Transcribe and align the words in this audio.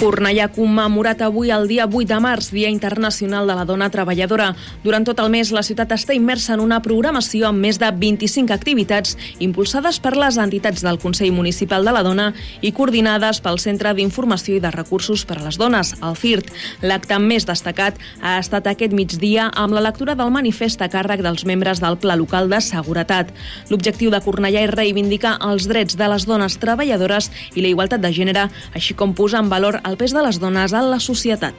Cornellà 0.00 0.46
ha 0.46 0.48
commemorat 0.48 1.20
avui 1.20 1.50
el 1.52 1.66
dia 1.68 1.84
8 1.84 2.06
de 2.08 2.18
març, 2.24 2.46
Dia 2.54 2.70
Internacional 2.72 3.44
de 3.46 3.52
la 3.52 3.66
Dona 3.68 3.90
Treballadora. 3.92 4.54
Durant 4.80 5.04
tot 5.04 5.18
el 5.20 5.28
mes, 5.28 5.50
la 5.52 5.60
ciutat 5.60 5.90
està 5.92 6.14
immersa 6.16 6.54
en 6.54 6.62
una 6.64 6.78
programació 6.80 7.50
amb 7.50 7.60
més 7.60 7.76
de 7.76 7.90
25 7.92 8.54
activitats 8.54 9.12
impulsades 9.44 9.98
per 10.00 10.14
les 10.16 10.38
entitats 10.40 10.80
del 10.80 10.96
Consell 11.02 11.34
Municipal 11.36 11.84
de 11.84 11.92
la 11.92 12.00
Dona 12.00 12.30
i 12.64 12.70
coordinades 12.72 13.42
pel 13.44 13.60
Centre 13.60 13.92
d'Informació 13.92 14.56
i 14.56 14.62
de 14.64 14.70
Recursos 14.72 15.26
per 15.28 15.36
a 15.36 15.42
les 15.44 15.58
Dones, 15.60 15.92
el 16.00 16.16
CIRT. 16.16 16.48
L'acte 16.80 17.20
més 17.20 17.44
destacat 17.44 18.00
ha 18.22 18.38
estat 18.40 18.72
aquest 18.72 18.96
migdia 18.96 19.50
amb 19.52 19.76
la 19.76 19.84
lectura 19.84 20.16
del 20.16 20.32
manifest 20.32 20.80
a 20.80 20.88
càrrec 20.88 21.20
dels 21.20 21.44
membres 21.44 21.84
del 21.84 22.00
Pla 22.00 22.16
Local 22.16 22.48
de 22.48 22.62
Seguretat. 22.64 23.34
L'objectiu 23.68 24.08
de 24.08 24.24
Cornellà 24.24 24.64
és 24.64 24.72
reivindicar 24.72 25.36
els 25.44 25.68
drets 25.68 26.00
de 26.00 26.08
les 26.08 26.24
dones 26.24 26.56
treballadores 26.56 27.28
i 27.52 27.60
la 27.60 27.74
igualtat 27.76 28.00
de 28.00 28.14
gènere, 28.16 28.48
així 28.72 28.96
com 28.96 29.12
posar 29.12 29.44
en 29.44 29.52
valor 29.52 29.82
el 29.89 29.89
pes 29.96 30.14
de 30.14 30.24
les 30.26 30.40
dones 30.42 30.74
en 30.76 30.90
la 30.90 31.00
societat. 31.00 31.56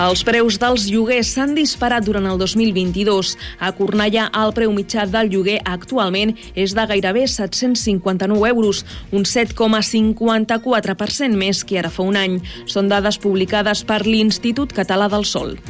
Els 0.00 0.22
preus 0.24 0.56
dels 0.56 0.86
lloguers 0.88 1.28
s'han 1.34 1.50
disparat 1.52 2.00
durant 2.06 2.24
el 2.24 2.38
2022. 2.40 3.36
A 3.60 3.68
Cornellà, 3.76 4.32
el 4.32 4.48
preu 4.56 4.72
mitjà 4.72 5.04
del 5.04 5.28
lloguer 5.28 5.60
actualment 5.68 6.32
és 6.56 6.72
de 6.72 6.80
gairebé 6.88 7.28
759 7.28 8.48
euros, 8.48 8.80
un 9.12 9.28
7,54% 9.28 11.36
més 11.36 11.60
que 11.68 11.76
ara 11.82 11.92
fa 11.92 12.08
un 12.08 12.16
any. 12.16 12.40
Són 12.64 12.88
dades 12.88 13.20
publicades 13.20 13.84
per 13.84 14.08
l'Institut 14.08 14.72
Català 14.72 15.12
del 15.12 15.28
Sol. 15.28 15.60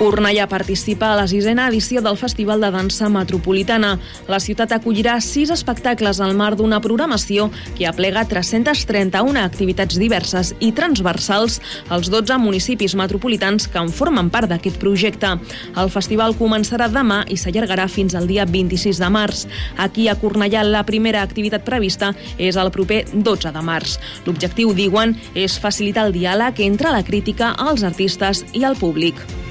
Cornellà 0.00 0.46
participa 0.48 1.10
a 1.12 1.16
la 1.18 1.26
sisena 1.28 1.66
edició 1.68 2.00
del 2.00 2.16
Festival 2.16 2.62
de 2.64 2.70
Dansa 2.72 3.10
Metropolitana. 3.12 3.98
La 4.32 4.38
ciutat 4.40 4.70
acollirà 4.72 5.18
sis 5.20 5.50
espectacles 5.52 6.22
al 6.24 6.32
marc 6.38 6.56
d'una 6.56 6.78
programació 6.80 7.50
que 7.76 7.84
aplega 7.84 8.22
331 8.30 9.42
activitats 9.42 9.98
diverses 10.00 10.54
i 10.56 10.70
transversals 10.72 11.58
als 11.92 12.08
12 12.08 12.38
municipis 12.40 12.94
metropolitans 12.96 13.68
que 13.68 13.76
en 13.76 13.92
formen 13.92 14.30
part 14.32 14.48
d'aquest 14.48 14.78
projecte. 14.80 15.34
El 15.76 15.92
festival 15.92 16.32
començarà 16.38 16.88
demà 16.88 17.20
i 17.28 17.36
s'allargarà 17.36 17.84
fins 17.92 18.16
al 18.16 18.24
dia 18.24 18.48
26 18.48 19.02
de 19.04 19.12
març. 19.12 19.44
Aquí 19.76 20.08
a 20.08 20.16
Cornellà 20.16 20.64
la 20.64 20.86
primera 20.88 21.20
activitat 21.20 21.68
prevista 21.68 22.14
és 22.38 22.56
el 22.56 22.72
proper 22.72 23.02
12 23.12 23.52
de 23.52 23.66
març. 23.68 23.98
L'objectiu, 24.24 24.72
diuen, 24.72 25.12
és 25.36 25.60
facilitar 25.60 26.08
el 26.08 26.16
diàleg 26.16 26.64
entre 26.70 26.96
la 26.96 27.04
crítica, 27.04 27.52
els 27.68 27.84
artistes 27.84 28.46
i 28.56 28.64
el 28.64 28.80
públic. 28.80 29.20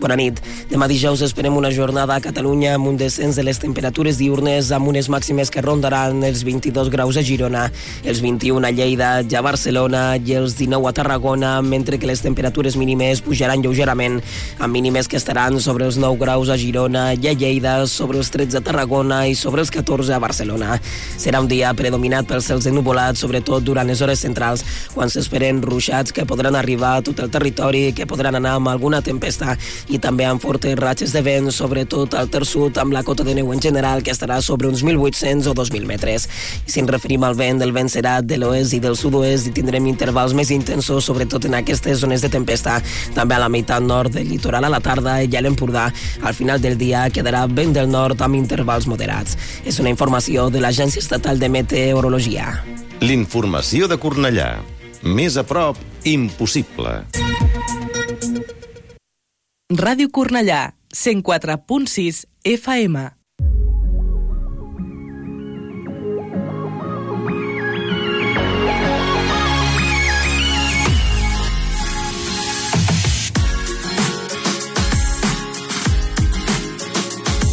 Bona 0.00 0.16
nit. 0.16 0.38
Demà 0.70 0.86
dijous 0.88 1.20
esperem 1.20 1.52
una 1.58 1.68
jornada 1.76 2.14
a 2.16 2.22
Catalunya 2.24 2.70
amb 2.78 2.88
un 2.88 2.96
descens 2.96 3.36
de 3.36 3.42
les 3.44 3.58
temperatures 3.60 4.16
diurnes 4.16 4.70
amb 4.72 4.88
unes 4.88 5.10
màximes 5.12 5.50
que 5.52 5.60
rondaran 5.60 6.22
els 6.24 6.40
22 6.46 6.88
graus 6.88 7.18
a 7.20 7.24
Girona, 7.26 7.66
els 8.08 8.22
21 8.24 8.64
a 8.64 8.70
Lleida, 8.72 9.10
ja 9.28 9.42
a 9.42 9.44
Barcelona 9.44 10.04
i 10.16 10.38
els 10.38 10.54
19 10.56 10.88
a 10.88 10.92
Tarragona, 10.96 11.50
mentre 11.60 11.98
que 12.00 12.08
les 12.08 12.22
temperatures 12.24 12.78
mínimes 12.80 13.20
pujaran 13.20 13.60
lleugerament, 13.60 14.22
amb 14.56 14.72
mínimes 14.72 15.10
que 15.10 15.18
estaran 15.20 15.60
sobre 15.60 15.84
els 15.84 15.98
9 16.00 16.16
graus 16.22 16.48
a 16.48 16.56
Girona 16.56 17.10
i 17.12 17.28
a 17.28 17.36
Lleida, 17.36 17.74
sobre 17.84 18.22
els 18.22 18.32
13 18.32 18.56
a 18.56 18.64
Tarragona 18.64 19.26
i 19.28 19.36
sobre 19.36 19.60
els 19.60 19.74
14 19.74 20.16
a 20.16 20.22
Barcelona. 20.22 20.80
Serà 21.20 21.44
un 21.44 21.50
dia 21.52 21.74
predominat 21.76 22.24
pels 22.30 22.48
cels 22.48 22.70
ennuvolats, 22.72 23.20
sobretot 23.20 23.68
durant 23.68 23.92
les 23.92 24.00
hores 24.00 24.24
centrals, 24.24 24.64
quan 24.96 25.12
s'esperen 25.12 25.60
ruixats 25.60 26.16
que 26.16 26.24
podran 26.24 26.56
arribar 26.56 26.96
a 26.96 27.04
tot 27.04 27.20
el 27.20 27.28
territori, 27.28 27.90
que 27.92 28.08
podran 28.08 28.40
anar 28.40 28.56
amb 28.56 28.72
alguna 28.72 29.04
tempesta 29.04 29.58
i 29.90 29.98
també 29.98 30.24
amb 30.28 30.40
fortes 30.42 30.76
ratxes 30.78 31.12
de 31.12 31.20
vent, 31.26 31.50
sobretot 31.52 32.14
al 32.14 32.28
Ter 32.30 32.44
Sud, 32.46 32.78
amb 32.78 32.94
la 32.94 33.02
cota 33.06 33.24
de 33.26 33.34
neu 33.34 33.50
en 33.52 33.60
general, 33.62 34.04
que 34.06 34.12
estarà 34.14 34.38
sobre 34.42 34.68
uns 34.68 34.84
1.800 34.86 35.50
o 35.50 35.54
2.000 35.58 35.86
metres. 35.88 36.28
I 36.66 36.70
si 36.70 36.80
ens 36.82 36.90
referim 36.90 37.24
al 37.26 37.34
vent, 37.38 37.62
el 37.64 37.74
vent 37.74 37.90
serà 37.90 38.20
de 38.22 38.38
l'oest 38.38 38.76
i 38.76 38.80
del 38.82 38.96
sud-oest 38.98 39.50
i 39.50 39.54
tindrem 39.56 39.88
intervals 39.90 40.34
més 40.36 40.52
intensos, 40.54 41.04
sobretot 41.04 41.48
en 41.48 41.58
aquestes 41.58 42.00
zones 42.04 42.22
de 42.22 42.30
tempesta. 42.32 42.78
També 43.16 43.36
a 43.36 43.42
la 43.42 43.50
meitat 43.50 43.82
nord 43.82 44.14
del 44.14 44.30
litoral 44.30 44.68
a 44.68 44.72
la 44.72 44.82
tarda 44.84 45.18
i 45.24 45.36
a 45.36 45.42
l'Empordà. 45.42 45.88
Al 46.22 46.36
final 46.38 46.62
del 46.62 46.78
dia 46.78 47.08
quedarà 47.10 47.46
vent 47.50 47.74
del 47.74 47.90
nord 47.90 48.22
amb 48.22 48.38
intervals 48.38 48.86
moderats. 48.86 49.36
És 49.64 49.80
una 49.82 49.90
informació 49.90 50.50
de 50.50 50.62
l'Agència 50.62 51.02
Estatal 51.02 51.42
de 51.42 51.50
Meteorologia. 51.50 52.52
L'informació 53.00 53.88
de 53.88 53.98
Cornellà. 53.98 54.52
Més 55.02 55.40
a 55.40 55.46
prop, 55.48 55.78
impossible. 56.04 57.00
Ràdio 59.70 60.08
Cornellà, 60.10 60.72
104.6 60.92 62.24
FM. 62.42 62.96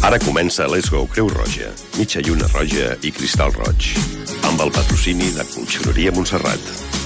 Ara 0.02 0.18
comença 0.18 0.66
Let's 0.66 0.90
Go 0.90 1.06
Creu 1.06 1.28
Roja, 1.28 1.70
mitja 1.94 2.18
lluna 2.26 2.50
roja 2.50 2.96
i 3.06 3.14
cristal 3.14 3.54
roig, 3.54 3.92
amb 4.42 4.58
el 4.66 4.74
patrocini 4.74 5.30
de 5.38 5.46
Conxeroria 5.54 6.10
Montserrat. 6.10 6.98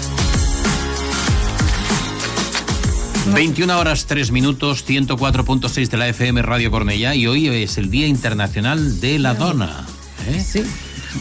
21 3.26 3.78
horas 3.78 4.06
3 4.06 4.32
minutos, 4.32 4.84
104.6 4.86 5.88
de 5.88 5.96
la 5.96 6.08
FM 6.08 6.42
Radio 6.42 6.70
Cornellá 6.70 7.14
y 7.14 7.26
hoy 7.26 7.48
es 7.48 7.78
el 7.78 7.90
Día 7.90 8.06
Internacional 8.06 9.00
de 9.00 9.18
la 9.18 9.34
Dona. 9.34 9.86
¿eh? 10.26 10.44
Sí. 10.44 10.62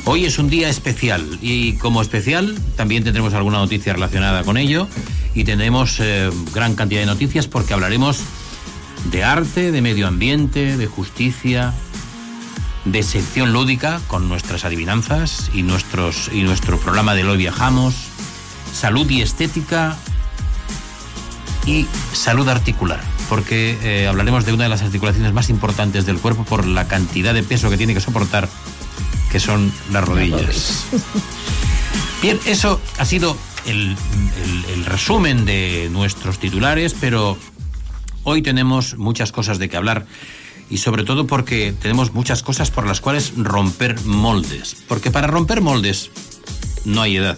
Hoy 0.06 0.26
es 0.26 0.40
un 0.40 0.50
día 0.50 0.70
especial 0.70 1.38
y 1.42 1.74
como 1.74 2.02
especial 2.02 2.58
también 2.76 3.04
tendremos 3.04 3.34
alguna 3.34 3.60
noticia 3.60 3.94
relacionada 3.94 4.44
con 4.44 4.58
ello 4.58 4.88
y 5.36 5.44
tendremos 5.44 6.00
eh, 6.00 6.30
gran 6.54 6.76
cantidad 6.76 7.02
de 7.02 7.06
noticias 7.06 7.48
porque 7.48 7.74
hablaremos 7.74 8.22
de 9.12 9.24
arte, 9.24 9.72
de 9.72 9.82
medio 9.82 10.08
ambiente, 10.08 10.78
de 10.78 10.88
justicia, 10.88 11.74
de 12.86 13.04
sección 13.04 13.54
lúdica 13.54 14.02
con 14.08 14.28
nuestras 14.28 14.66
adivinanzas 14.66 15.52
y, 15.54 15.62
nuestros, 15.64 16.30
y 16.34 16.42
nuestro 16.44 16.80
programa 16.80 17.14
de 17.14 17.24
Hoy 17.26 17.38
Viajamos, 17.38 17.96
salud 18.74 19.10
y 19.10 19.22
estética 19.22 19.98
y 21.66 21.86
salud 22.14 22.48
articular, 22.50 23.00
porque 23.30 23.78
eh, 23.84 24.08
hablaremos 24.08 24.46
de 24.46 24.54
una 24.54 24.64
de 24.64 24.70
las 24.70 24.82
articulaciones 24.82 25.34
más 25.34 25.50
importantes 25.50 26.06
del 26.06 26.18
cuerpo 26.18 26.44
por 26.44 26.66
la 26.66 26.88
cantidad 26.88 27.34
de 27.34 27.44
peso 27.44 27.70
que 27.70 27.78
tiene 27.78 27.94
que 27.94 28.02
soportar, 28.02 28.50
que 29.32 29.40
son 29.40 29.72
las 29.92 30.04
rodillas. 30.04 30.86
Bien, 32.22 32.40
eso 32.46 32.80
ha 33.00 33.06
sido 33.06 33.36
el, 33.66 33.96
el- 34.44 34.66
el 34.74 34.86
resumen 34.86 35.46
de 35.46 35.90
nuestros 35.92 36.40
titulares, 36.40 36.96
pero 37.00 37.38
hoy 38.24 38.42
tenemos 38.42 38.98
muchas 38.98 39.32
cosas 39.32 39.58
de 39.60 39.70
que 39.70 39.78
hablar 39.78 40.06
y 40.70 40.78
sobre 40.78 41.04
todo 41.04 41.28
porque 41.28 41.74
tenemos 41.80 42.14
muchas 42.14 42.44
cosas 42.44 42.72
por 42.72 42.86
las 42.88 43.02
cuales 43.02 43.34
romper 43.36 44.00
moldes, 44.06 44.78
porque 44.88 45.12
para 45.12 45.28
romper 45.28 45.62
moldes 45.62 46.10
no 46.86 47.02
hay 47.02 47.18
edad. 47.18 47.38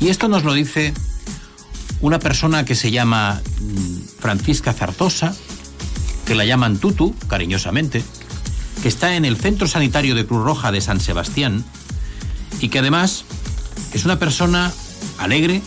Y 0.00 0.08
esto 0.08 0.28
nos 0.28 0.44
lo 0.44 0.52
dice 0.52 0.92
una 2.04 2.18
persona 2.18 2.66
que 2.66 2.74
se 2.74 2.90
llama 2.90 3.40
mm, 3.60 4.20
Francisca 4.20 4.74
Zarzosa, 4.74 5.34
que 6.26 6.34
la 6.34 6.44
llaman 6.44 6.76
Tutu, 6.76 7.14
cariñosamente, 7.28 8.04
que 8.82 8.88
está 8.88 9.16
en 9.16 9.24
el 9.24 9.38
Centro 9.38 9.66
Sanitario 9.66 10.14
de 10.14 10.26
Cruz 10.26 10.44
Roja 10.44 10.70
de 10.70 10.82
San 10.82 11.00
Sebastián 11.00 11.64
y 12.60 12.68
que 12.68 12.80
además 12.80 13.24
es 13.94 14.04
una 14.04 14.18
persona 14.18 14.70
alegre 15.16 15.62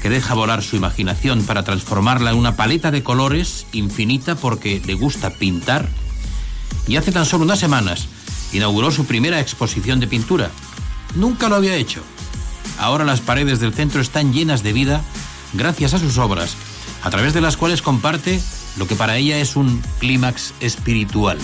que 0.00 0.08
deja 0.08 0.32
volar 0.32 0.62
su 0.62 0.76
imaginación 0.76 1.44
para 1.44 1.62
transformarla 1.62 2.30
en 2.30 2.38
una 2.38 2.56
paleta 2.56 2.90
de 2.90 3.02
colores 3.02 3.66
infinita 3.72 4.34
porque 4.34 4.80
le 4.86 4.94
gusta 4.94 5.28
pintar 5.28 5.90
y 6.88 6.96
hace 6.96 7.12
tan 7.12 7.26
solo 7.26 7.44
unas 7.44 7.60
semanas 7.60 8.08
inauguró 8.54 8.92
su 8.92 9.04
primera 9.04 9.40
exposición 9.40 10.00
de 10.00 10.06
pintura. 10.06 10.50
Nunca 11.16 11.50
lo 11.50 11.56
había 11.56 11.76
hecho. 11.76 12.02
Ahora 12.78 13.04
las 13.04 13.20
paredes 13.20 13.60
del 13.60 13.74
centro 13.74 14.00
están 14.00 14.32
llenas 14.32 14.62
de 14.62 14.72
vida 14.72 15.04
gracias 15.52 15.94
a 15.94 15.98
sus 15.98 16.18
obras, 16.18 16.56
a 17.02 17.10
través 17.10 17.34
de 17.34 17.40
las 17.40 17.56
cuales 17.56 17.82
comparte 17.82 18.40
lo 18.76 18.86
que 18.86 18.96
para 18.96 19.16
ella 19.16 19.38
es 19.38 19.56
un 19.56 19.82
clímax 19.98 20.54
espiritual. 20.60 21.38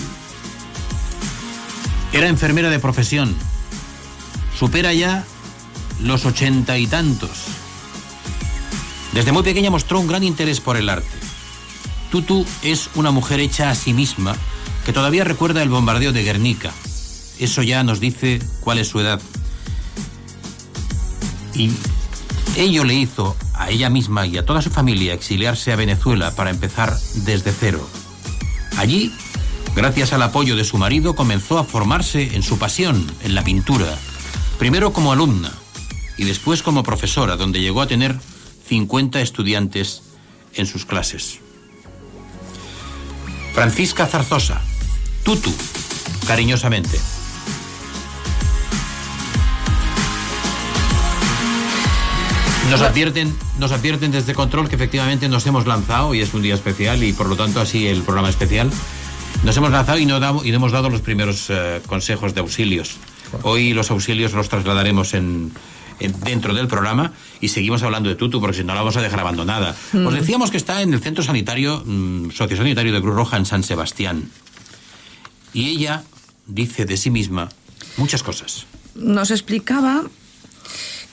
Era 2.11 2.27
enfermera 2.27 2.69
de 2.69 2.79
profesión. 2.79 3.35
Supera 4.57 4.93
ya 4.93 5.25
los 6.01 6.25
ochenta 6.25 6.77
y 6.77 6.87
tantos. 6.87 7.45
Desde 9.13 9.31
muy 9.31 9.43
pequeña 9.43 9.69
mostró 9.69 9.99
un 9.99 10.07
gran 10.07 10.23
interés 10.23 10.59
por 10.59 10.77
el 10.77 10.89
arte. 10.89 11.07
Tutu 12.11 12.45
es 12.63 12.89
una 12.95 13.11
mujer 13.11 13.39
hecha 13.39 13.69
a 13.69 13.75
sí 13.75 13.93
misma 13.93 14.35
que 14.85 14.93
todavía 14.93 15.23
recuerda 15.23 15.61
el 15.61 15.69
bombardeo 15.69 16.11
de 16.11 16.23
Guernica. 16.23 16.71
Eso 17.37 17.61
ya 17.61 17.83
nos 17.83 17.99
dice 17.99 18.41
cuál 18.61 18.79
es 18.79 18.87
su 18.87 18.99
edad. 18.99 19.21
Y 21.53 21.71
ello 22.55 22.83
le 22.83 22.93
hizo 22.93 23.35
a 23.53 23.69
ella 23.69 23.89
misma 23.89 24.25
y 24.25 24.37
a 24.37 24.45
toda 24.45 24.61
su 24.61 24.69
familia 24.69 25.13
exiliarse 25.13 25.71
a 25.71 25.75
Venezuela 25.75 26.31
para 26.35 26.49
empezar 26.49 26.97
desde 27.15 27.51
cero. 27.51 27.87
Allí, 28.77 29.13
gracias 29.75 30.13
al 30.13 30.21
apoyo 30.21 30.55
de 30.55 30.63
su 30.63 30.77
marido, 30.77 31.15
comenzó 31.15 31.57
a 31.57 31.63
formarse 31.63 32.35
en 32.35 32.43
su 32.43 32.57
pasión, 32.57 33.11
en 33.23 33.35
la 33.35 33.43
pintura. 33.43 33.97
Primero 34.57 34.93
como 34.93 35.11
alumna 35.11 35.51
y 36.17 36.23
después 36.23 36.63
como 36.63 36.83
profesora, 36.83 37.35
donde 37.35 37.61
llegó 37.61 37.81
a 37.81 37.87
tener 37.87 38.17
50 38.67 39.21
estudiantes 39.21 40.03
en 40.53 40.65
sus 40.65 40.85
clases. 40.85 41.39
Francisca 43.53 44.05
Zarzosa, 44.05 44.61
Tutu, 45.23 45.53
cariñosamente. 46.27 46.99
Nos 52.69 52.81
advierten, 52.81 53.35
nos 53.57 53.71
advierten 53.71 54.11
desde 54.11 54.33
control 54.35 54.69
que 54.69 54.75
efectivamente 54.75 55.27
nos 55.27 55.45
hemos 55.47 55.65
lanzado 55.65 56.13
y 56.13 56.21
es 56.21 56.33
un 56.33 56.41
día 56.41 56.53
especial 56.53 57.03
y 57.03 57.13
por 57.13 57.27
lo 57.27 57.35
tanto 57.35 57.59
así 57.61 57.87
el 57.87 58.03
programa 58.03 58.29
especial. 58.29 58.69
Nos 59.43 59.57
hemos 59.57 59.71
lanzado 59.71 59.97
y 59.97 60.05
no, 60.05 60.19
damos, 60.19 60.45
y 60.45 60.49
no 60.51 60.57
hemos 60.57 60.71
dado 60.71 60.89
los 60.89 61.01
primeros 61.01 61.47
eh, 61.49 61.81
consejos 61.87 62.33
de 62.35 62.41
auxilios. 62.41 62.97
Hoy 63.43 63.73
los 63.73 63.89
auxilios 63.91 64.33
los 64.33 64.49
trasladaremos 64.49 65.13
en, 65.13 65.51
en- 65.99 66.19
dentro 66.21 66.53
del 66.53 66.67
programa 66.67 67.13
y 67.41 67.47
seguimos 67.47 67.81
hablando 67.83 68.09
de 68.09 68.15
Tutu 68.15 68.39
porque 68.39 68.57
si 68.57 68.63
no 68.63 68.73
la 68.73 68.81
vamos 68.81 68.97
a 68.97 69.01
dejar 69.01 69.19
abandonada. 69.21 69.75
Os 69.93 70.13
decíamos 70.13 70.51
que 70.51 70.57
está 70.57 70.81
en 70.81 70.93
el 70.93 70.99
centro 71.01 71.23
sanitario, 71.23 71.81
mm, 71.85 72.31
sociosanitario 72.31 72.93
de 72.93 73.01
Cruz 73.01 73.15
Roja 73.15 73.37
en 73.37 73.45
San 73.45 73.63
Sebastián. 73.63 74.29
Y 75.53 75.69
ella 75.69 76.03
dice 76.45 76.85
de 76.85 76.97
sí 76.97 77.09
misma 77.09 77.49
muchas 77.97 78.21
cosas. 78.23 78.65
nos 78.95 79.31
explicaba 79.31 80.03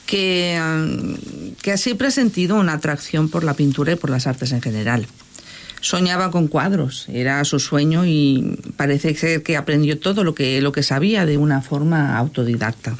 que, 0.07 0.59
mm, 0.59 1.61
que 1.61 1.77
siempre 1.77 2.07
ha 2.07 2.11
sentido 2.11 2.55
una 2.55 2.73
atracción 2.73 3.29
por 3.29 3.43
la 3.43 3.53
pintura 3.53 3.91
y 3.91 3.95
por 3.95 4.09
las 4.09 4.25
artes 4.25 4.51
en 4.51 4.61
general. 4.61 5.05
Soñaba 5.81 6.31
con 6.31 6.47
cuadros, 6.47 7.05
era 7.07 7.43
su 7.45 7.59
sueño 7.59 8.05
y 8.05 8.57
parece 8.77 9.13
ser 9.13 9.43
que 9.43 9.57
aprendió 9.57 9.99
todo 9.99 10.23
lo 10.23 10.33
que, 10.33 10.59
lo 10.61 10.71
que 10.71 10.81
sabía 10.81 11.27
de 11.27 11.37
una 11.37 11.61
forma 11.61 12.17
autodidacta. 12.17 12.97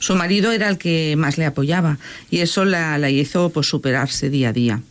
Su 0.00 0.16
marido 0.16 0.50
era 0.50 0.68
el 0.68 0.78
que 0.78 1.14
más 1.16 1.38
le 1.38 1.46
apoyaba 1.46 1.98
y 2.28 2.40
eso 2.40 2.64
la, 2.64 2.98
la 2.98 3.08
hizo 3.08 3.50
pues, 3.50 3.68
superarse 3.68 4.30
día 4.30 4.48
a 4.48 4.52
día. 4.52 4.82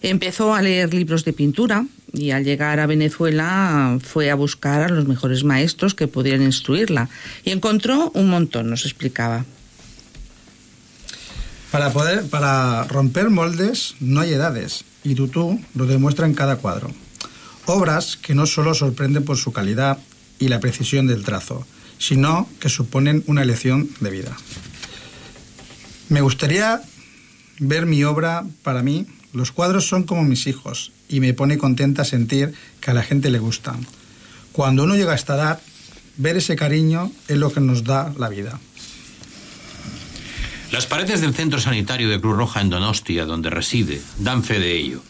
Empezó 0.00 0.54
a 0.54 0.62
leer 0.62 0.94
libros 0.94 1.24
de 1.24 1.32
pintura 1.32 1.84
y 2.12 2.30
al 2.30 2.44
llegar 2.44 2.78
a 2.78 2.86
Venezuela 2.86 3.98
fue 4.00 4.30
a 4.30 4.36
buscar 4.36 4.82
a 4.82 4.88
los 4.88 5.08
mejores 5.08 5.42
maestros 5.42 5.94
que 5.94 6.06
pudieran 6.06 6.42
instruirla 6.42 7.08
y 7.44 7.50
encontró 7.50 8.12
un 8.14 8.30
montón, 8.30 8.70
nos 8.70 8.84
explicaba. 8.84 9.44
Para 11.70 11.92
poder, 11.92 12.24
para 12.28 12.84
romper 12.84 13.28
moldes 13.28 13.94
no 14.00 14.20
hay 14.20 14.32
edades, 14.32 14.84
y 15.04 15.14
Tutú 15.14 15.60
lo 15.74 15.86
demuestra 15.86 16.26
en 16.26 16.34
cada 16.34 16.56
cuadro. 16.56 16.90
Obras 17.66 18.16
que 18.16 18.34
no 18.34 18.46
solo 18.46 18.72
sorprenden 18.72 19.24
por 19.24 19.36
su 19.36 19.52
calidad 19.52 19.98
y 20.38 20.48
la 20.48 20.60
precisión 20.60 21.06
del 21.06 21.24
trazo, 21.24 21.66
sino 21.98 22.48
que 22.60 22.70
suponen 22.70 23.22
una 23.26 23.44
lección 23.44 23.90
de 24.00 24.10
vida. 24.10 24.36
Me 26.08 26.22
gustaría 26.22 26.80
ver 27.58 27.84
mi 27.84 28.02
obra 28.04 28.46
para 28.62 28.82
mí. 28.82 29.06
Los 29.34 29.52
cuadros 29.52 29.86
son 29.86 30.04
como 30.04 30.24
mis 30.24 30.46
hijos 30.46 30.92
y 31.06 31.20
me 31.20 31.34
pone 31.34 31.58
contenta 31.58 32.04
sentir 32.04 32.54
que 32.80 32.90
a 32.90 32.94
la 32.94 33.02
gente 33.02 33.30
le 33.30 33.38
gustan. 33.38 33.86
Cuando 34.52 34.84
uno 34.84 34.96
llega 34.96 35.12
a 35.12 35.16
esta 35.16 35.34
edad, 35.34 35.60
ver 36.16 36.38
ese 36.38 36.56
cariño 36.56 37.12
es 37.28 37.36
lo 37.36 37.52
que 37.52 37.60
nos 37.60 37.84
da 37.84 38.12
la 38.16 38.30
vida. 38.30 38.58
Las 40.70 40.86
paredes 40.86 41.22
del 41.22 41.34
centro 41.34 41.58
sanitario 41.60 42.10
de 42.10 42.20
Cruz 42.20 42.36
Roja 42.36 42.60
en 42.60 42.68
Donostia, 42.68 43.24
donde 43.24 43.48
reside, 43.48 44.02
dan 44.18 44.44
fe 44.44 44.58
de 44.58 44.76
ello. 44.76 45.02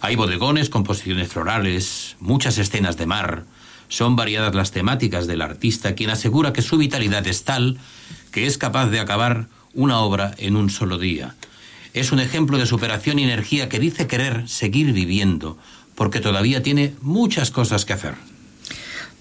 Hay 0.00 0.16
bodegones, 0.16 0.70
composiciones 0.70 1.28
florales, 1.28 2.16
muchas 2.18 2.56
escenas 2.56 2.96
de 2.96 3.04
mar. 3.04 3.44
Son 3.88 4.16
variadas 4.16 4.54
las 4.54 4.70
temáticas 4.70 5.26
del 5.26 5.42
artista, 5.42 5.94
quien 5.94 6.08
asegura 6.08 6.54
que 6.54 6.62
su 6.62 6.78
vitalidad 6.78 7.26
es 7.26 7.44
tal 7.44 7.78
que 8.30 8.46
es 8.46 8.56
capaz 8.56 8.86
de 8.86 9.00
acabar 9.00 9.48
una 9.74 9.98
obra 9.98 10.34
en 10.38 10.56
un 10.56 10.70
solo 10.70 10.96
día. 10.96 11.34
Es 11.92 12.10
un 12.10 12.18
ejemplo 12.18 12.56
de 12.56 12.64
superación 12.64 13.18
y 13.18 13.24
energía 13.24 13.68
que 13.68 13.78
dice 13.78 14.06
querer 14.06 14.48
seguir 14.48 14.94
viviendo, 14.94 15.58
porque 15.94 16.20
todavía 16.20 16.62
tiene 16.62 16.94
muchas 17.02 17.50
cosas 17.50 17.84
que 17.84 17.92
hacer. 17.92 18.14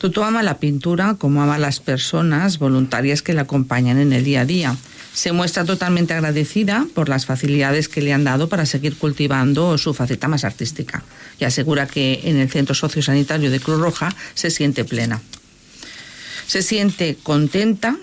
Tutu 0.01 0.23
ama 0.23 0.41
la 0.41 0.57
pintura 0.57 1.13
como 1.13 1.43
ama 1.43 1.59
las 1.59 1.79
personas 1.79 2.57
voluntarias 2.57 3.21
que 3.21 3.33
la 3.33 3.43
acompañan 3.43 3.99
en 3.99 4.13
el 4.13 4.23
día 4.23 4.41
a 4.41 4.45
día. 4.45 4.75
Se 5.13 5.31
muestra 5.31 5.63
totalmente 5.63 6.15
agradecida 6.15 6.87
por 6.95 7.07
las 7.07 7.27
facilidades 7.27 7.87
que 7.87 8.01
le 8.01 8.11
han 8.11 8.23
dado 8.23 8.49
para 8.49 8.65
seguir 8.65 8.97
cultivando 8.97 9.77
su 9.77 9.93
faceta 9.93 10.27
más 10.27 10.43
artística 10.43 11.03
y 11.39 11.43
asegura 11.43 11.85
que 11.85 12.21
en 12.23 12.37
el 12.37 12.49
Centro 12.49 12.73
Sociosanitario 12.73 13.51
de 13.51 13.59
Cruz 13.59 13.79
Roja 13.79 14.09
se 14.33 14.49
siente 14.49 14.85
plena. 14.85 15.21
Se 16.47 16.63
siente 16.63 17.15
contenta, 17.21 17.95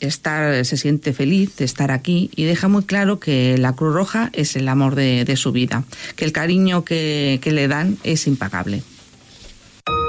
estar, 0.00 0.66
se 0.66 0.76
siente 0.76 1.14
feliz 1.14 1.56
de 1.56 1.64
estar 1.64 1.92
aquí 1.92 2.30
y 2.36 2.44
deja 2.44 2.68
muy 2.68 2.84
claro 2.84 3.20
que 3.20 3.56
la 3.56 3.72
Cruz 3.72 3.94
Roja 3.94 4.28
es 4.34 4.54
el 4.54 4.68
amor 4.68 4.94
de, 4.94 5.24
de 5.24 5.36
su 5.36 5.50
vida, 5.50 5.84
que 6.14 6.26
el 6.26 6.32
cariño 6.32 6.84
que, 6.84 7.38
que 7.40 7.52
le 7.52 7.68
dan 7.68 7.96
es 8.04 8.26
impagable. 8.26 8.82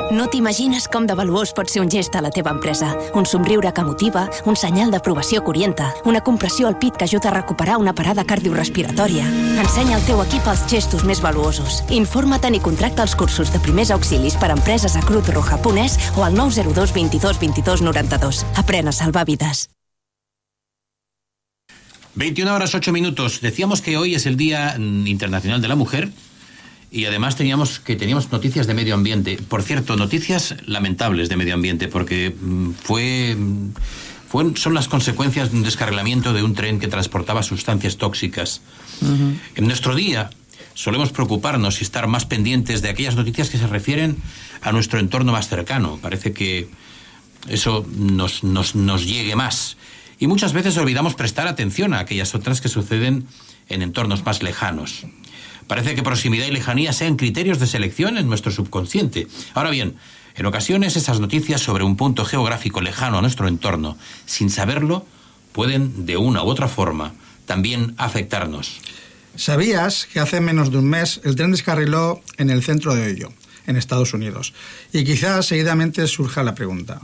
No 0.07 0.29
t'imagines 0.31 0.85
com 0.87 1.03
de 1.03 1.15
valuós 1.19 1.51
pot 1.51 1.67
ser 1.67 1.81
un 1.83 1.89
gest 1.91 2.13
a 2.15 2.21
la 2.23 2.29
teva 2.31 2.53
empresa. 2.55 2.93
Un 3.19 3.25
somriure 3.27 3.73
que 3.75 3.83
motiva, 3.83 4.23
un 4.47 4.55
senyal 4.55 4.91
d'aprovació 4.93 5.41
que 5.43 5.51
orienta, 5.51 5.89
una 6.05 6.21
compressió 6.23 6.69
al 6.69 6.77
pit 6.79 6.95
que 6.95 7.03
ajuda 7.03 7.27
a 7.27 7.33
recuperar 7.33 7.75
una 7.77 7.93
parada 7.93 8.23
cardiorrespiratòria. 8.23 9.25
Ensenya 9.59 9.97
al 9.97 10.05
teu 10.07 10.21
equip 10.23 10.47
els 10.47 10.63
gestos 10.71 11.03
més 11.03 11.19
valuosos. 11.19 11.81
Informa't 11.91 12.55
i 12.55 12.61
contracta 12.63 13.03
els 13.03 13.17
cursos 13.19 13.51
de 13.51 13.59
primers 13.59 13.91
auxilis 13.91 14.37
per 14.39 14.47
a 14.47 14.55
empreses 14.55 14.95
a 14.95 15.03
cruzroja.es 15.03 15.97
o 16.15 16.23
al 16.23 16.39
902 16.39 16.93
22 16.93 17.41
22 17.41 17.83
92. 17.83 18.45
Aprèn 18.55 18.87
a 18.87 18.95
salvar 18.95 19.25
vides. 19.27 19.67
21 22.15 22.55
horas 22.55 22.73
8 22.73 22.93
minutos. 22.93 23.41
Decíamos 23.41 23.81
que 23.81 23.97
hoy 23.97 24.15
es 24.15 24.25
el 24.25 24.37
Día 24.37 24.75
Internacional 24.77 25.61
de 25.61 25.67
la 25.67 25.75
Mujer 25.75 26.09
y 26.91 27.05
además 27.05 27.35
teníamos 27.35 27.79
que 27.79 27.95
teníamos 27.95 28.31
noticias 28.31 28.67
de 28.67 28.73
medio 28.73 28.93
ambiente. 28.95 29.37
Por 29.49 29.61
cierto, 29.63 29.95
noticias 29.95 30.55
lamentables 30.65 31.29
de 31.29 31.35
medio 31.37 31.53
ambiente 31.53 31.87
porque 31.87 32.33
mm, 32.39 32.71
fue 32.83 33.35
mm, 33.37 33.69
fue- 34.29 34.55
son 34.55 34.73
las 34.73 34.87
consecuencias 34.87 35.51
de 35.51 35.57
un 35.57 35.63
descarrilamiento 35.63 36.33
de 36.33 36.43
un 36.43 36.53
tren 36.53 36.79
que 36.79 36.87
transportaba 36.87 37.43
sustancias 37.43 37.97
tóxicas. 37.97 38.61
En 39.55 39.65
nuestro 39.67 39.95
día 39.95 40.29
solemos 40.73 41.11
preocuparnos 41.11 41.79
y 41.81 41.83
estar 41.83 42.07
más 42.07 42.25
pendientes 42.25 42.81
de 42.81 42.89
aquellas 42.89 43.15
noticias 43.15 43.49
que 43.49 43.57
se 43.57 43.67
refieren 43.67 44.17
a 44.61 44.71
nuestro 44.71 44.99
entorno 44.99 45.31
más 45.31 45.47
cercano. 45.49 45.97
Parece 46.01 46.33
que 46.33 46.67
eso 47.47 47.85
nos, 47.95 48.43
nos, 48.43 48.75
nos 48.75 49.05
llegue 49.05 49.35
más. 49.35 49.77
Y 50.19 50.27
muchas 50.27 50.51
veces 50.53 50.75
olvidamos 50.77 51.13
prestar 51.15 51.47
atención 51.47 51.93
a 51.93 51.99
aquellas 51.99 52.33
otras 52.35 52.59
que 52.59 52.69
suceden 52.69 53.25
en 53.69 53.81
entornos 53.81 54.25
más 54.25 54.41
lejanos. 54.43 55.05
Parece 55.67 55.95
que 55.95 56.03
proximidad 56.03 56.47
y 56.47 56.51
lejanía 56.51 56.93
sean 56.93 57.17
criterios 57.17 57.59
de 57.59 57.67
selección 57.67 58.17
en 58.17 58.27
nuestro 58.27 58.51
subconsciente. 58.51 59.27
Ahora 59.53 59.69
bien, 59.69 59.95
en 60.35 60.45
ocasiones 60.45 60.95
esas 60.95 61.19
noticias 61.19 61.61
sobre 61.61 61.83
un 61.83 61.97
punto 61.97 62.23
geográfico 62.23 62.81
lejano 62.81 63.17
a 63.17 63.21
nuestro 63.21 63.47
entorno, 63.47 63.97
sin 64.25 64.49
saberlo, 64.49 65.05
pueden 65.51 66.05
de 66.05 66.17
una 66.17 66.43
u 66.43 66.47
otra 66.47 66.67
forma 66.67 67.13
también 67.45 67.95
afectarnos. 67.97 68.79
¿Sabías 69.35 70.05
que 70.05 70.19
hace 70.19 70.41
menos 70.41 70.71
de 70.71 70.77
un 70.77 70.85
mes 70.85 71.21
el 71.23 71.35
tren 71.35 71.51
descarriló 71.51 72.21
en 72.37 72.49
el 72.49 72.63
centro 72.63 72.93
de 72.93 73.11
Ohio, 73.11 73.33
en 73.65 73.77
Estados 73.77 74.13
Unidos? 74.13 74.53
Y 74.93 75.03
quizás 75.03 75.47
seguidamente 75.47 76.05
surja 76.07 76.43
la 76.43 76.55
pregunta, 76.55 77.01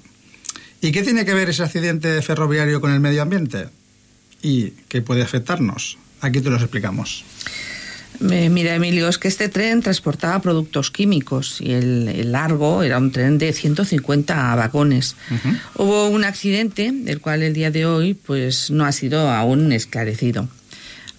¿y 0.82 0.92
qué 0.92 1.02
tiene 1.02 1.26
que 1.26 1.34
ver 1.34 1.50
ese 1.50 1.64
accidente 1.64 2.22
ferroviario 2.22 2.82
con 2.82 2.92
el 2.92 3.00
medio 3.00 3.22
ambiente? 3.22 3.70
¿Y 4.42 4.72
qué 4.90 5.02
puede 5.02 5.24
afectarnos? 5.24 5.98
Aquí 6.22 6.42
te 6.42 6.50
lo 6.50 6.58
explicamos. 6.58 7.24
Mira, 8.20 8.76
Emilio, 8.76 9.08
es 9.08 9.18
que 9.18 9.28
este 9.28 9.50
tren 9.50 9.82
transportaba 9.82 10.42
productos 10.42 10.92
químicos 10.92 11.60
y 11.60 11.74
el, 11.74 12.32
largo 12.32 12.84
era 12.84 12.98
un 12.98 13.12
tren 13.12 13.38
de 13.38 13.54
150 13.54 14.56
vagones. 14.56 15.16
Hubo 15.76 16.08
un 16.08 16.24
accidente, 16.24 16.94
el 17.08 17.20
cual 17.20 17.44
el 17.44 17.54
día 17.54 17.72
de 17.72 17.86
hoy 17.86 18.14
pues, 18.14 18.72
no 18.72 18.86
ha 18.86 18.92
sido 18.92 19.30
aún 19.30 19.72
esclarecido. 19.72 20.48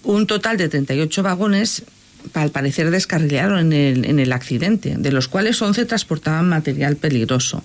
Un 0.03 0.27
total 0.27 0.57
de 0.57 0.69
38 0.69 1.23
vagones 1.23 1.85
al 2.33 2.51
parecer 2.51 2.91
descarrilaron 2.91 3.59
en 3.59 3.73
el, 3.73 4.05
en 4.05 4.19
el 4.19 4.33
accidente, 4.33 4.97
de 4.99 5.13
los 5.13 5.29
cuales 5.29 5.61
11 5.61 5.85
transportaban 5.85 6.49
material 6.49 6.97
peligroso. 6.97 7.63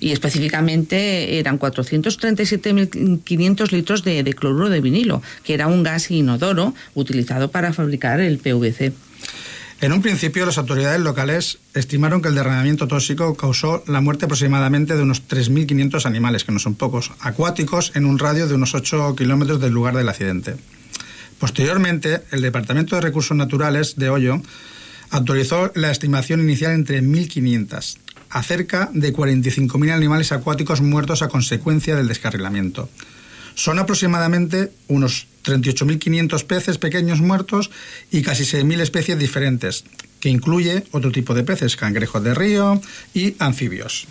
Y 0.00 0.12
específicamente 0.12 1.38
eran 1.38 1.58
437.500 1.58 3.72
litros 3.72 4.04
de, 4.04 4.22
de 4.22 4.34
cloruro 4.34 4.70
de 4.70 4.80
vinilo, 4.80 5.22
que 5.44 5.54
era 5.54 5.66
un 5.66 5.82
gas 5.82 6.10
inodoro 6.10 6.74
utilizado 6.94 7.50
para 7.50 7.72
fabricar 7.72 8.20
el 8.20 8.38
PVC. 8.38 8.92
En 9.80 9.92
un 9.92 10.02
principio, 10.02 10.44
las 10.44 10.58
autoridades 10.58 11.00
locales 11.00 11.58
estimaron 11.72 12.20
que 12.20 12.28
el 12.28 12.34
derramamiento 12.34 12.88
tóxico 12.88 13.36
causó 13.36 13.84
la 13.86 14.00
muerte 14.00 14.24
aproximadamente 14.24 14.96
de 14.96 15.02
unos 15.02 15.28
3.500 15.28 16.04
animales, 16.04 16.42
que 16.42 16.50
no 16.50 16.58
son 16.58 16.74
pocos, 16.74 17.12
acuáticos 17.20 17.92
en 17.94 18.04
un 18.04 18.18
radio 18.18 18.48
de 18.48 18.54
unos 18.54 18.74
8 18.74 19.14
kilómetros 19.14 19.60
del 19.60 19.72
lugar 19.72 19.96
del 19.96 20.08
accidente. 20.08 20.56
Posteriormente, 21.38 22.22
el 22.30 22.42
Departamento 22.42 22.96
de 22.96 23.02
Recursos 23.02 23.36
Naturales 23.36 23.96
de 23.96 24.10
Hoyo 24.10 24.42
autorizó 25.10 25.72
la 25.74 25.90
estimación 25.90 26.40
inicial 26.40 26.72
entre 26.72 27.02
1.500 27.02 27.98
a 28.30 28.42
cerca 28.42 28.90
de 28.92 29.12
45.000 29.12 29.92
animales 29.92 30.32
acuáticos 30.32 30.80
muertos 30.80 31.22
a 31.22 31.28
consecuencia 31.28 31.96
del 31.96 32.08
descarrilamiento. 32.08 32.90
Son 33.54 33.78
aproximadamente 33.78 34.70
unos 34.86 35.26
38.500 35.44 36.44
peces 36.44 36.78
pequeños 36.78 37.20
muertos 37.20 37.70
y 38.10 38.22
casi 38.22 38.44
6.000 38.44 38.80
especies 38.80 39.18
diferentes, 39.18 39.84
que 40.20 40.28
incluye 40.28 40.84
otro 40.92 41.10
tipo 41.10 41.34
de 41.34 41.42
peces, 41.42 41.76
cangrejos 41.76 42.22
de 42.22 42.34
río 42.34 42.80
y 43.14 43.34
anfibios. 43.38 44.06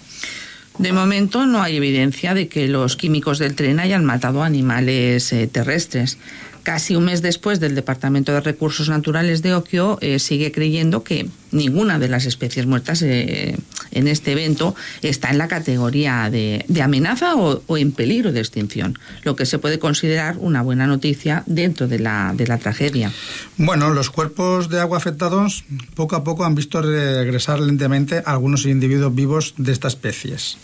De 0.80 0.94
momento 0.94 1.46
no 1.46 1.64
hay 1.64 1.78
evidencia 1.78 2.34
de 2.34 2.48
que 2.48 2.68
los 2.68 2.98
químicos 2.98 3.40
del 3.40 3.56
tren 3.56 3.80
hayan 3.80 4.06
matado 4.06 4.44
animales 4.44 5.34
eh, 5.34 5.48
terrestres 5.48 6.20
casi 6.68 6.98
un 6.98 7.06
mes 7.06 7.22
después 7.22 7.62
del 7.62 7.76
Departamento 7.76 8.34
de 8.34 8.42
Recursos 8.42 8.90
Naturales 8.90 9.42
de 9.42 9.56
Okio, 9.56 9.98
eh, 10.02 10.20
sigue 10.20 10.52
creyendo 10.52 11.02
que 11.02 11.30
ninguna 11.52 11.98
de 11.98 12.10
las 12.10 12.26
especies 12.26 12.66
muertas 12.66 13.02
eh, 13.04 13.56
en 13.92 14.10
este 14.10 14.34
evento 14.34 14.76
está 15.02 15.30
en 15.30 15.38
la 15.38 15.48
categoría 15.48 16.30
de, 16.30 16.66
amenaza 16.84 17.38
o, 17.38 17.78
en 17.78 17.94
peligro 17.94 18.34
de 18.34 18.42
extinción, 18.42 19.00
lo 19.24 19.38
que 19.38 19.46
se 19.46 19.60
puede 19.60 19.80
considerar 19.80 20.36
una 20.40 20.62
buena 20.62 20.88
noticia 20.88 21.44
dentro 21.46 21.88
de 21.88 22.00
la, 22.00 22.34
de 22.36 22.46
la 22.48 22.58
tragedia. 22.58 23.14
Bueno, 23.56 23.92
los 23.92 24.10
cuerpos 24.10 24.68
de 24.68 24.82
agua 24.82 24.98
afectados 24.98 25.64
poco 25.96 26.18
a 26.18 26.26
poco 26.26 26.44
han 26.44 26.56
visto 26.56 26.82
regresar 26.82 27.62
lentamente 27.62 28.18
a 28.26 28.34
algunos 28.34 28.66
individuos 28.66 29.16
vivos 29.16 29.54
de 29.56 29.72
estas 29.72 29.94
especies 29.94 30.58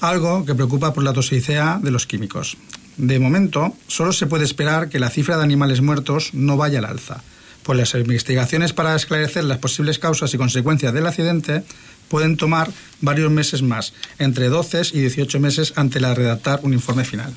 algo 0.00 0.44
que 0.44 0.54
preocupa 0.54 0.92
por 0.92 1.02
la 1.02 1.12
toxicidad 1.12 1.80
de 1.80 1.90
los 1.90 2.06
químicos. 2.06 2.56
De 2.98 3.20
momento, 3.20 3.74
solo 3.86 4.12
se 4.12 4.26
puede 4.26 4.44
esperar 4.44 4.88
que 4.88 4.98
la 4.98 5.08
cifra 5.08 5.36
de 5.36 5.44
animales 5.44 5.80
muertos 5.80 6.34
no 6.34 6.56
vaya 6.56 6.80
al 6.80 6.84
alza, 6.84 7.22
pues 7.62 7.78
las 7.78 7.94
investigaciones 7.94 8.72
para 8.72 8.96
esclarecer 8.96 9.44
las 9.44 9.58
posibles 9.58 10.00
causas 10.00 10.34
y 10.34 10.36
consecuencias 10.36 10.92
del 10.92 11.06
accidente 11.06 11.62
pueden 12.08 12.36
tomar 12.36 12.70
varios 13.00 13.30
meses 13.30 13.62
más, 13.62 13.94
entre 14.18 14.48
12 14.48 14.82
y 14.94 15.00
18 15.00 15.38
meses 15.38 15.74
ante 15.76 16.00
la 16.00 16.12
redactar 16.14 16.60
un 16.64 16.72
informe 16.72 17.04
final. 17.04 17.32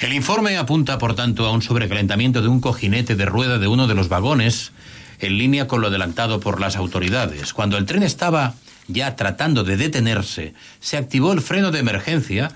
El 0.00 0.12
informe 0.12 0.56
apunta, 0.56 0.98
por 0.98 1.16
tanto, 1.16 1.46
a 1.46 1.50
un 1.50 1.62
sobrecalentamiento 1.62 2.40
de 2.40 2.48
un 2.48 2.60
cojinete 2.60 3.16
de 3.16 3.24
rueda 3.24 3.58
de 3.58 3.66
uno 3.66 3.88
de 3.88 3.94
los 3.94 4.08
vagones, 4.08 4.70
en 5.18 5.36
línea 5.36 5.66
con 5.66 5.80
lo 5.80 5.88
adelantado 5.88 6.38
por 6.38 6.60
las 6.60 6.76
autoridades. 6.76 7.52
Cuando 7.52 7.76
el 7.76 7.86
tren 7.86 8.04
estaba 8.04 8.54
ya 8.86 9.16
tratando 9.16 9.64
de 9.64 9.76
detenerse, 9.76 10.54
se 10.78 10.96
activó 10.96 11.32
el 11.32 11.40
freno 11.40 11.72
de 11.72 11.80
emergencia, 11.80 12.52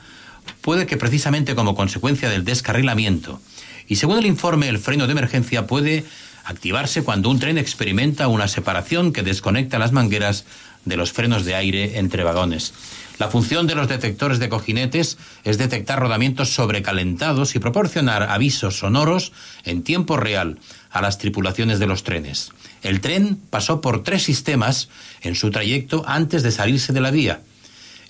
puede 0.60 0.86
que 0.86 0.96
precisamente 0.96 1.54
como 1.54 1.74
consecuencia 1.74 2.28
del 2.28 2.44
descarrilamiento. 2.44 3.40
Y 3.88 3.96
según 3.96 4.18
el 4.18 4.26
informe, 4.26 4.68
el 4.68 4.78
freno 4.78 5.06
de 5.06 5.12
emergencia 5.12 5.66
puede 5.66 6.04
activarse 6.44 7.02
cuando 7.02 7.30
un 7.30 7.38
tren 7.38 7.58
experimenta 7.58 8.28
una 8.28 8.48
separación 8.48 9.12
que 9.12 9.22
desconecta 9.22 9.78
las 9.78 9.92
mangueras 9.92 10.44
de 10.84 10.96
los 10.96 11.12
frenos 11.12 11.44
de 11.44 11.54
aire 11.54 11.98
entre 11.98 12.24
vagones. 12.24 12.72
La 13.18 13.28
función 13.28 13.66
de 13.66 13.74
los 13.74 13.88
detectores 13.88 14.38
de 14.38 14.48
cojinetes 14.48 15.18
es 15.44 15.58
detectar 15.58 16.00
rodamientos 16.00 16.54
sobrecalentados 16.54 17.54
y 17.54 17.58
proporcionar 17.58 18.22
avisos 18.22 18.78
sonoros 18.78 19.32
en 19.64 19.82
tiempo 19.82 20.16
real 20.16 20.58
a 20.90 21.02
las 21.02 21.18
tripulaciones 21.18 21.78
de 21.78 21.86
los 21.86 22.02
trenes. 22.02 22.50
El 22.82 23.02
tren 23.02 23.38
pasó 23.50 23.82
por 23.82 24.02
tres 24.02 24.22
sistemas 24.22 24.88
en 25.20 25.34
su 25.34 25.50
trayecto 25.50 26.02
antes 26.06 26.42
de 26.42 26.50
salirse 26.50 26.94
de 26.94 27.00
la 27.02 27.10
vía 27.10 27.42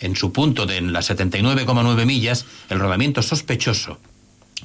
en 0.00 0.16
su 0.16 0.32
punto 0.32 0.66
de 0.66 0.78
en 0.78 0.92
las 0.92 1.10
79,9 1.10 2.06
millas, 2.06 2.46
el 2.68 2.80
rodamiento 2.80 3.22
sospechoso, 3.22 3.98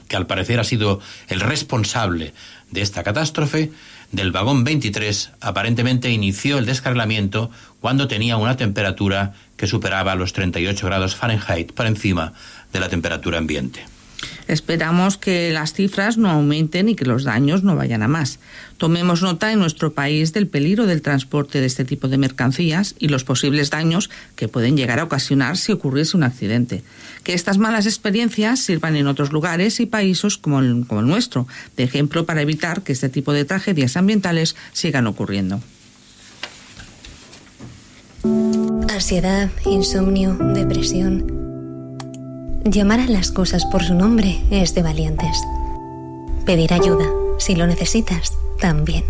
que 0.07 0.15
al 0.15 0.27
parecer 0.27 0.59
ha 0.59 0.63
sido 0.63 0.99
el 1.27 1.39
responsable 1.39 2.33
de 2.71 2.81
esta 2.81 3.03
catástrofe, 3.03 3.71
del 4.11 4.31
vagón 4.31 4.63
23 4.63 5.31
aparentemente 5.41 6.09
inició 6.09 6.57
el 6.57 6.65
descarrilamiento 6.65 7.51
cuando 7.81 8.07
tenía 8.07 8.37
una 8.37 8.55
temperatura 8.55 9.33
que 9.57 9.67
superaba 9.67 10.15
los 10.15 10.33
38 10.33 10.85
grados 10.85 11.15
Fahrenheit 11.15 11.71
por 11.73 11.85
encima 11.85 12.33
de 12.71 12.79
la 12.79 12.89
temperatura 12.89 13.37
ambiente. 13.37 13.94
Esperamos 14.47 15.17
que 15.17 15.51
las 15.51 15.73
cifras 15.73 16.17
no 16.17 16.29
aumenten 16.29 16.89
y 16.89 16.95
que 16.95 17.05
los 17.05 17.23
daños 17.23 17.63
no 17.63 17.75
vayan 17.75 18.03
a 18.03 18.07
más. 18.07 18.39
Tomemos 18.77 19.21
nota 19.21 19.51
en 19.51 19.59
nuestro 19.59 19.93
país 19.93 20.33
del 20.33 20.47
peligro 20.47 20.85
del 20.85 21.01
transporte 21.01 21.61
de 21.61 21.65
este 21.65 21.85
tipo 21.85 22.07
de 22.07 22.17
mercancías 22.17 22.95
y 22.99 23.07
los 23.07 23.23
posibles 23.23 23.69
daños 23.69 24.09
que 24.35 24.47
pueden 24.47 24.75
llegar 24.75 24.99
a 24.99 25.05
ocasionar 25.05 25.57
si 25.57 25.71
ocurriese 25.71 26.17
un 26.17 26.23
accidente. 26.23 26.83
Que 27.23 27.33
estas 27.33 27.57
malas 27.57 27.85
experiencias 27.85 28.59
sirvan 28.59 28.95
en 28.95 29.07
otros 29.07 29.31
lugares 29.31 29.79
y 29.79 29.85
países 29.85 30.37
como 30.37 30.59
el, 30.59 30.85
nuestro, 30.89 31.47
de 31.77 31.83
ejemplo 31.83 32.25
para 32.25 32.41
evitar 32.41 32.83
que 32.83 32.93
este 32.93 33.09
tipo 33.09 33.33
de 33.33 33.45
tragedias 33.45 33.97
ambientales 33.97 34.55
sigan 34.73 35.07
ocurriendo. 35.07 35.61
Ansiedad, 38.89 39.49
insomnio, 39.65 40.33
depresión. 40.33 41.44
Llamar 42.67 42.99
a 42.99 43.05
las 43.05 43.29
cosas 43.29 43.63
por 43.63 43.83
su 43.83 43.93
nombre 43.93 44.41
es 44.49 44.73
de 44.73 44.81
valientes. 44.81 45.37
Pedir 46.47 46.73
ayuda, 46.73 47.05
si 47.37 47.55
lo 47.55 47.67
necesitas, 47.67 48.33
también. 48.59 49.03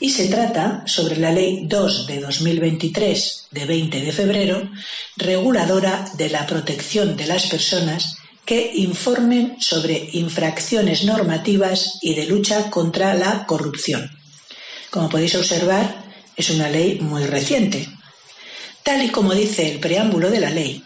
Y 0.00 0.10
se 0.10 0.28
trata 0.28 0.82
sobre 0.86 1.16
la 1.16 1.30
Ley 1.30 1.66
2 1.66 2.06
de 2.06 2.20
2023 2.20 3.48
de 3.50 3.64
20 3.64 4.00
de 4.00 4.12
febrero, 4.12 4.70
reguladora 5.16 6.04
de 6.16 6.30
la 6.30 6.46
protección 6.46 7.16
de 7.16 7.26
las 7.26 7.46
personas 7.46 8.16
que 8.44 8.72
informen 8.74 9.56
sobre 9.60 10.10
infracciones 10.12 11.04
normativas 11.04 11.98
y 12.02 12.14
de 12.14 12.26
lucha 12.26 12.70
contra 12.70 13.14
la 13.14 13.46
corrupción. 13.46 14.10
Como 14.90 15.08
podéis 15.08 15.34
observar, 15.36 16.04
es 16.36 16.50
una 16.50 16.68
ley 16.68 16.98
muy 17.00 17.24
reciente. 17.24 17.88
Tal 18.82 19.02
y 19.02 19.08
como 19.08 19.32
dice 19.32 19.70
el 19.70 19.80
preámbulo 19.80 20.30
de 20.30 20.40
la 20.40 20.50
ley, 20.50 20.82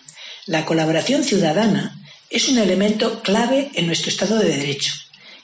la 0.49 0.64
colaboración 0.64 1.25
ciudadana 1.25 1.95
es 2.31 2.49
un 2.49 2.59
elemento 2.59 3.23
clave 3.23 3.71
en 3.75 3.87
nuestro 3.87 4.09
Estado 4.09 4.38
de 4.38 4.57
Derecho 4.57 4.93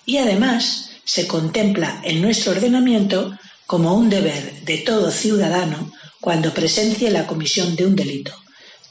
y 0.06 0.16
además 0.16 0.90
se 1.04 1.26
contempla 1.26 2.00
en 2.04 2.22
nuestro 2.22 2.52
ordenamiento 2.52 3.38
como 3.66 3.94
un 3.94 4.08
deber 4.08 4.62
de 4.62 4.78
todo 4.78 5.10
ciudadano 5.10 5.92
cuando 6.20 6.54
presencie 6.54 7.10
la 7.10 7.26
comisión 7.26 7.76
de 7.76 7.84
un 7.84 7.94
delito, 7.94 8.32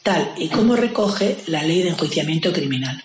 tal 0.03 0.33
y 0.37 0.49
como 0.49 0.75
recoge 0.75 1.37
la 1.47 1.63
Ley 1.63 1.81
de 1.81 1.89
Enjuiciamiento 1.89 2.53
Criminal. 2.53 3.03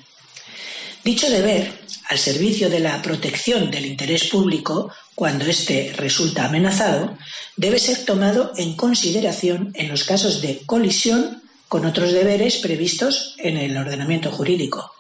Dicho 1.03 1.31
deber, 1.31 1.73
al 2.09 2.19
servicio 2.19 2.69
de 2.69 2.81
la 2.81 3.01
protección 3.01 3.71
del 3.71 3.87
interés 3.87 4.25
público, 4.25 4.93
cuando 5.15 5.47
éste 5.47 5.95
resulta 5.97 6.45
amenazado, 6.45 7.17
debe 7.57 7.79
ser 7.79 8.05
tomado 8.05 8.53
en 8.57 8.77
consideración 8.77 9.73
en 9.75 9.89
los 9.89 10.05
casos 10.05 10.43
de 10.43 10.61
colisión 10.67 11.43
con 11.69 11.85
otros 11.85 12.13
deberes 12.13 12.57
previstos 12.57 13.35
en 13.39 13.57
el 13.57 13.77
ordenamiento 13.77 14.31
jurídico. 14.31 14.93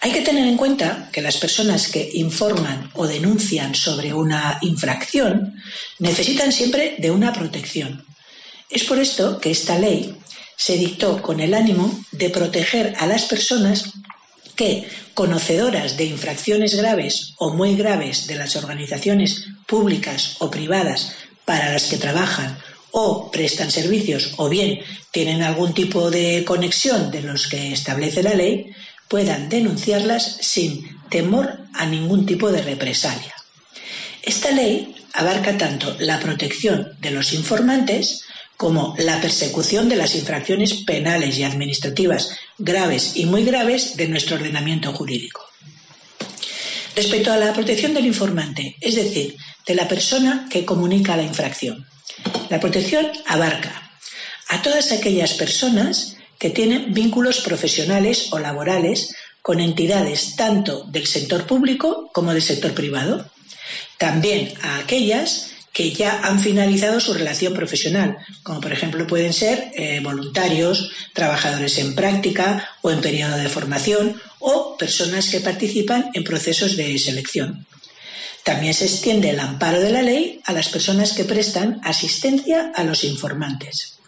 Hay 0.00 0.12
que 0.12 0.22
tener 0.22 0.46
en 0.46 0.56
cuenta 0.56 1.08
que 1.12 1.20
las 1.20 1.36
personas 1.36 1.88
que 1.88 2.08
informan 2.14 2.90
o 2.94 3.06
denuncian 3.06 3.74
sobre 3.74 4.14
una 4.14 4.58
infracción 4.62 5.60
necesitan 5.98 6.52
siempre 6.52 6.94
de 6.98 7.10
una 7.10 7.32
protección. 7.32 8.04
Es 8.70 8.84
por 8.84 8.98
esto 8.98 9.40
que 9.40 9.50
esta 9.50 9.78
ley 9.78 10.16
se 10.56 10.76
dictó 10.76 11.20
con 11.20 11.40
el 11.40 11.52
ánimo 11.54 12.04
de 12.12 12.30
proteger 12.30 12.94
a 12.98 13.06
las 13.06 13.24
personas 13.24 13.92
que, 14.54 14.88
conocedoras 15.14 15.96
de 15.96 16.04
infracciones 16.04 16.76
graves 16.76 17.34
o 17.38 17.52
muy 17.54 17.74
graves 17.74 18.28
de 18.28 18.36
las 18.36 18.54
organizaciones 18.54 19.46
públicas 19.66 20.36
o 20.38 20.48
privadas 20.48 21.12
para 21.44 21.72
las 21.72 21.86
que 21.86 21.96
trabajan 21.96 22.56
o 22.92 23.30
prestan 23.30 23.70
servicios 23.70 24.34
o 24.36 24.48
bien 24.48 24.80
tienen 25.10 25.42
algún 25.42 25.74
tipo 25.74 26.10
de 26.10 26.44
conexión 26.44 27.10
de 27.10 27.22
los 27.22 27.46
que 27.46 27.72
establece 27.72 28.22
la 28.22 28.34
ley, 28.34 28.72
puedan 29.08 29.48
denunciarlas 29.48 30.38
sin 30.40 30.98
temor 31.08 31.58
a 31.74 31.86
ningún 31.86 32.26
tipo 32.26 32.50
de 32.52 32.62
represalia. 32.62 33.34
Esta 34.22 34.50
ley 34.50 34.94
abarca 35.14 35.56
tanto 35.56 35.96
la 35.98 36.20
protección 36.20 36.96
de 37.00 37.10
los 37.10 37.32
informantes 37.32 38.24
como 38.56 38.94
la 38.98 39.20
persecución 39.20 39.88
de 39.88 39.96
las 39.96 40.14
infracciones 40.14 40.74
penales 40.84 41.38
y 41.38 41.44
administrativas 41.44 42.36
graves 42.58 43.12
y 43.16 43.24
muy 43.24 43.44
graves 43.44 43.96
de 43.96 44.08
nuestro 44.08 44.36
ordenamiento 44.36 44.92
jurídico. 44.92 45.46
Respecto 46.96 47.32
a 47.32 47.36
la 47.36 47.52
protección 47.52 47.94
del 47.94 48.06
informante, 48.06 48.76
es 48.80 48.96
decir, 48.96 49.36
de 49.64 49.74
la 49.76 49.86
persona 49.86 50.48
que 50.50 50.64
comunica 50.64 51.16
la 51.16 51.22
infracción, 51.22 51.86
la 52.50 52.60
protección 52.60 53.06
abarca 53.26 53.90
a 54.48 54.62
todas 54.62 54.92
aquellas 54.92 55.34
personas 55.34 56.16
que 56.38 56.50
tienen 56.50 56.94
vínculos 56.94 57.40
profesionales 57.40 58.28
o 58.32 58.38
laborales 58.38 59.14
con 59.42 59.60
entidades 59.60 60.36
tanto 60.36 60.84
del 60.84 61.06
sector 61.06 61.46
público 61.46 62.10
como 62.12 62.32
del 62.32 62.42
sector 62.42 62.72
privado. 62.74 63.30
También 63.98 64.52
a 64.62 64.78
aquellas 64.78 65.52
que 65.72 65.92
ya 65.92 66.20
han 66.22 66.40
finalizado 66.40 67.00
su 67.00 67.14
relación 67.14 67.54
profesional, 67.54 68.16
como 68.42 68.60
por 68.60 68.72
ejemplo 68.72 69.06
pueden 69.06 69.32
ser 69.32 69.70
eh, 69.74 70.00
voluntarios, 70.02 70.90
trabajadores 71.14 71.78
en 71.78 71.94
práctica 71.94 72.68
o 72.82 72.90
en 72.90 73.00
periodo 73.00 73.36
de 73.36 73.48
formación 73.48 74.20
o 74.40 74.76
personas 74.76 75.28
que 75.28 75.40
participan 75.40 76.10
en 76.14 76.24
procesos 76.24 76.76
de 76.76 76.98
selección. 76.98 77.66
También 78.48 78.72
se 78.72 78.86
extiende 78.86 79.28
el 79.28 79.40
amparo 79.40 79.78
de 79.80 79.90
la 79.90 80.00
ley 80.00 80.40
a 80.44 80.54
las 80.54 80.70
personas 80.70 81.12
que 81.12 81.24
prestan 81.24 81.80
asistencia 81.84 82.72
a 82.74 82.82
los 82.82 83.04
informantes. 83.04 83.98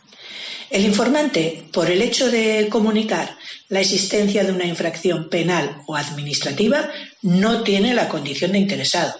El 0.70 0.85
informante, 0.85 1.64
por 1.73 1.90
el 1.90 2.00
hecho 2.00 2.30
de 2.30 2.68
comunicar 2.70 3.37
la 3.68 3.80
existencia 3.80 4.42
de 4.42 4.52
una 4.52 4.64
infracción 4.64 5.28
penal 5.28 5.82
o 5.87 5.94
administrativa, 5.94 6.90
no 7.20 7.62
tiene 7.64 7.92
la 7.92 8.09
condición 8.09 8.52
de 8.52 8.59
interesado 8.61 9.14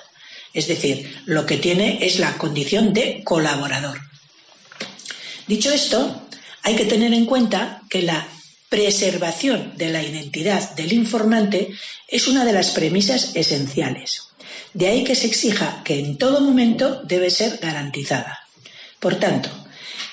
es 0.53 0.67
decir, 0.67 1.23
lo 1.27 1.47
que 1.47 1.59
tiene 1.59 2.05
es 2.05 2.19
la 2.19 2.37
condición 2.37 2.93
de 2.93 3.23
colaborador. 3.25 4.01
Dicho 5.47 5.71
esto, 5.73 6.27
hay 6.63 6.77
que 6.77 6.87
tener 6.87 7.13
en 7.13 7.27
cuenta 7.27 7.83
que 7.89 8.03
la 8.03 8.27
preservación 8.69 9.77
de 9.77 9.91
la 9.91 10.03
identidad 10.03 10.75
del 10.75 10.93
informante 10.93 11.69
es 12.09 12.29
una 12.29 12.45
de 12.45 12.53
las 12.53 12.71
premisas 12.71 13.35
esenciales. 13.35 14.30
De 14.73 14.87
ahí 14.87 15.05
que 15.05 15.15
se 15.15 15.27
exija 15.27 15.83
que 15.85 15.99
en 15.99 16.17
todo 16.17 16.41
momento 16.41 17.03
debe 17.05 17.31
ser 17.31 17.59
garantizada. 17.61 18.39
Por 18.99 19.17
tanto, 19.17 19.49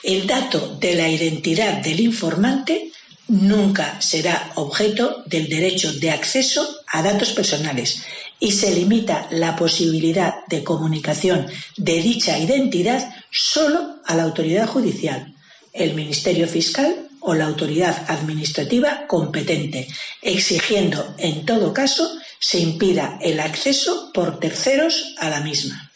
el 0.03 0.25
dato 0.25 0.77
de 0.79 0.95
la 0.95 1.09
identidad 1.09 1.81
del 1.81 1.99
informante 1.99 2.91
nunca 3.27 4.01
será 4.01 4.51
objeto 4.55 5.23
del 5.25 5.49
derecho 5.49 5.91
de 5.93 6.11
acceso 6.11 6.81
a 6.87 7.01
datos 7.01 7.31
personales 7.31 8.03
y 8.39 8.51
se 8.51 8.73
limita 8.73 9.27
la 9.31 9.55
posibilidad 9.55 10.45
de 10.47 10.63
comunicación 10.63 11.47
de 11.75 12.01
dicha 12.01 12.37
identidad 12.39 13.13
solo 13.31 13.97
a 14.05 14.15
la 14.15 14.23
autoridad 14.23 14.67
judicial, 14.67 15.33
el 15.73 15.93
Ministerio 15.93 16.47
Fiscal 16.47 17.09
o 17.19 17.33
la 17.33 17.45
autoridad 17.45 18.05
administrativa 18.07 19.05
competente, 19.07 19.87
exigiendo 20.21 21.15
en 21.17 21.45
todo 21.45 21.73
caso 21.73 22.09
se 22.39 22.59
impida 22.59 23.17
el 23.21 23.39
acceso 23.39 24.11
por 24.13 24.39
terceros 24.39 25.15
a 25.17 25.29
la 25.29 25.41
misma. 25.41 25.91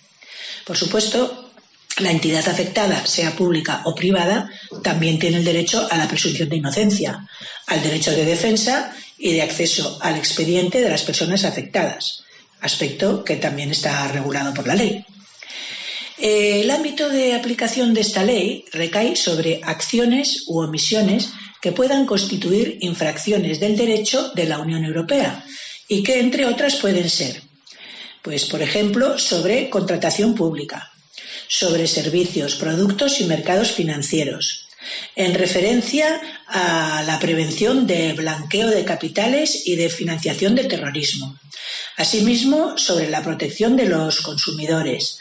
Por 0.66 0.78
supuesto, 0.78 1.52
la 1.98 2.12
entidad 2.12 2.48
afectada, 2.48 3.06
sea 3.06 3.32
pública 3.32 3.82
o 3.86 3.94
privada, 3.94 4.50
también 4.84 5.20
tiene 5.20 5.38
el 5.38 5.46
derecho 5.46 5.88
a 5.92 5.98
la 5.98 6.08
presunción 6.08 6.50
de 6.50 6.58
inocencia, 6.58 7.28
al 7.68 7.84
derecho 7.84 8.12
de 8.12 8.26
defensa 8.26 8.94
y 9.18 9.34
de 9.34 9.42
acceso 9.42 10.00
al 10.02 10.16
expediente 10.18 10.82
de 10.82 10.90
las 10.90 11.04
personas 11.04 11.44
afectadas 11.44 12.24
aspecto 12.62 13.24
que 13.24 13.36
también 13.36 13.72
está 13.72 14.08
regulado 14.08 14.54
por 14.54 14.68
la 14.68 14.76
ley. 14.76 15.04
El 16.18 16.70
ámbito 16.70 17.10
de 17.10 17.34
aplicación 17.34 17.94
de 17.94 18.02
esta 18.02 18.24
ley 18.24 18.66
recae 18.72 19.16
sobre 19.16 19.60
acciones 19.64 20.44
u 20.48 20.60
omisiones 20.60 21.30
que 21.62 21.72
puedan 21.72 22.06
constituir 22.06 22.78
infracciones 22.82 23.60
del 23.60 23.76
derecho 23.76 24.30
de 24.36 24.46
la 24.46 24.60
Unión 24.60 24.86
Europea 24.86 25.44
y 25.92 26.04
que, 26.04 26.22
entre 26.22 26.46
otras, 26.46 26.78
pueden 26.78 27.10
ser, 27.10 27.42
pues, 28.22 28.46
por 28.46 28.62
ejemplo, 28.62 29.20
sobre 29.20 29.70
contratación 29.70 30.36
pública, 30.36 30.90
sobre 31.50 31.86
servicios, 31.86 32.56
productos 32.56 33.20
y 33.20 33.26
mercados 33.26 33.74
financieros, 33.74 34.70
en 35.18 35.34
referencia 35.34 36.22
a 36.48 37.04
la 37.06 37.20
prevención 37.20 37.88
de 37.88 38.14
blanqueo 38.14 38.70
de 38.70 38.86
capitales 38.86 39.68
y 39.68 39.76
de 39.76 39.90
financiación 39.90 40.56
de 40.56 40.64
terrorismo, 40.64 41.38
Asimismo, 41.98 42.78
sobre 42.78 43.10
la 43.10 43.22
protección 43.22 43.76
de 43.76 43.86
los 43.86 44.22
consumidores. 44.22 45.20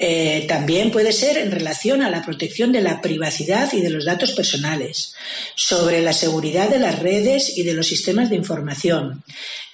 Eh, 0.00 0.44
también 0.46 0.92
puede 0.92 1.12
ser 1.12 1.38
en 1.38 1.50
relación 1.50 2.02
a 2.02 2.10
la 2.10 2.24
protección 2.24 2.70
de 2.70 2.82
la 2.82 3.00
privacidad 3.00 3.72
y 3.72 3.80
de 3.80 3.90
los 3.90 4.04
datos 4.04 4.30
personales, 4.30 5.14
sobre 5.56 6.02
la 6.02 6.12
seguridad 6.12 6.68
de 6.68 6.78
las 6.78 7.00
redes 7.00 7.58
y 7.58 7.64
de 7.64 7.74
los 7.74 7.88
sistemas 7.88 8.30
de 8.30 8.36
información, 8.36 9.24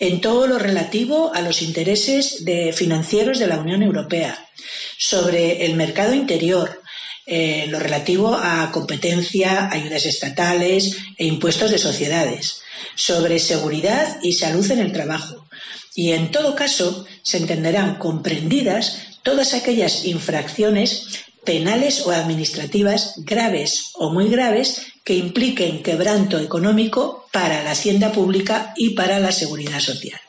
en 0.01 0.23
todo 0.23 0.47
lo 0.47 0.59
relativo 0.59 1.31
a 1.35 1.43
los 1.43 1.61
intereses 1.61 2.43
financieros 2.73 3.39
de 3.39 3.49
la 3.49 3.59
Unión 3.59 3.83
Europea, 3.83 4.49
sobre 4.97 5.67
el 5.67 5.75
mercado 5.75 6.15
interior, 6.15 6.81
en 7.27 7.71
lo 7.71 7.79
relativo 7.79 8.35
a 8.35 8.71
competencia, 8.73 9.71
ayudas 9.71 10.07
estatales 10.07 10.97
e 11.19 11.27
impuestos 11.27 11.71
de 11.71 11.79
sociedades, 11.79 12.63
sobre 12.95 13.39
seguridad 13.39 14.19
y 14.23 14.33
salud 14.33 14.71
en 14.71 14.79
el 14.79 14.93
trabajo, 14.93 15.47
y 15.95 16.13
en 16.13 16.31
todo 16.31 16.55
caso 16.55 17.07
se 17.23 17.37
entenderán 17.37 17.97
comprendidas 17.97 19.14
todas 19.25 19.55
aquellas 19.55 20.05
infracciones 20.05 21.25
penales 21.45 22.07
o 22.07 22.13
administrativas 22.13 23.15
graves 23.19 23.91
o 23.95 24.11
muy 24.11 24.29
graves 24.29 24.87
que 25.03 25.17
impliquen 25.17 25.83
quebranto 25.83 26.39
económico 26.39 27.27
para 27.33 27.65
la 27.65 27.73
hacienda 27.73 28.13
pública 28.13 28.73
y 28.77 28.91
para 28.91 29.19
la 29.19 29.33
seguridad 29.33 29.81
social. 29.81 30.21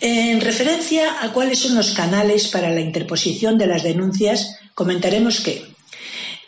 En 0.00 0.40
referencia 0.40 1.22
a 1.22 1.32
cuáles 1.32 1.58
son 1.58 1.74
los 1.74 1.90
canales 1.90 2.48
para 2.48 2.70
la 2.70 2.80
interposición 2.80 3.58
de 3.58 3.66
las 3.66 3.82
denuncias, 3.82 4.56
comentaremos 4.74 5.40
que 5.40 5.62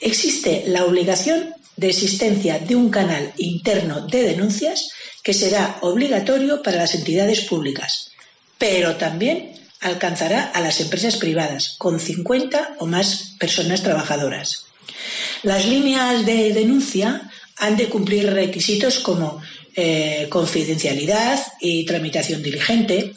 existe 0.00 0.64
la 0.68 0.84
obligación 0.84 1.54
de 1.76 1.88
existencia 1.88 2.58
de 2.58 2.76
un 2.76 2.88
canal 2.90 3.32
interno 3.36 4.06
de 4.06 4.22
denuncias 4.22 4.90
que 5.22 5.34
será 5.34 5.78
obligatorio 5.82 6.62
para 6.62 6.78
las 6.78 6.94
entidades 6.94 7.42
públicas, 7.42 8.10
pero 8.56 8.96
también 8.96 9.51
alcanzará 9.82 10.44
a 10.54 10.60
las 10.60 10.80
empresas 10.80 11.16
privadas 11.16 11.74
con 11.78 12.00
50 12.00 12.76
o 12.78 12.86
más 12.86 13.34
personas 13.38 13.82
trabajadoras. 13.82 14.66
Las 15.42 15.66
líneas 15.66 16.24
de 16.24 16.52
denuncia 16.52 17.30
han 17.58 17.76
de 17.76 17.88
cumplir 17.88 18.32
requisitos 18.32 19.00
como 19.00 19.42
eh, 19.74 20.26
confidencialidad 20.30 21.40
y 21.60 21.84
tramitación 21.84 22.42
diligente, 22.42 23.14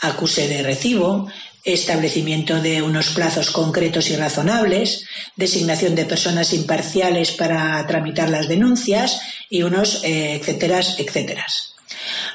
acuse 0.00 0.48
de 0.48 0.62
recibo, 0.62 1.28
establecimiento 1.64 2.60
de 2.60 2.80
unos 2.80 3.10
plazos 3.10 3.50
concretos 3.50 4.08
y 4.10 4.16
razonables, 4.16 5.04
designación 5.34 5.94
de 5.94 6.04
personas 6.04 6.52
imparciales 6.52 7.32
para 7.32 7.84
tramitar 7.86 8.30
las 8.30 8.48
denuncias 8.48 9.20
y 9.50 9.62
unos 9.62 10.04
eh, 10.04 10.36
etcétera, 10.36 10.80
etcétera. 10.80 11.44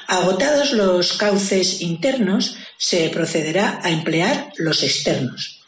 Agotados 0.06 0.72
los 0.72 1.14
cauces 1.14 1.80
internos, 1.80 2.56
se 2.76 3.08
procederá 3.10 3.80
a 3.82 3.90
emplear 3.90 4.52
los 4.56 4.82
externos. 4.82 5.62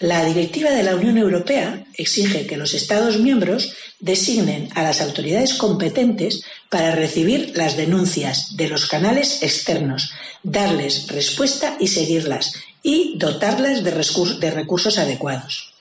La 0.00 0.24
Directiva 0.24 0.70
de 0.70 0.82
la 0.82 0.94
Unión 0.94 1.16
Europea 1.16 1.84
exige 1.94 2.46
que 2.46 2.58
los 2.58 2.74
Estados 2.74 3.18
miembros 3.18 3.72
designen 3.98 4.68
a 4.74 4.82
las 4.82 5.00
autoridades 5.00 5.54
competentes 5.54 6.42
para 6.68 6.94
recibir 6.94 7.52
las 7.56 7.78
denuncias 7.78 8.56
de 8.56 8.68
los 8.68 8.86
canales 8.86 9.42
externos, 9.42 10.12
darles 10.42 11.08
respuesta 11.08 11.76
y 11.80 11.88
seguirlas, 11.88 12.52
y 12.82 13.16
dotarlas 13.16 13.82
de, 13.82 14.50
recursos 14.50 14.98
adecuados. 14.98 15.72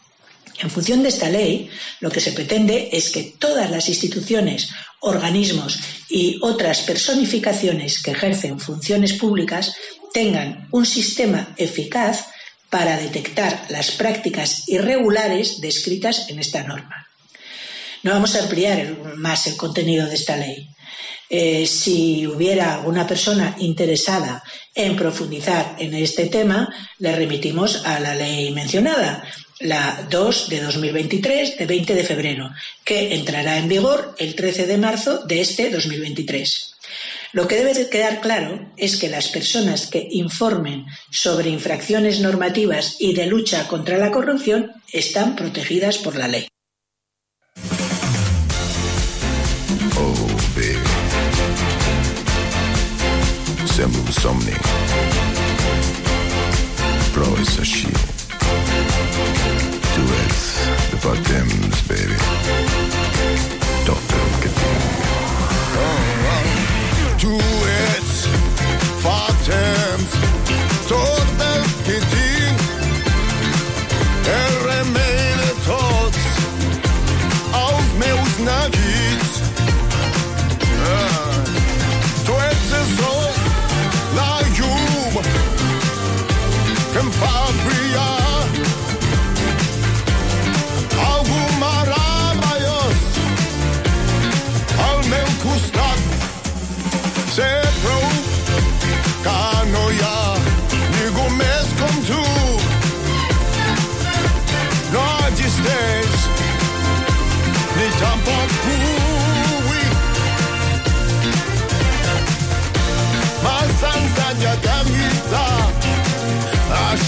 En 0.59 0.69
función 0.69 1.03
de 1.03 1.09
esta 1.09 1.29
ley, 1.29 1.69
lo 1.99 2.09
que 2.09 2.21
se 2.21 2.31
pretende 2.31 2.89
es 2.93 3.09
que 3.09 3.35
todas 3.37 3.69
las 3.69 3.89
instituciones, 3.89 4.69
organismos 5.01 5.79
y 6.09 6.39
otras 6.41 6.81
personificaciones 6.81 8.01
que 8.01 8.11
ejercen 8.11 8.59
funciones 8.59 9.13
públicas 9.13 9.75
tengan 10.13 10.67
un 10.71 10.85
sistema 10.85 11.53
eficaz 11.57 12.27
para 12.69 12.97
detectar 12.97 13.65
las 13.69 13.91
prácticas 13.91 14.67
irregulares 14.67 15.61
descritas 15.61 16.29
en 16.29 16.39
esta 16.39 16.63
norma. 16.63 17.07
No 18.03 18.11
vamos 18.11 18.35
a 18.35 18.43
ampliar 18.43 19.15
más 19.15 19.47
el 19.47 19.57
contenido 19.57 20.07
de 20.07 20.15
esta 20.15 20.37
ley. 20.37 20.69
Eh, 21.29 21.65
si 21.65 22.27
hubiera 22.27 22.75
alguna 22.75 23.07
persona 23.07 23.55
interesada 23.59 24.43
en 24.75 24.95
profundizar 24.95 25.75
en 25.79 25.93
este 25.95 26.27
tema, 26.27 26.69
le 26.99 27.15
remitimos 27.15 27.83
a 27.85 27.99
la 27.99 28.13
ley 28.13 28.51
mencionada, 28.51 29.23
la 29.59 30.07
2 30.09 30.49
de 30.49 30.61
2023 30.61 31.57
de 31.57 31.65
20 31.65 31.95
de 31.95 32.03
febrero, 32.03 32.51
que 32.83 33.15
entrará 33.15 33.57
en 33.57 33.67
vigor 33.69 34.15
el 34.17 34.35
13 34.35 34.67
de 34.67 34.77
marzo 34.77 35.25
de 35.25 35.41
este 35.41 35.69
2023. 35.69 36.75
Lo 37.33 37.47
que 37.47 37.55
debe 37.55 37.73
de 37.73 37.89
quedar 37.89 38.21
claro 38.21 38.71
es 38.77 38.97
que 38.97 39.09
las 39.09 39.27
personas 39.27 39.87
que 39.87 40.07
informen 40.11 40.85
sobre 41.11 41.49
infracciones 41.49 42.21
normativas 42.21 42.95
y 42.99 43.13
de 43.13 43.25
lucha 43.25 43.67
contra 43.67 43.97
la 43.97 44.11
corrupción 44.11 44.71
están 44.91 45.35
protegidas 45.35 45.97
por 45.97 46.15
la 46.15 46.27
ley. 46.27 46.47
Oh. 49.97 50.25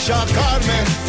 A 0.09 0.21
aixecar-me, 0.21 1.06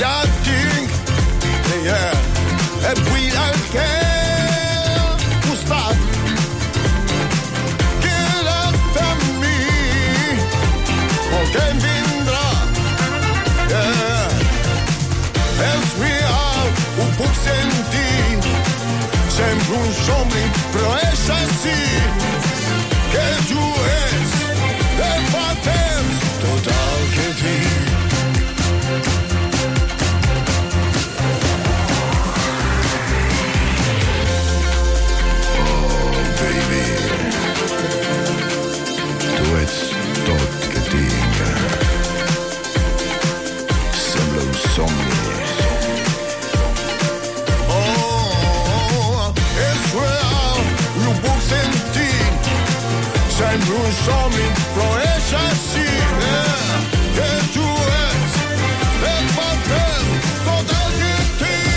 Ja 0.00 0.22
et 0.24 0.30
tinc, 0.44 0.90
yeah. 1.84 2.12
et 2.90 3.00
vull 3.04 3.34
al 3.36 3.58
costat. 5.44 5.98
Queda't 8.06 8.96
amb 9.02 9.26
mi, 9.42 9.60
el 11.36 11.52
que 11.52 11.66
em 11.66 11.84
vindrà. 11.84 12.48
Yeah. 13.74 14.40
És 15.68 15.94
real, 16.00 16.74
ho 16.96 17.12
puc 17.20 17.40
sentir. 17.44 18.40
Sembla 19.36 19.84
un 19.84 19.96
somni, 20.00 20.46
però 20.72 20.96
és 21.12 21.28
així. 21.42 21.80
Que 23.12 23.28
tu 23.52 23.68
ets, 23.84 23.99
Sembla 53.70 53.86
un 53.86 53.92
somni, 53.94 54.46
però 54.74 54.86
és 54.98 55.26
així. 55.38 55.82
Yeah. 55.86 56.78
Que 57.14 57.28
tu 57.54 57.66
ets, 57.94 58.32
et 59.10 59.28
fa 59.36 59.50
temps, 59.68 60.30
tot 60.46 60.72
el 60.74 60.96
que 60.98 61.12
tinc. 61.38 61.70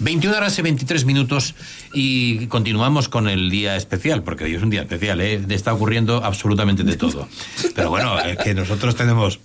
...21 0.00 0.36
horas 0.36 0.58
y 0.58 0.62
23 0.62 1.04
minutos 1.04 1.54
y 1.92 2.46
continuamos 2.46 3.08
con 3.08 3.28
el 3.28 3.50
día 3.50 3.76
especial, 3.76 4.22
porque 4.24 4.44
hoy 4.44 4.54
es 4.54 4.62
un 4.62 4.70
día 4.70 4.82
especial, 4.82 5.20
¿eh? 5.20 5.40
está 5.50 5.72
ocurriendo 5.72 6.24
absolutamente 6.24 6.82
de 6.82 6.96
todo. 6.96 7.28
Pero 7.74 7.90
bueno, 7.90 8.18
es 8.20 8.38
que 8.38 8.54
nosotros 8.54 8.96
tenemos 8.96 9.38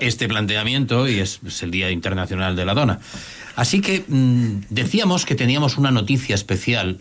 este 0.00 0.28
planteamiento 0.28 1.08
y 1.08 1.18
es, 1.20 1.40
es 1.46 1.62
el 1.62 1.70
Día 1.70 1.90
Internacional 1.90 2.56
de 2.56 2.64
la 2.64 2.74
Dona. 2.74 3.00
Así 3.56 3.80
que 3.80 4.04
mm, 4.06 4.66
decíamos 4.70 5.24
que 5.24 5.34
teníamos 5.34 5.78
una 5.78 5.90
noticia 5.90 6.34
especial 6.34 7.00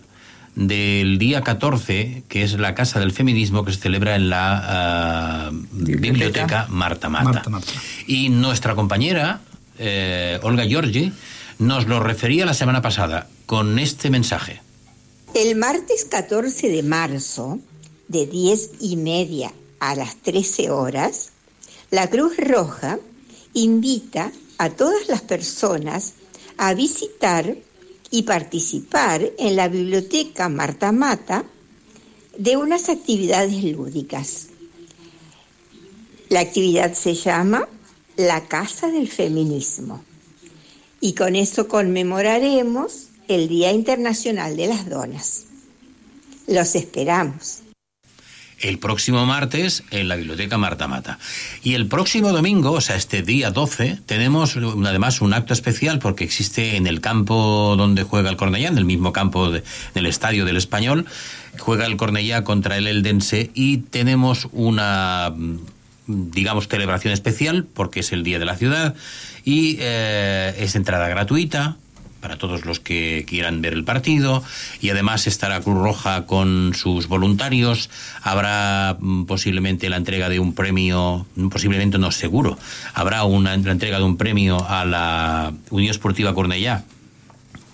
del 0.57 1.19
día 1.19 1.43
14, 1.43 2.23
que 2.27 2.41
es 2.41 2.53
la 2.53 2.73
Casa 2.73 2.99
del 2.99 3.11
Feminismo 3.11 3.63
que 3.63 3.71
se 3.71 3.79
celebra 3.79 4.15
en 4.15 4.29
la 4.29 4.63
ah, 4.65 5.51
Biblioteca 5.71 6.65
Marta 6.69 7.09
Mata. 7.09 7.25
Marta 7.25 7.49
Mata. 7.51 7.71
Y 8.07 8.29
nuestra 8.29 8.73
compañera, 8.73 9.41
eh, 9.77 10.39
Olga 10.41 10.65
Giorgi, 10.65 11.13
nos 11.59 11.87
lo 11.87 11.99
refería 11.99 12.45
la 12.47 12.55
semana 12.55 12.81
pasada 12.81 13.27
con 13.45 13.77
este 13.77 14.09
mensaje. 14.09 14.61
El 15.35 15.55
martes 15.57 16.05
14 16.09 16.69
de 16.69 16.81
marzo, 16.81 17.59
de 18.07 18.25
10 18.25 18.71
y 18.79 18.97
media 18.97 19.53
a 19.79 19.93
las 19.93 20.15
13 20.23 20.71
horas, 20.71 21.33
la 21.89 22.09
Cruz 22.09 22.35
Roja 22.37 22.99
invita 23.53 24.31
a 24.57 24.69
todas 24.69 25.07
las 25.07 25.21
personas 25.21 26.13
a 26.57 26.73
visitar 26.73 27.55
y 28.11 28.23
participar 28.23 29.31
en 29.37 29.55
la 29.55 29.67
biblioteca 29.67 30.49
Marta 30.49 30.91
Mata 30.91 31.45
de 32.37 32.57
unas 32.57 32.89
actividades 32.89 33.63
lúdicas. 33.63 34.47
La 36.29 36.41
actividad 36.41 36.93
se 36.93 37.13
llama 37.13 37.67
La 38.17 38.47
Casa 38.47 38.91
del 38.91 39.07
Feminismo 39.07 40.03
y 40.99 41.13
con 41.13 41.35
eso 41.35 41.67
conmemoraremos 41.67 43.07
el 43.27 43.47
Día 43.47 43.71
Internacional 43.71 44.57
de 44.57 44.67
las 44.67 44.89
Donas. 44.89 45.45
Los 46.47 46.75
esperamos. 46.75 47.61
El 48.59 48.79
próximo 48.79 49.25
martes 49.25 49.83
en 49.91 50.07
la 50.07 50.15
Biblioteca 50.15 50.57
Marta 50.57 50.87
Mata. 50.87 51.19
Y 51.63 51.73
el 51.75 51.87
próximo 51.87 52.31
domingo, 52.31 52.71
o 52.71 52.81
sea, 52.81 52.95
este 52.95 53.21
día 53.21 53.51
12, 53.51 53.99
tenemos 54.05 54.55
además 54.57 55.21
un 55.21 55.33
acto 55.33 55.53
especial 55.53 55.99
porque 55.99 56.23
existe 56.23 56.75
en 56.75 56.87
el 56.87 57.01
campo 57.01 57.75
donde 57.77 58.03
juega 58.03 58.29
el 58.29 58.37
Cornellá, 58.37 58.69
en 58.69 58.77
el 58.77 58.85
mismo 58.85 59.13
campo 59.13 59.51
de- 59.51 59.63
del 59.93 60.05
Estadio 60.07 60.45
del 60.45 60.57
Español, 60.57 61.05
juega 61.59 61.85
el 61.85 61.97
Cornellá 61.97 62.43
contra 62.43 62.77
el 62.77 62.87
Eldense 62.87 63.51
y 63.53 63.77
tenemos 63.77 64.47
una 64.51 65.33
digamos 66.09 66.69
celebración 66.69 67.13
especial 67.13 67.65
porque 67.73 67.99
es 67.99 68.13
el 68.13 68.23
día 68.23 68.39
de 68.39 68.45
la 68.45 68.55
ciudad 68.55 68.95
y 69.43 69.75
eh, 69.81 70.55
es 70.57 70.75
entrada 70.75 71.09
gratuita 71.09 71.75
para 72.19 72.37
todos 72.37 72.65
los 72.65 72.79
que 72.79 73.25
quieran 73.27 73.61
ver 73.61 73.73
el 73.73 73.83
partido 73.83 74.43
y 74.81 74.89
además 74.89 75.27
estará 75.27 75.61
Cruz 75.61 75.77
Roja 75.77 76.25
con 76.25 76.73
sus 76.75 77.07
voluntarios. 77.07 77.89
Habrá 78.21 78.97
mm, 78.99 79.25
posiblemente 79.25 79.89
la 79.89 79.97
entrega 79.97 80.29
de 80.29 80.39
un 80.39 80.53
premio, 80.53 81.25
mm, 81.35 81.49
posiblemente 81.49 81.97
no 81.97 82.11
seguro, 82.11 82.57
habrá 82.93 83.23
una 83.23 83.55
la 83.57 83.71
entrega 83.71 83.97
de 83.97 84.03
un 84.03 84.17
premio 84.17 84.67
a 84.69 84.85
la 84.85 85.53
Unión 85.69 85.91
Esportiva 85.91 86.33
Cornellá 86.33 86.83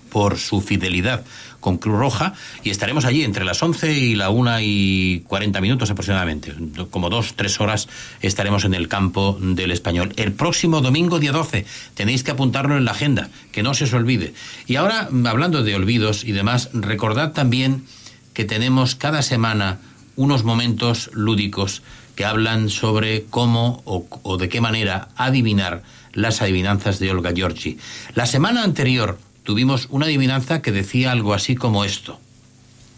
por 0.09 0.37
su 0.37 0.61
fidelidad 0.61 1.23
con 1.63 1.77
Cruz 1.77 1.97
Roja 1.97 2.33
y 2.61 2.69
estaremos 2.69 3.05
allí 3.05 3.23
entre 3.23 3.45
las 3.45 3.63
11 3.63 3.93
y 3.93 4.15
la 4.15 4.29
1 4.29 4.59
y 4.59 5.23
40 5.27 5.61
minutos 5.61 5.89
aproximadamente. 5.89 6.53
Como 6.91 7.09
dos, 7.09 7.35
tres 7.35 7.59
horas 7.61 7.87
estaremos 8.21 8.65
en 8.65 8.73
el 8.73 8.89
campo 8.89 9.37
del 9.39 9.71
español. 9.71 10.11
El 10.17 10.33
próximo 10.33 10.81
domingo, 10.81 11.19
día 11.19 11.31
12, 11.31 11.65
tenéis 11.95 12.23
que 12.23 12.31
apuntarlo 12.31 12.77
en 12.77 12.83
la 12.83 12.91
agenda, 12.91 13.29
que 13.53 13.63
no 13.63 13.73
se 13.73 13.85
os 13.85 13.93
olvide. 13.93 14.33
Y 14.67 14.75
ahora, 14.75 15.07
hablando 15.25 15.63
de 15.63 15.73
olvidos 15.73 16.25
y 16.25 16.33
demás, 16.33 16.69
recordad 16.73 17.31
también 17.31 17.85
que 18.33 18.43
tenemos 18.43 18.95
cada 18.95 19.21
semana 19.21 19.79
unos 20.17 20.43
momentos 20.43 21.11
lúdicos 21.13 21.81
que 22.15 22.25
hablan 22.25 22.69
sobre 22.69 23.23
cómo 23.29 23.81
o, 23.85 24.05
o 24.21 24.37
de 24.37 24.49
qué 24.49 24.59
manera 24.59 25.07
adivinar 25.15 25.83
las 26.11 26.41
adivinanzas 26.41 26.99
de 26.99 27.09
Olga 27.09 27.31
Giorgi. 27.31 27.77
La 28.15 28.25
semana 28.25 28.63
anterior 28.63 29.17
tuvimos 29.43 29.87
una 29.91 30.05
adivinanza 30.05 30.61
que 30.61 30.71
decía 30.71 31.11
algo 31.11 31.33
así 31.33 31.55
como 31.55 31.83
esto. 31.85 32.19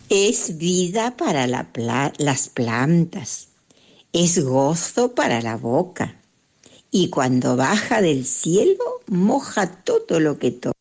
Es 0.10 0.58
vida 0.58 1.18
para 1.18 1.48
la 1.48 1.64
pla- 1.74 2.14
las 2.18 2.50
plantas, 2.50 3.50
es 4.14 4.44
gozo 4.44 5.16
para 5.16 5.42
la 5.42 5.58
boca, 5.58 6.16
y 6.92 7.10
cuando 7.10 7.56
baja 7.58 8.02
del 8.02 8.26
cielo 8.26 8.84
moja 9.08 9.68
todo 9.84 10.20
lo 10.20 10.38
que 10.40 10.52
toca. 10.52 10.76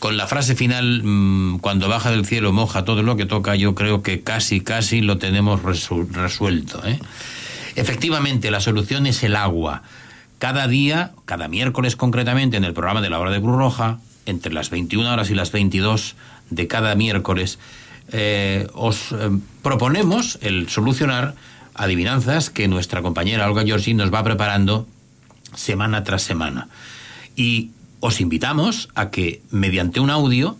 Con 0.00 0.18
la 0.18 0.26
frase 0.26 0.54
final, 0.54 1.02
mm, 1.02 1.58
cuando 1.60 1.88
baja 1.88 2.10
del 2.10 2.26
cielo 2.26 2.52
moja 2.52 2.84
todo 2.84 3.02
lo 3.02 3.16
que 3.16 3.24
toca, 3.24 3.54
yo 3.56 3.74
creo 3.74 4.02
que 4.02 4.20
casi, 4.22 4.60
casi 4.60 5.00
lo 5.00 5.16
tenemos 5.16 5.62
resu- 5.62 6.06
resuelto. 6.10 6.84
¿eh? 6.86 6.98
Efectivamente, 7.74 8.50
la 8.50 8.60
solución 8.60 9.06
es 9.06 9.22
el 9.22 9.34
agua. 9.34 9.82
Cada 10.44 10.68
día, 10.68 11.12
cada 11.24 11.48
miércoles 11.48 11.96
concretamente, 11.96 12.58
en 12.58 12.64
el 12.64 12.74
programa 12.74 13.00
de 13.00 13.08
la 13.08 13.18
hora 13.18 13.30
de 13.30 13.40
Cruz 13.40 13.56
Roja, 13.56 14.00
entre 14.26 14.52
las 14.52 14.68
21 14.68 15.10
horas 15.10 15.30
y 15.30 15.34
las 15.34 15.50
22 15.50 16.16
de 16.50 16.66
cada 16.68 16.94
miércoles, 16.94 17.58
eh, 18.12 18.66
os 18.74 19.12
eh, 19.12 19.30
proponemos 19.62 20.38
el 20.42 20.68
solucionar 20.68 21.34
adivinanzas 21.74 22.50
que 22.50 22.68
nuestra 22.68 23.00
compañera 23.00 23.48
Olga 23.48 23.64
Giorgi 23.64 23.94
nos 23.94 24.12
va 24.12 24.22
preparando 24.22 24.86
semana 25.54 26.04
tras 26.04 26.20
semana. 26.20 26.68
Y 27.36 27.70
os 28.00 28.20
invitamos 28.20 28.90
a 28.94 29.08
que 29.08 29.40
mediante 29.50 30.00
un 30.00 30.10
audio 30.10 30.58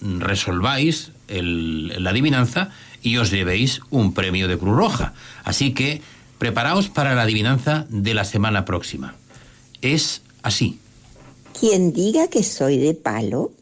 resolváis 0.00 1.12
la 1.28 2.08
adivinanza 2.08 2.70
y 3.02 3.18
os 3.18 3.30
llevéis 3.30 3.82
un 3.90 4.14
premio 4.14 4.48
de 4.48 4.56
Cruz 4.56 4.74
Roja. 4.74 5.12
Así 5.44 5.74
que 5.74 6.00
preparaos 6.38 6.88
para 6.88 7.14
la 7.14 7.22
adivinanza 7.22 7.86
de 7.88 8.14
la 8.14 8.24
semana 8.24 8.64
próxima. 8.64 9.14
Es 9.82 10.22
así. 10.42 10.78
Quien 11.58 11.92
diga 11.92 12.28
que 12.28 12.42
soy 12.42 12.78
de 12.78 12.94
palo 12.94 13.52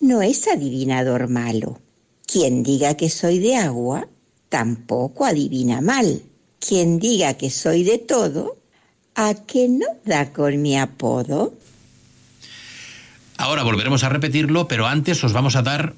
no 0.00 0.22
es 0.22 0.48
adivinador 0.48 1.28
malo. 1.28 1.80
Quien 2.26 2.62
diga 2.62 2.96
que 2.96 3.10
soy 3.10 3.38
de 3.38 3.56
agua 3.56 4.08
tampoco 4.48 5.24
adivina 5.24 5.80
mal. 5.80 6.22
Quien 6.58 6.98
diga 6.98 7.34
que 7.34 7.50
soy 7.50 7.84
de 7.84 7.98
todo, 7.98 8.56
¿a 9.14 9.34
que 9.34 9.68
no 9.68 9.86
da 10.04 10.32
con 10.32 10.60
mi 10.62 10.78
apodo? 10.78 11.54
Ahora 13.36 13.64
volveremos 13.64 14.04
a 14.04 14.08
repetirlo, 14.08 14.68
pero 14.68 14.86
antes 14.86 15.22
os 15.24 15.32
vamos 15.32 15.56
a 15.56 15.62
dar 15.62 15.94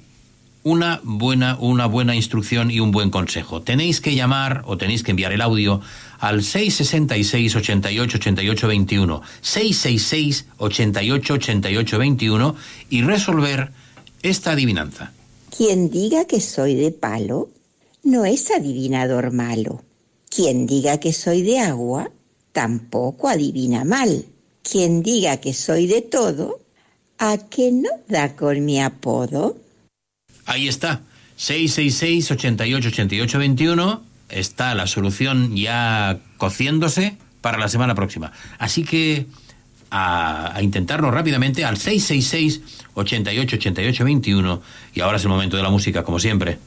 una 0.63 0.99
buena, 1.03 1.57
una 1.59 1.85
buena 1.85 2.15
instrucción 2.15 2.71
y 2.71 2.79
un 2.79 2.91
buen 2.91 3.11
consejo. 3.11 3.61
Tenéis 3.61 4.01
que 4.01 4.15
llamar 4.15 4.63
o 4.65 4.77
tenéis 4.77 5.03
que 5.03 5.11
enviar 5.11 5.31
el 5.31 5.41
audio 5.41 5.79
al 6.25 6.43
666 6.43 7.55
88 7.55 8.17
88 8.17 8.67
21 8.67 9.21
666 9.41 10.45
88 10.57 11.33
88 11.35 11.97
21 11.99 12.55
y 12.89 13.03
resolver 13.03 13.69
esta 14.23 14.53
adivinanza. 14.53 15.13
Quien 15.55 15.91
diga 15.91 16.25
que 16.25 16.41
soy 16.41 16.73
de 16.73 16.91
palo 16.91 17.49
no 18.03 18.25
es 18.25 18.49
adivinador 18.49 19.31
malo. 19.33 19.83
Quien 20.27 20.65
diga 20.65 20.99
que 20.99 21.13
soy 21.13 21.43
de 21.43 21.59
agua 21.59 22.09
tampoco 22.51 23.29
adivina 23.29 23.85
mal. 23.85 24.25
Quien 24.63 25.03
diga 25.03 25.37
que 25.37 25.53
soy 25.53 25.85
de 25.85 26.01
todo, 26.01 26.59
¿a 27.19 27.37
que 27.37 27.71
no 27.71 27.89
da 28.07 28.35
con 28.35 28.65
mi 28.65 28.81
apodo? 28.81 29.57
Ahí 30.47 30.67
está, 30.67 31.03
666 31.37 32.31
88 32.31 32.87
88 32.87 33.37
21 33.37 34.04
está 34.29 34.75
la 34.75 34.87
solución 34.87 35.55
ya 35.55 36.19
cociéndose 36.37 37.17
para 37.41 37.57
la 37.57 37.69
semana 37.69 37.95
próxima. 37.95 38.31
Así 38.57 38.83
que 38.83 39.27
a, 39.91 40.55
a 40.55 40.61
intentarlo 40.61 41.11
rápidamente 41.11 41.63
al 41.65 41.77
666 41.77 42.83
88 42.95 43.55
88 43.57 44.03
21 44.03 44.61
y 44.93 45.01
ahora 45.01 45.17
es 45.17 45.23
el 45.23 45.29
momento 45.29 45.57
de 45.57 45.63
la 45.63 45.69
música 45.69 46.03
como 46.03 46.19
siempre. 46.19 46.57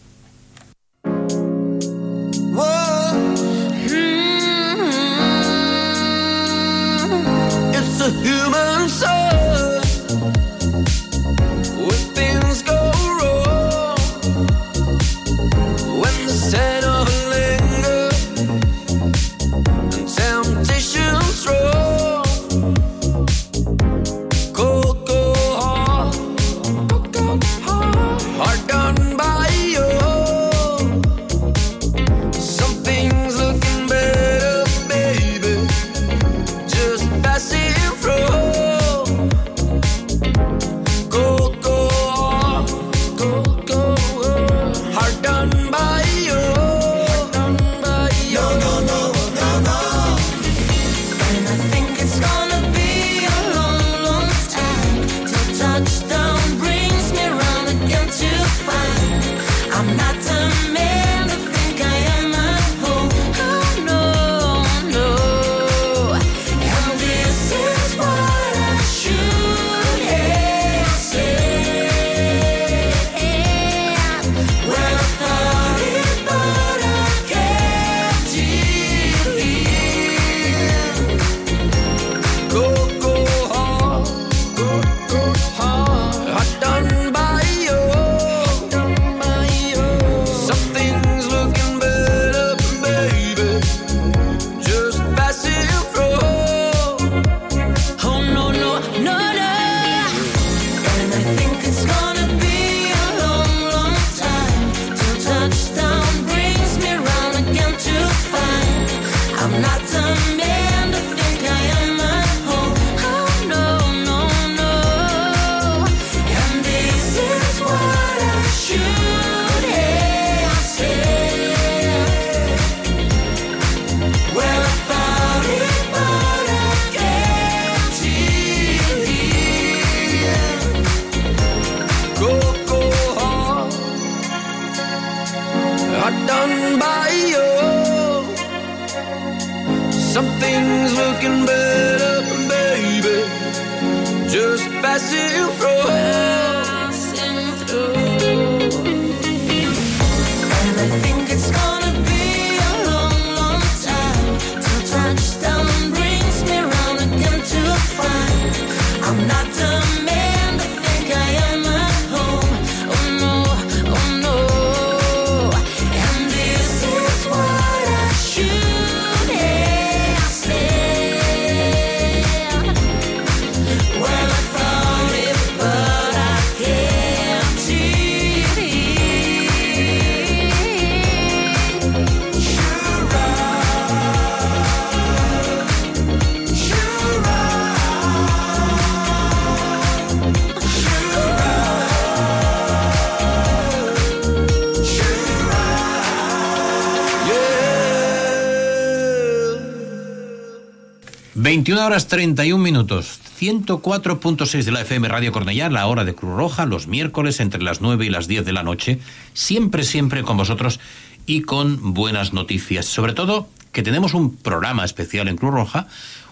21 201.78 201.86
horas 201.86 202.08
31 202.08 202.60
minutos. 202.60 203.20
104.6 203.38 204.64
de 204.64 204.72
la 204.72 204.80
FM 204.80 205.06
Radio 205.06 205.30
Cornellá, 205.30 205.70
la 205.70 205.86
hora 205.86 206.04
de 206.04 206.12
Cruz 206.12 206.34
Roja, 206.34 206.66
los 206.66 206.88
miércoles 206.88 207.38
entre 207.38 207.62
las 207.62 207.80
9 207.80 208.04
y 208.04 208.10
las 208.10 208.26
10 208.26 208.44
de 208.44 208.52
la 208.52 208.64
noche. 208.64 208.98
Siempre, 209.32 209.84
siempre 209.84 210.24
con 210.24 210.36
vosotros 210.36 210.80
y 211.24 211.42
con 211.42 211.94
buenas 211.94 212.32
noticias. 212.32 212.86
Sobre 212.86 213.12
todo 213.12 213.48
que 213.70 213.84
tenemos 213.84 214.14
un 214.14 214.34
programa 214.34 214.84
especial 214.84 215.28
en 215.28 215.36
Cruz 215.36 215.54
Roja, 215.54 215.86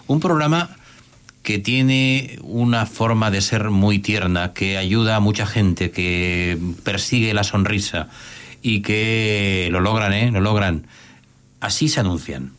un 0.07 0.19
programa 0.19 0.71
que 1.43 1.59
tiene 1.59 2.39
una 2.41 2.85
forma 2.85 3.31
de 3.31 3.39
ser 3.39 3.69
muy 3.69 3.99
tierna, 3.99 4.51
que 4.51 4.77
ayuda 4.77 5.15
a 5.15 5.21
mucha 5.21 5.45
gente, 5.45 5.91
que 5.91 6.57
persigue 6.83 7.33
la 7.33 7.45
sonrisa 7.45 8.09
y 8.61 8.81
que 8.81 9.69
lo 9.71 9.79
logran, 9.79 10.11
¿eh? 10.11 10.29
Lo 10.29 10.41
logran. 10.41 10.87
Así 11.61 11.87
se 11.87 12.01
anuncian. 12.01 12.56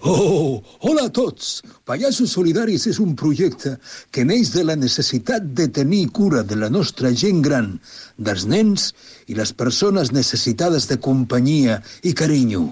Oh, 0.00 0.62
hola 0.80 1.08
a 1.08 1.10
tots! 1.10 1.58
Pallassos 1.88 2.30
Solidaris 2.36 2.86
és 2.86 3.00
un 3.02 3.16
projecte 3.18 3.74
que 4.14 4.22
neix 4.24 4.52
de 4.54 4.62
la 4.62 4.76
necessitat 4.78 5.42
de 5.58 5.66
tenir 5.74 6.04
cura 6.14 6.44
de 6.46 6.54
la 6.54 6.68
nostra 6.70 7.10
gent 7.10 7.40
gran, 7.42 7.72
dels 8.16 8.44
nens 8.46 8.92
i 9.26 9.34
les 9.34 9.50
persones 9.52 10.12
necessitades 10.14 10.86
de 10.86 11.00
companyia 11.02 11.80
i 12.06 12.14
carinyo. 12.14 12.68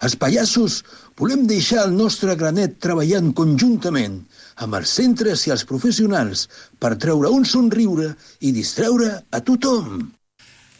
Els 0.00 0.16
pallassos 0.16 0.80
volem 1.20 1.44
deixar 1.50 1.84
el 1.84 1.92
nostre 1.98 2.36
granet 2.38 2.78
treballant 2.80 3.34
conjuntament 3.36 4.22
amb 4.64 4.78
els 4.78 4.94
centres 5.00 5.44
i 5.46 5.52
els 5.52 5.66
professionals 5.68 6.46
per 6.80 6.96
treure 6.96 7.28
un 7.34 7.44
somriure 7.44 8.14
i 8.40 8.54
distreure 8.56 9.18
a 9.30 9.42
tothom. 9.44 10.06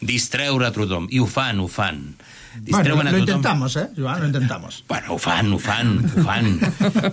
Distreure 0.01 0.69
a 0.69 0.73
tothom. 0.73 1.09
I 1.11 1.19
ho 1.19 1.27
fan, 1.27 1.59
ho 1.59 1.67
fan. 1.67 2.07
Bueno, 2.59 2.83
Distreuen 2.83 3.05
lo 3.05 3.09
a 3.09 3.11
tothom. 3.11 3.19
intentamos, 3.19 3.75
¿eh, 3.77 3.87
Joan? 3.97 4.19
Lo 4.19 4.25
intentamos. 4.27 4.83
Bueno, 4.87 5.13
ho 5.13 5.17
fan, 5.17 5.53
ho 5.53 5.59
fan, 5.59 6.11
ho 6.17 6.23
fan. 6.23 6.59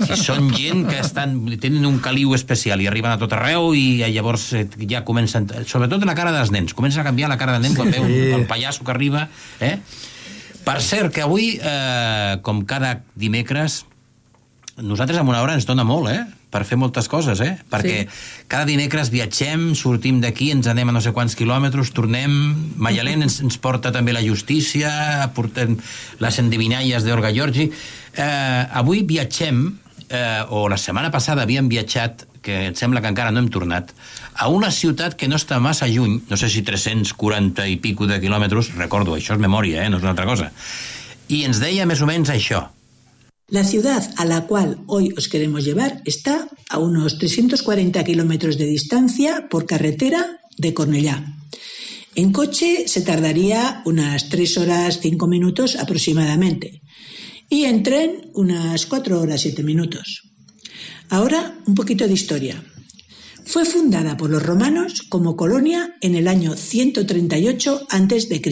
Si 0.07 0.17
són 0.19 0.51
gent 0.53 0.87
que 0.89 0.99
estan, 1.01 1.37
tenen 1.63 1.87
un 1.87 1.99
caliu 2.03 2.35
especial 2.35 2.81
i 2.83 2.89
arriben 2.91 3.13
a 3.15 3.19
tot 3.21 3.33
arreu 3.33 3.71
i 3.79 4.03
llavors 4.13 4.49
eh, 4.59 4.67
ja 4.91 5.05
comencen, 5.07 5.47
sobretot 5.67 6.05
la 6.05 6.15
cara 6.19 6.33
dels 6.35 6.51
nens, 6.51 6.75
comença 6.75 7.01
a 7.01 7.07
canviar 7.07 7.31
la 7.31 7.39
cara 7.39 7.55
del 7.57 7.63
nen 7.63 7.75
quan 7.79 7.93
Sí. 7.93 7.99
veu 8.01 8.37
el 8.41 8.47
pallasso 8.51 8.85
que 8.85 8.91
arriba. 8.91 9.29
Eh? 9.61 9.79
Per 10.67 10.81
cert, 10.83 11.13
que 11.15 11.23
avui, 11.23 11.61
eh, 11.63 12.39
com 12.43 12.65
cada 12.67 13.05
dimecres, 13.15 13.85
nosaltres 14.77 15.19
en 15.21 15.29
una 15.29 15.41
hora 15.43 15.55
ens 15.55 15.65
dona 15.67 15.85
molt, 15.87 16.11
eh? 16.11 16.25
Per 16.47 16.63
fer 16.65 16.79
moltes 16.79 17.09
coses, 17.11 17.41
eh? 17.43 17.57
Perquè 17.71 18.05
cada 18.49 18.69
dimecres 18.69 19.11
viatgem, 19.11 19.73
sortim 19.75 20.21
d'aquí, 20.23 20.53
ens 20.55 20.69
anem 20.71 20.93
a 20.93 20.95
no 20.95 21.03
sé 21.03 21.11
quants 21.17 21.35
quilòmetres, 21.39 21.91
tornem... 21.97 22.37
Mayalén 22.79 23.27
ens, 23.27 23.41
ens 23.43 23.59
porta 23.59 23.91
també 23.93 24.15
la 24.15 24.23
justícia, 24.23 24.91
portem 25.35 25.75
les 26.23 26.39
endivinalles 26.39 27.05
d'Orga 27.05 27.35
Giorgi. 27.35 27.67
Eh, 27.67 28.79
avui 28.79 29.03
viatgem, 29.09 29.67
eh, 30.09 30.45
o 30.55 30.69
la 30.71 30.79
setmana 30.79 31.11
passada 31.11 31.43
havíem 31.43 31.69
viatjat, 31.69 32.29
que 32.47 32.69
em 32.71 32.77
sembla 32.79 33.03
que 33.03 33.11
encara 33.11 33.33
no 33.35 33.43
hem 33.43 33.51
tornat, 33.51 33.91
a 34.39 34.47
una 34.53 34.71
ciutat 34.71 35.17
que 35.19 35.27
no 35.27 35.39
està 35.41 35.59
massa 35.59 35.89
lluny, 35.91 36.21
no 36.31 36.39
sé 36.39 36.47
si 36.53 36.63
340 36.63 37.67
i 37.67 37.81
pico 37.83 38.07
de 38.07 38.21
quilòmetres, 38.23 38.71
recordo, 38.79 39.17
això 39.19 39.35
és 39.35 39.43
memòria, 39.43 39.83
eh? 39.83 39.91
no 39.91 39.99
és 39.99 40.07
una 40.07 40.15
altra 40.15 40.29
cosa. 40.31 40.53
I 41.27 41.43
ens 41.49 41.59
deia 41.59 41.89
més 41.91 42.05
o 42.05 42.07
menys 42.07 42.31
això. 42.31 42.69
La 43.49 43.63
ciudad 43.63 44.13
a 44.17 44.25
la 44.25 44.49
cual 44.49 44.83
hoy 44.89 45.15
os 45.17 45.29
queremos 45.29 45.65
llevar 45.65 46.03
está 46.05 46.49
a 46.69 46.81
unos 46.81 47.17
340 47.19 48.03
kilómetros 48.03 48.59
de 48.59 48.67
distancia 48.67 49.47
por 49.49 49.67
carretera 49.67 50.41
de 50.59 50.75
Cornellá. 50.75 51.25
En 52.17 52.33
coche 52.33 52.89
se 52.89 53.03
tardaría 53.03 53.83
unas 53.85 54.31
3 54.31 54.59
horas 54.59 54.99
5 55.01 55.29
minutos 55.29 55.77
aproximadamente 55.77 56.83
y 57.49 57.67
en 57.67 57.85
tren 57.85 58.33
unas 58.35 58.85
4 58.87 59.21
horas 59.21 59.43
7 59.43 59.63
minutos. 59.63 60.23
Ahora 61.09 61.57
un 61.69 61.77
poquito 61.77 62.09
de 62.09 62.15
historia. 62.15 62.65
Fue 63.45 63.65
fundada 63.65 64.17
por 64.17 64.29
los 64.29 64.43
romanos 64.43 65.03
como 65.09 65.37
colonia 65.37 65.95
en 66.01 66.17
el 66.17 66.27
año 66.27 66.57
138 66.57 67.87
a.C. 67.91 68.43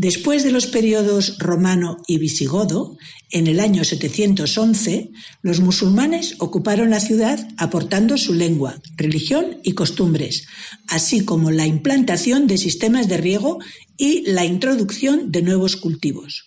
Después 0.00 0.44
de 0.44 0.50
los 0.50 0.66
periodos 0.66 1.36
romano 1.36 1.98
y 2.06 2.16
visigodo, 2.16 2.96
en 3.30 3.48
el 3.48 3.60
año 3.60 3.84
711, 3.84 5.10
los 5.42 5.60
musulmanes 5.60 6.36
ocuparon 6.38 6.88
la 6.88 7.00
ciudad 7.00 7.46
aportando 7.58 8.16
su 8.16 8.32
lengua, 8.32 8.80
religión 8.96 9.58
y 9.62 9.72
costumbres, 9.72 10.46
así 10.88 11.26
como 11.26 11.50
la 11.50 11.66
implantación 11.66 12.46
de 12.46 12.56
sistemas 12.56 13.08
de 13.08 13.18
riego 13.18 13.58
y 13.98 14.22
la 14.22 14.46
introducción 14.46 15.30
de 15.32 15.42
nuevos 15.42 15.76
cultivos. 15.76 16.46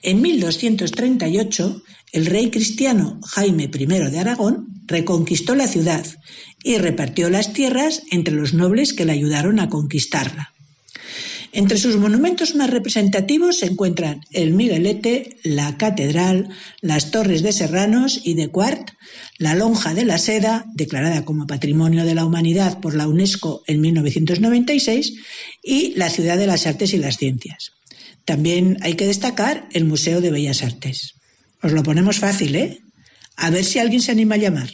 En 0.00 0.22
1238, 0.22 1.82
el 2.12 2.24
rey 2.24 2.50
cristiano 2.50 3.20
Jaime 3.26 3.64
I 3.64 3.86
de 3.86 4.18
Aragón 4.18 4.82
reconquistó 4.86 5.54
la 5.54 5.68
ciudad 5.68 6.06
y 6.64 6.78
repartió 6.78 7.28
las 7.28 7.52
tierras 7.52 8.02
entre 8.10 8.34
los 8.34 8.54
nobles 8.54 8.94
que 8.94 9.04
le 9.04 9.12
ayudaron 9.12 9.60
a 9.60 9.68
conquistarla. 9.68 10.51
Entre 11.54 11.76
sus 11.76 11.98
monumentos 11.98 12.54
más 12.54 12.70
representativos 12.70 13.58
se 13.58 13.66
encuentran 13.66 14.22
el 14.30 14.54
Miguelete, 14.54 15.36
la 15.42 15.76
Catedral, 15.76 16.48
las 16.80 17.10
Torres 17.10 17.42
de 17.42 17.52
Serranos 17.52 18.22
y 18.24 18.32
de 18.34 18.48
Quart, 18.48 18.92
la 19.36 19.54
Lonja 19.54 19.92
de 19.92 20.06
la 20.06 20.16
Seda, 20.16 20.64
declarada 20.74 21.26
como 21.26 21.46
Patrimonio 21.46 22.06
de 22.06 22.14
la 22.14 22.24
Humanidad 22.24 22.80
por 22.80 22.94
la 22.94 23.06
UNESCO 23.06 23.62
en 23.66 23.82
1996, 23.82 25.12
y 25.62 25.94
la 25.94 26.08
Ciudad 26.08 26.38
de 26.38 26.46
las 26.46 26.66
Artes 26.66 26.94
y 26.94 26.96
las 26.96 27.18
Ciencias. 27.18 27.72
También 28.24 28.78
hay 28.80 28.94
que 28.94 29.06
destacar 29.06 29.68
el 29.72 29.84
Museo 29.84 30.22
de 30.22 30.30
Bellas 30.30 30.62
Artes. 30.62 31.16
Os 31.62 31.72
lo 31.72 31.82
ponemos 31.82 32.18
fácil, 32.18 32.56
¿eh? 32.56 32.80
A 33.36 33.50
ver 33.50 33.64
si 33.64 33.78
alguien 33.78 34.00
se 34.00 34.12
anima 34.12 34.36
a 34.36 34.38
llamar. 34.38 34.70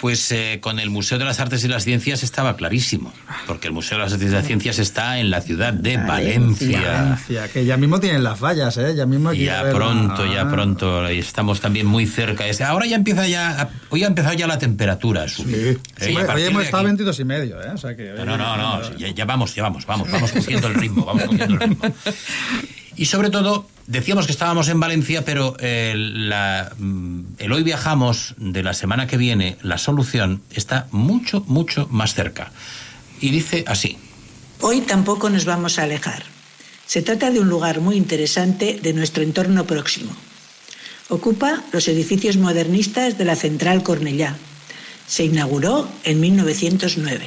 Pues 0.00 0.32
eh, 0.32 0.58
con 0.62 0.78
el 0.80 0.88
Museo 0.88 1.18
de 1.18 1.26
las 1.26 1.40
Artes 1.40 1.62
y 1.64 1.68
las 1.68 1.84
Ciencias 1.84 2.22
estaba 2.22 2.56
clarísimo, 2.56 3.12
porque 3.46 3.66
el 3.68 3.74
Museo 3.74 3.98
de 3.98 4.04
las 4.04 4.12
Artes 4.14 4.28
y 4.28 4.32
las 4.32 4.46
Ciencias 4.46 4.78
está 4.78 5.18
en 5.18 5.28
la 5.30 5.42
ciudad 5.42 5.74
de 5.74 5.98
Valencia. 5.98 6.80
Valencia, 6.80 7.48
que 7.48 7.66
ya 7.66 7.76
mismo 7.76 8.00
tienen 8.00 8.24
las 8.24 8.40
vallas, 8.40 8.78
¿eh? 8.78 8.94
Ya 8.96 9.04
mismo 9.04 9.28
hay 9.28 9.38
que 9.38 9.44
Ya 9.44 9.62
pronto, 9.70 10.24
ya 10.32 10.48
pronto, 10.48 11.10
y 11.12 11.18
estamos 11.18 11.60
también 11.60 11.84
muy 11.86 12.06
cerca. 12.06 12.44
Ahora 12.66 12.86
ya 12.86 12.96
empieza 12.96 13.26
ya, 13.28 13.68
hoy 13.90 14.04
ha 14.04 14.06
empezado 14.06 14.34
ya 14.34 14.46
la 14.46 14.58
temperatura. 14.58 15.28
Sí, 15.28 15.44
Eh, 15.46 15.76
hoy 16.06 16.14
partir 16.24 16.46
hemos 16.46 16.64
estado 16.64 16.78
a 16.78 16.80
aquí- 16.80 16.86
22 16.86 17.20
y 17.20 17.24
medio, 17.24 17.62
¿eh? 17.62 17.70
O 17.74 17.78
sea 17.78 17.94
que... 17.94 18.12
No, 18.16 18.24
no, 18.24 18.36
no, 18.38 18.56
no, 18.56 18.84
sí, 18.84 18.92
ya, 18.96 19.08
ya 19.10 19.24
vamos, 19.26 19.54
ya 19.54 19.62
vamos, 19.64 19.84
vamos, 19.84 20.10
vamos 20.10 20.32
cogiendo 20.32 20.66
el 20.68 20.74
ritmo, 20.74 21.04
vamos 21.04 21.24
cogiendo 21.24 21.54
el 21.56 21.60
ritmo. 21.60 21.94
Y 22.96 23.06
sobre 23.06 23.30
todo, 23.30 23.66
decíamos 23.90 24.26
que 24.26 24.32
estábamos 24.32 24.68
en 24.68 24.78
Valencia, 24.78 25.24
pero 25.24 25.56
eh, 25.58 25.94
mm, 26.78 27.20
el 27.38 27.52
hoy 27.52 27.62
viajamos 27.62 28.34
de 28.38 28.62
la 28.62 28.72
semana 28.72 29.06
que 29.06 29.16
viene, 29.16 29.58
la 29.62 29.78
solución 29.78 30.42
está 30.52 30.86
mucho, 30.92 31.44
mucho 31.48 31.88
más 31.90 32.14
cerca. 32.14 32.52
Y 33.20 33.30
dice 33.30 33.64
así. 33.66 33.98
Hoy 34.60 34.82
tampoco 34.82 35.28
nos 35.28 35.44
vamos 35.44 35.78
a 35.78 35.82
alejar. 35.82 36.22
Se 36.86 37.02
trata 37.02 37.30
de 37.30 37.40
un 37.40 37.48
lugar 37.48 37.80
muy 37.80 37.96
interesante 37.96 38.78
de 38.80 38.92
nuestro 38.92 39.22
entorno 39.22 39.64
próximo. 39.64 40.12
Ocupa 41.08 41.62
los 41.72 41.88
edificios 41.88 42.36
modernistas 42.36 43.18
de 43.18 43.24
la 43.24 43.36
Central 43.36 43.82
Cornellá. 43.82 44.36
Se 45.06 45.24
inauguró 45.24 45.88
en 46.04 46.20
1909. 46.20 47.26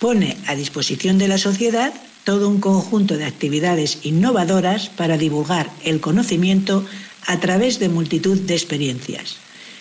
Pone 0.00 0.36
a 0.46 0.56
disposición 0.56 1.18
de 1.18 1.28
la 1.28 1.38
sociedad 1.38 1.92
todo 2.24 2.48
un 2.48 2.60
conjunto 2.60 3.16
de 3.16 3.24
actividades 3.24 3.98
innovadoras 4.02 4.88
para 4.88 5.16
divulgar 5.16 5.70
el 5.84 6.00
conocimiento 6.00 6.84
a 7.26 7.40
través 7.40 7.78
de 7.78 7.88
multitud 7.88 8.38
de 8.38 8.54
experiencias. 8.54 9.36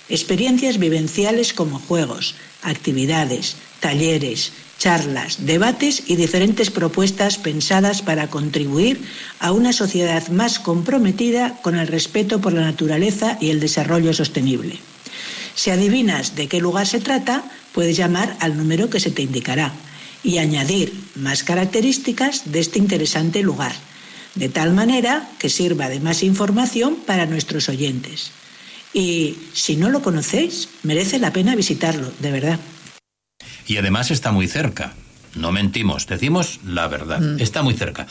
Experiencias 0.10 0.80
vivenciales 0.80 1.54
como 1.54 1.80
juegos, 1.80 2.36
actividades, 2.64 3.56
talleres, 3.80 4.52
charlas, 4.80 5.46
debates 5.46 6.04
y 6.08 6.16
diferentes 6.16 6.72
propuestas 6.72 7.38
pensadas 7.38 8.02
para 8.02 8.30
contribuir 8.30 9.02
a 9.40 9.52
una 9.52 9.74
sociedad 9.74 10.28
más 10.30 10.58
comprometida 10.58 11.60
con 11.62 11.76
el 11.76 11.88
respeto 11.88 12.40
por 12.40 12.54
la 12.54 12.62
naturaleza 12.62 13.38
y 13.42 13.50
el 13.50 13.60
desarrollo 13.60 14.14
sostenible. 14.14 14.80
Si 15.54 15.70
adivinas 15.70 16.36
de 16.36 16.48
qué 16.48 16.62
lugar 16.62 16.88
se 16.88 17.02
trata, 17.02 17.44
puedes 17.74 17.98
llamar 17.98 18.38
al 18.40 18.58
número 18.58 18.90
que 18.90 19.02
se 19.02 19.12
te 19.12 19.24
indicará 19.24 19.74
y 20.24 20.38
añadir 20.38 20.93
más 21.15 21.43
características 21.43 22.51
de 22.51 22.59
este 22.59 22.80
interesante 22.80 23.41
lugar, 23.41 23.74
de 24.36 24.49
tal 24.49 24.74
manera 24.74 25.30
que 25.39 25.49
sirva 25.49 25.89
de 25.89 25.99
más 25.99 26.24
información 26.24 26.97
para 27.05 27.26
nuestros 27.26 27.70
oyentes. 27.70 28.32
Y 28.93 29.38
si 29.53 29.76
no 29.76 29.89
lo 29.89 30.01
conocéis, 30.01 30.70
merece 30.84 31.20
la 31.20 31.32
pena 31.32 31.55
visitarlo, 31.55 32.11
de 32.20 32.32
verdad. 32.32 32.59
Y 33.67 33.78
además 33.78 34.11
está 34.11 34.32
muy 34.32 34.47
cerca. 34.47 34.93
No 35.36 35.51
mentimos, 35.51 36.07
decimos 36.07 36.59
la 36.65 36.88
verdad. 36.88 37.20
Mm. 37.20 37.39
Está 37.39 37.61
muy 37.61 37.76
cerca. 37.76 38.07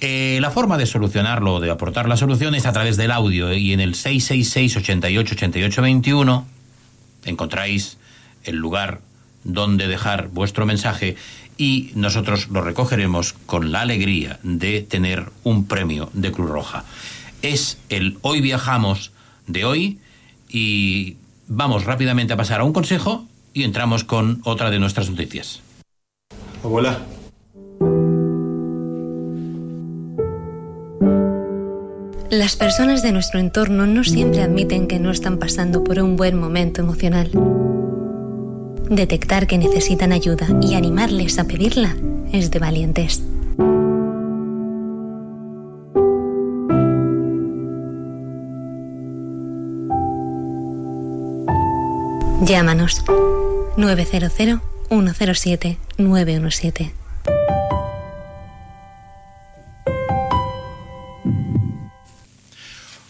Eh, 0.00 0.38
la 0.40 0.50
forma 0.50 0.78
de 0.78 0.86
solucionarlo, 0.86 1.60
de 1.60 1.70
aportar 1.70 2.08
la 2.08 2.16
solución, 2.16 2.54
es 2.54 2.66
a 2.66 2.72
través 2.72 2.96
del 2.96 3.12
audio. 3.12 3.52
Y 3.52 3.72
en 3.72 3.80
el 3.80 3.94
666 3.94 4.78
88 4.78 5.34
88 5.34 5.82
21 5.82 6.46
encontráis 7.24 7.98
el 8.44 8.56
lugar 8.56 9.00
donde 9.44 9.88
dejar 9.88 10.28
vuestro 10.28 10.66
mensaje 10.66 11.16
y 11.56 11.90
nosotros 11.94 12.48
lo 12.48 12.62
recogeremos 12.62 13.34
con 13.46 13.72
la 13.72 13.82
alegría 13.82 14.38
de 14.42 14.82
tener 14.82 15.30
un 15.44 15.66
premio 15.66 16.10
de 16.12 16.32
Cruz 16.32 16.50
Roja. 16.50 16.84
Es 17.42 17.78
el 17.88 18.18
Hoy 18.22 18.40
Viajamos 18.40 19.12
de 19.46 19.64
hoy 19.64 19.98
y 20.48 21.16
vamos 21.48 21.84
rápidamente 21.84 22.32
a 22.32 22.36
pasar 22.36 22.60
a 22.60 22.64
un 22.64 22.72
consejo 22.72 23.26
y 23.54 23.64
entramos 23.64 24.04
con 24.04 24.40
otra 24.44 24.70
de 24.70 24.78
nuestras 24.78 25.10
noticias. 25.10 25.60
Abuela. 26.64 26.98
Las 32.30 32.56
personas 32.56 33.02
de 33.02 33.12
nuestro 33.12 33.40
entorno 33.40 33.86
no 33.86 34.04
siempre 34.04 34.40
admiten 34.40 34.88
que 34.88 34.98
no 34.98 35.10
están 35.10 35.38
pasando 35.38 35.84
por 35.84 35.98
un 35.98 36.16
buen 36.16 36.40
momento 36.40 36.80
emocional. 36.80 37.30
Detectar 38.92 39.46
que 39.46 39.56
necesitan 39.56 40.12
ayuda 40.12 40.46
y 40.60 40.74
animarles 40.74 41.38
a 41.38 41.44
pedirla 41.44 41.96
es 42.30 42.50
de 42.50 42.58
valientes. 42.58 43.22
Llámanos 52.44 53.02
900 53.78 54.60
107 54.90 55.78
917. 55.96 56.92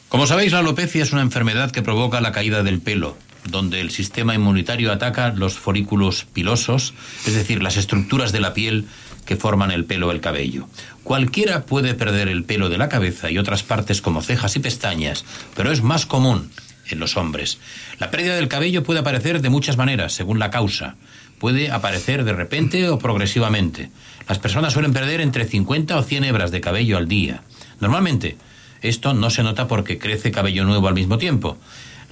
Como 0.08 0.28
sabéis, 0.28 0.52
la 0.52 0.60
alopecia 0.60 1.02
es 1.02 1.12
una 1.12 1.22
enfermedad 1.22 1.72
que 1.72 1.82
provoca 1.82 2.20
la 2.20 2.30
caída 2.30 2.62
del 2.62 2.80
pelo, 2.80 3.16
donde 3.44 3.80
el 3.80 3.90
sistema 3.90 4.34
inmunitario 4.34 4.92
ataca 4.92 5.32
los 5.32 5.54
folículos 5.54 6.26
pilosos, 6.32 6.94
es 7.26 7.34
decir, 7.34 7.62
las 7.62 7.76
estructuras 7.76 8.32
de 8.32 8.40
la 8.40 8.54
piel 8.54 8.86
que 9.24 9.36
forman 9.36 9.70
el 9.70 9.84
pelo 9.84 10.08
o 10.08 10.10
el 10.12 10.20
cabello. 10.20 10.68
Cualquiera 11.04 11.64
puede 11.64 11.94
perder 11.94 12.28
el 12.28 12.44
pelo 12.44 12.68
de 12.68 12.78
la 12.78 12.88
cabeza 12.88 13.30
y 13.30 13.38
otras 13.38 13.62
partes 13.62 14.02
como 14.02 14.22
cejas 14.22 14.56
y 14.56 14.60
pestañas, 14.60 15.24
pero 15.54 15.72
es 15.72 15.82
más 15.82 16.06
común 16.06 16.50
en 16.88 16.98
los 16.98 17.16
hombres. 17.16 17.58
La 17.98 18.10
pérdida 18.10 18.36
del 18.36 18.48
cabello 18.48 18.82
puede 18.82 19.00
aparecer 19.00 19.40
de 19.40 19.50
muchas 19.50 19.76
maneras, 19.76 20.12
según 20.12 20.38
la 20.38 20.50
causa. 20.50 20.96
Puede 21.38 21.70
aparecer 21.70 22.24
de 22.24 22.32
repente 22.32 22.88
o 22.88 22.98
progresivamente. 22.98 23.90
Las 24.28 24.38
personas 24.38 24.72
suelen 24.72 24.92
perder 24.92 25.20
entre 25.20 25.44
50 25.44 25.96
o 25.96 26.02
100 26.02 26.24
hebras 26.24 26.50
de 26.50 26.60
cabello 26.60 26.98
al 26.98 27.08
día. 27.08 27.42
Normalmente, 27.80 28.36
esto 28.80 29.14
no 29.14 29.30
se 29.30 29.42
nota 29.42 29.66
porque 29.66 29.98
crece 29.98 30.30
cabello 30.30 30.64
nuevo 30.64 30.88
al 30.88 30.94
mismo 30.94 31.18
tiempo. 31.18 31.58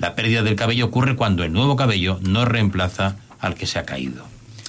La 0.01 0.15
pérdida 0.15 0.43
del 0.43 0.57
cabello 0.57 0.87
ocurre 0.87 1.15
cuando 1.15 1.45
el 1.45 1.53
nuevo 1.53 1.77
cabello 1.77 2.19
no 2.23 2.47
reemplaza 2.47 3.17
al 3.39 3.55
que 3.55 3.67
se 3.67 3.79
ha 3.79 3.85
caído. 3.85 4.25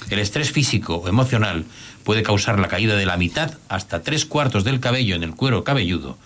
El 0.09 0.19
estrés 0.19 0.51
físico 0.51 0.97
o 0.97 1.07
emocional 1.07 1.63
puede 2.03 2.21
causar 2.21 2.59
la 2.59 2.67
caída 2.67 2.97
de 2.97 3.05
la 3.05 3.15
mitad 3.15 3.53
hasta 3.69 4.03
tres 4.03 4.25
cuartos 4.25 4.65
del 4.65 4.81
cabello 4.81 5.15
en 5.15 5.23
el 5.23 5.33
cuero 5.33 5.63
cabelludo. 5.63 6.17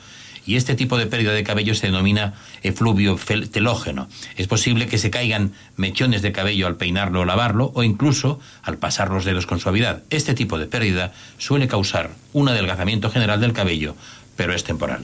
Y 0.47 0.55
este 0.55 0.73
tipo 0.73 0.97
de 0.97 1.05
pérdida 1.05 1.33
de 1.33 1.43
cabello 1.43 1.75
se 1.75 1.87
denomina 1.87 2.33
efluvio 2.63 3.19
telógeno. 3.51 4.07
Es 4.37 4.47
posible 4.47 4.87
que 4.87 4.97
se 4.97 5.11
caigan 5.11 5.53
mechones 5.75 6.23
de 6.23 6.31
cabello 6.31 6.65
al 6.65 6.75
peinarlo 6.75 7.21
o 7.21 7.25
lavarlo 7.25 7.71
o 7.75 7.83
incluso 7.83 8.39
al 8.63 8.77
pasar 8.77 9.11
los 9.11 9.25
dedos 9.25 9.45
con 9.45 9.59
suavidad. 9.59 10.01
Este 10.09 10.33
tipo 10.33 10.57
de 10.57 10.65
pérdida 10.65 11.13
suele 11.37 11.67
causar 11.67 12.09
un 12.33 12.49
adelgazamiento 12.49 13.11
general 13.11 13.39
del 13.39 13.53
cabello, 13.53 13.95
pero 14.35 14.53
es 14.53 14.63
temporal. 14.63 15.03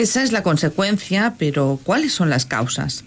Esa 0.00 0.22
es 0.22 0.32
la 0.32 0.42
consecuencia, 0.42 1.34
pero 1.36 1.78
¿cuáles 1.84 2.14
son 2.14 2.30
las 2.30 2.46
causas? 2.46 3.04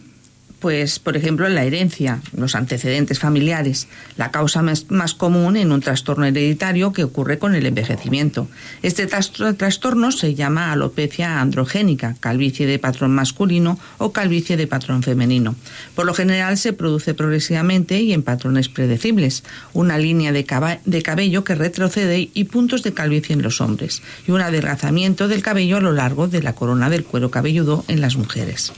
Pues, 0.63 0.97
por 0.97 1.17
ejemplo, 1.17 1.49
la 1.49 1.65
herencia, 1.65 2.21
los 2.37 2.55
antecedentes 2.55 3.19
familiares, 3.19 3.89
la 4.15 4.31
causa 4.31 4.61
más, 4.61 4.89
más 4.89 5.13
común 5.13 5.57
en 5.57 5.73
un 5.73 5.81
trastorno 5.81 6.23
hereditario 6.23 6.93
que 6.93 7.03
ocurre 7.03 7.37
con 7.37 7.53
el 7.53 7.65
envejecimiento. 7.65 8.47
Este 8.81 9.05
trastorno 9.05 10.13
se 10.13 10.35
llama 10.35 10.71
alopecia 10.71 11.41
androgénica, 11.41 12.15
calvicie 12.17 12.65
de 12.65 12.79
patrón 12.79 13.11
masculino 13.11 13.77
o 13.97 14.13
calvicie 14.13 14.55
de 14.55 14.65
patrón 14.65 15.03
femenino. 15.03 15.57
Por 15.95 16.05
lo 16.05 16.13
general 16.13 16.57
se 16.57 16.71
produce 16.71 17.13
progresivamente 17.13 17.99
y 17.99 18.13
en 18.13 18.23
patrones 18.23 18.69
predecibles, 18.69 19.43
una 19.73 19.97
línea 19.97 20.31
de, 20.31 20.45
de 20.85 21.01
cabello 21.01 21.43
que 21.43 21.55
retrocede 21.55 22.29
y 22.33 22.45
puntos 22.45 22.83
de 22.83 22.93
calvicie 22.93 23.33
en 23.33 23.41
los 23.41 23.59
hombres, 23.59 24.01
y 24.25 24.31
un 24.31 24.39
adelgazamiento 24.39 25.27
del 25.27 25.43
cabello 25.43 25.75
a 25.75 25.81
lo 25.81 25.91
largo 25.91 26.29
de 26.29 26.41
la 26.41 26.55
corona 26.55 26.89
del 26.89 27.03
cuero 27.03 27.31
cabelludo 27.31 27.83
en 27.89 27.99
las 27.99 28.15
mujeres. 28.15 28.71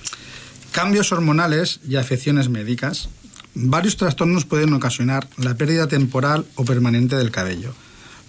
Cambios 0.76 1.13
hormonales 1.13 1.80
y 1.88 1.95
afecciones 1.95 2.49
médicas. 2.49 3.07
Varios 3.53 3.95
trastornos 3.95 4.43
pueden 4.43 4.73
ocasionar 4.73 5.26
la 5.38 5.55
pérdida 5.55 5.88
temporal 5.88 6.45
o 6.55 6.65
permanente 6.65 7.15
del 7.15 7.32
cabello, 7.32 7.73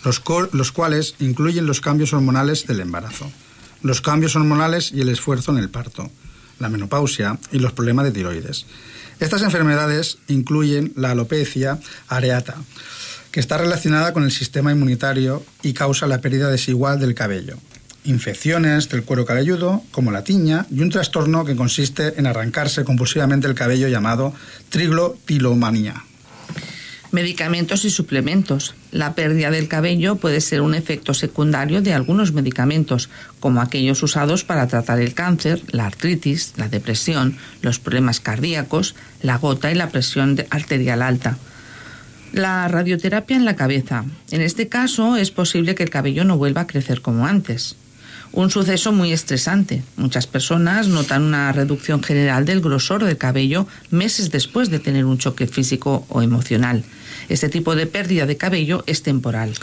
los, 0.05 0.23
los 0.53 0.71
cuales 0.71 1.17
incluyen 1.19 1.67
los 1.67 1.81
cambios 1.81 2.13
hormonales 2.13 2.69
del 2.69 2.79
embarazo, 2.79 3.29
los 3.83 4.01
cambios 4.01 4.37
hormonales 4.37 4.93
y 4.93 5.01
el 5.01 5.09
esfuerzo 5.09 5.51
en 5.51 5.59
el 5.59 5.71
parto, 5.71 6.09
la 6.61 6.69
menopausia 6.69 7.37
y 7.51 7.59
los 7.59 7.73
problemas 7.73 8.05
de 8.05 8.13
tiroides. 8.13 8.67
Estas 9.19 9.43
enfermedades 9.43 10.19
incluyen 10.29 10.93
la 10.95 11.11
alopecia 11.11 11.81
areata, 12.07 12.55
que 13.33 13.41
está 13.41 13.59
relacionada 13.59 14.13
con 14.13 14.23
el 14.23 14.31
sistema 14.31 14.71
inmunitario 14.71 15.45
y 15.65 15.73
causa 15.73 16.07
la 16.07 16.21
pérdida 16.21 16.49
desigual 16.49 17.01
del 17.01 17.17
cabello, 17.17 17.57
infecciones 18.07 18.89
del 18.89 19.05
cuero 19.05 19.25
cabelludo, 19.25 19.83
como 19.91 20.11
la 20.11 20.25
tiña, 20.25 20.67
y 20.71 20.81
un 20.81 20.91
trastorno 20.91 21.45
que 21.45 21.57
consiste 21.57 22.15
en 22.19 22.27
arrancarse 22.27 22.85
compulsivamente 22.85 23.47
el 23.47 23.55
cabello 23.55 23.89
llamado 23.89 24.33
triglotilomanía. 24.71 26.05
Medicamentos 27.13 27.85
y 27.85 27.91
suplementos. 27.91 28.75
La 28.91 29.15
pérdida 29.15 29.51
del 29.51 29.69
cabello 29.69 30.17
puede 30.17 30.41
ser 30.41 30.61
un 30.61 30.75
efecto 30.75 31.15
secundario 31.15 31.81
de 31.81 31.95
algunos 31.95 32.33
medicamentos, 32.33 33.09
como 33.41 33.61
aquellos 33.61 34.03
usados 34.03 34.45
para 34.45 34.67
tratar 34.67 35.01
el 35.01 35.15
cáncer, 35.15 35.63
la 35.71 35.87
artritis, 35.87 36.55
la 36.57 36.69
depresión, 36.69 37.37
los 37.63 37.79
problemas 37.79 38.21
cardíacos, 38.21 38.97
la 39.23 39.39
gota 39.39 39.71
y 39.71 39.77
la 39.77 39.89
presión 39.91 40.37
arterial 40.51 41.01
alta. 41.01 41.39
La 42.33 42.67
radioterapia 42.69 43.37
en 43.37 43.45
la 43.45 43.57
cabeza. 43.57 44.05
En 44.31 44.43
este 44.43 44.69
caso 44.69 45.17
es 45.17 45.31
posible 45.31 45.75
que 45.75 45.85
el 45.85 45.91
cabello 45.91 46.25
no 46.25 46.37
vuelva 46.37 46.63
a 46.63 46.67
crecer 46.67 47.01
como 47.01 47.27
antes. 47.27 47.77
Un 48.33 48.51
suceso 48.51 48.93
muy 48.93 49.13
estresante. 49.13 49.83
Muchas 49.97 50.27
personas 50.27 50.89
notan 50.89 51.23
una 51.23 51.53
reducción 51.53 52.03
general 52.03 52.45
del 52.45 52.61
grosor 52.61 53.05
del 53.05 53.17
cabello 53.17 53.67
meses 53.91 54.31
después 54.31 54.71
de 54.71 54.79
tener 54.79 55.05
un 55.05 55.19
choque 55.19 55.47
físico 55.47 56.07
o 56.09 56.23
emocional. 56.23 56.85
Este 57.29 57.49
tipo 57.49 57.75
de 57.75 57.87
pérdida 57.87 58.27
de 58.27 58.37
cabello 58.37 58.85
es 58.87 59.03
temporal. 59.03 59.55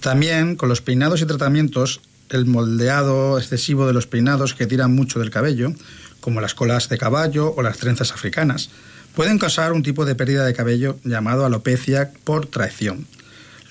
También 0.00 0.56
con 0.56 0.68
los 0.68 0.82
peinados 0.82 1.22
y 1.22 1.26
tratamientos, 1.26 2.00
el 2.30 2.46
moldeado 2.46 3.38
excesivo 3.38 3.86
de 3.86 3.92
los 3.92 4.06
peinados 4.06 4.54
que 4.54 4.66
tiran 4.66 4.94
mucho 4.94 5.18
del 5.18 5.30
cabello, 5.30 5.72
como 6.20 6.40
las 6.40 6.54
colas 6.54 6.88
de 6.88 6.98
caballo 6.98 7.54
o 7.56 7.62
las 7.62 7.78
trenzas 7.78 8.12
africanas, 8.12 8.70
pueden 9.14 9.38
causar 9.38 9.72
un 9.72 9.82
tipo 9.82 10.04
de 10.04 10.14
pérdida 10.14 10.44
de 10.44 10.52
cabello 10.52 10.98
llamado 11.04 11.46
alopecia 11.46 12.10
por 12.24 12.46
traición. 12.46 13.06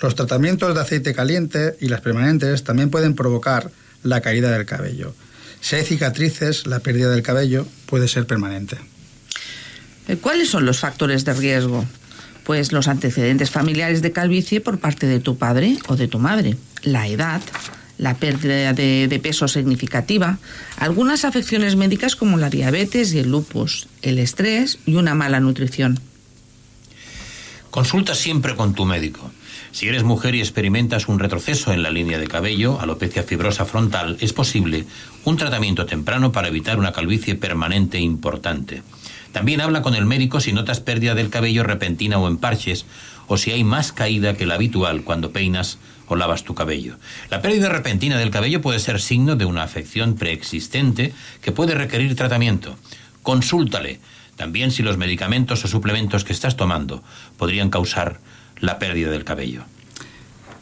Los 0.02 0.16
tratamientos 0.16 0.74
de 0.74 0.82
aceite 0.82 1.14
caliente 1.14 1.76
y 1.80 1.88
las 1.88 2.02
permanentes 2.02 2.64
también 2.64 2.90
pueden 2.90 3.16
provocar 3.16 3.72
la 4.06 4.22
caída 4.22 4.52
del 4.52 4.66
cabello. 4.66 5.14
Si 5.60 5.76
hay 5.76 5.84
cicatrices, 5.84 6.68
la 6.68 6.80
pérdida 6.80 7.10
del 7.10 7.24
cabello 7.24 7.68
puede 7.88 8.08
ser 8.08 8.26
permanente. 8.28 8.78
Eh, 10.08 10.18
¿Cuáles 10.18 10.50
son 10.50 10.66
los 10.66 10.80
factores 10.80 11.26
de 11.26 11.34
riesgo? 11.34 11.86
Pues 12.44 12.72
los 12.72 12.88
antecedentes 12.88 13.50
familiares 13.50 14.04
de 14.04 14.12
calvicie 14.12 14.62
por 14.62 14.78
parte 14.78 15.08
de 15.08 15.20
tu 15.20 15.38
padre 15.38 15.78
o 15.88 15.96
de 15.96 16.08
tu 16.08 16.20
madre, 16.20 16.56
la 16.84 17.08
edad, 17.08 17.42
la 17.98 18.16
pérdida 18.16 18.74
de, 18.74 19.08
de 19.08 19.20
peso 19.20 19.48
significativa, 19.48 20.38
algunas 20.78 21.26
afecciones 21.26 21.76
médicas 21.76 22.16
como 22.16 22.38
la 22.38 22.52
diabetes 22.52 23.14
y 23.14 23.20
el 23.20 23.32
lupus, 23.32 23.88
el 24.04 24.20
estrés 24.20 24.78
y 24.86 24.96
una 24.96 25.16
mala 25.16 25.40
nutrición. 25.40 26.00
Consulta 27.72 28.14
siempre 28.14 28.56
con 28.56 28.76
tu 28.76 28.86
médico. 28.86 29.32
Si 29.76 29.90
eres 29.90 30.06
mujer 30.06 30.36
y 30.36 30.40
experimentas 30.40 31.10
un 31.10 31.20
retroceso 31.20 31.74
en 31.74 31.84
la 31.84 31.90
línea 31.90 32.18
de 32.18 32.30
cabello, 32.30 32.80
alopecia 32.80 33.24
fibrosa 33.24 33.66
frontal, 33.66 34.16
es 34.22 34.32
posible 34.32 34.86
un 35.26 35.36
tratamiento 35.36 35.86
temprano 35.86 36.32
para 36.32 36.48
evitar 36.48 36.80
una 36.80 36.94
calvicie 36.94 37.36
permanente 37.36 38.00
importante. 38.00 38.84
También 39.34 39.60
habla 39.60 39.82
con 39.82 39.94
el 39.94 40.06
médico 40.06 40.40
si 40.40 40.54
notas 40.54 40.80
pérdida 40.80 41.14
del 41.14 41.30
cabello 41.30 41.64
repentina 41.64 42.18
o 42.20 42.30
en 42.30 42.38
parches, 42.38 42.86
o 43.28 43.36
si 43.36 43.52
hay 43.52 43.66
más 43.66 43.92
caída 43.92 44.36
que 44.36 44.46
la 44.46 44.56
habitual 44.56 45.04
cuando 45.04 45.34
peinas 45.34 45.78
o 46.08 46.16
lavas 46.16 46.46
tu 46.46 46.56
cabello. 46.56 46.96
La 47.30 47.42
pérdida 47.42 47.68
repentina 47.68 48.18
del 48.18 48.32
cabello 48.32 48.62
puede 48.62 48.80
ser 48.80 49.02
signo 49.02 49.36
de 49.36 49.44
una 49.44 49.64
afección 49.64 50.16
preexistente 50.16 51.14
que 51.42 51.52
puede 51.52 51.76
requerir 51.76 52.16
tratamiento. 52.16 52.78
Consúltale. 53.24 54.00
También 54.38 54.72
si 54.72 54.84
los 54.84 54.98
medicamentos 54.98 55.66
o 55.66 55.68
suplementos 55.68 56.24
que 56.24 56.34
estás 56.34 56.56
tomando 56.56 57.04
podrían 57.38 57.70
causar 57.70 58.22
la 58.60 58.80
pérdida 58.80 59.12
del 59.12 59.24
cabello. 59.24 59.64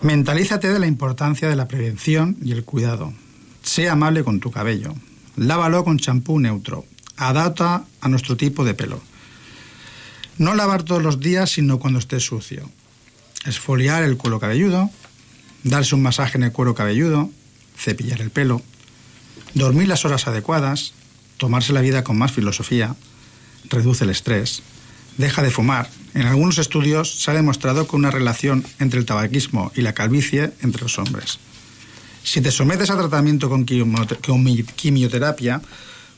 Mentalízate 0.02 0.68
de 0.68 0.80
la 0.80 0.88
importancia 0.88 1.48
de 1.48 1.56
la 1.56 1.68
prevención 1.68 2.38
y 2.44 2.52
el 2.52 2.66
cuidado. 2.66 3.14
Sé 3.62 3.90
amable 3.90 4.24
con 4.24 4.40
tu 4.40 4.52
cabello. 4.52 4.94
Lávalo 5.38 5.84
con 5.84 5.98
champú 5.98 6.40
neutro. 6.40 6.86
Adapta 7.16 7.86
a 8.02 8.10
nuestro 8.10 8.36
tipo 8.36 8.66
de 8.66 8.74
pelo. 8.74 9.02
No 10.38 10.56
lavar 10.56 10.84
todos 10.84 11.02
los 11.02 11.20
días, 11.20 11.52
sino 11.52 11.80
cuando 11.80 12.00
esté 12.00 12.20
sucio. 12.20 12.70
Esfoliar 13.46 14.04
el 14.04 14.18
cuero 14.18 14.40
cabelludo. 14.40 14.90
Darse 15.64 15.96
un 15.96 16.02
masaje 16.02 16.38
en 16.38 16.44
el 16.44 16.52
cuero 16.52 16.76
cabelludo. 16.76 17.30
Cepillar 17.78 18.22
el 18.22 18.30
pelo. 18.30 18.62
Dormir 19.54 19.88
las 19.88 20.04
horas 20.04 20.28
adecuadas. 20.28 20.94
Tomarse 21.38 21.72
la 21.72 21.82
vida 21.82 22.04
con 22.04 22.18
más 22.18 22.32
filosofía. 22.32 22.96
Reduce 23.70 24.04
el 24.04 24.10
estrés. 24.10 24.64
Deja 25.18 25.42
de 25.44 25.52
fumar. 25.52 25.90
En 26.14 26.24
algunos 26.28 26.58
estudios 26.58 27.22
se 27.22 27.32
ha 27.32 27.34
demostrado 27.34 27.88
que 27.88 27.96
una 27.96 28.12
relación 28.12 28.66
entre 28.80 29.00
el 29.00 29.06
tabaquismo 29.06 29.72
y 29.76 29.82
la 29.82 29.94
calvicie 29.94 30.52
entre 30.62 30.84
los 30.84 30.98
hombres. 31.00 31.40
Si 32.24 32.42
te 32.42 32.52
sometes 32.52 32.90
a 32.90 32.98
tratamiento 32.98 33.50
con 33.50 33.66
quimio- 33.66 34.08
con 34.26 34.46
quimioterapia, 34.76 35.62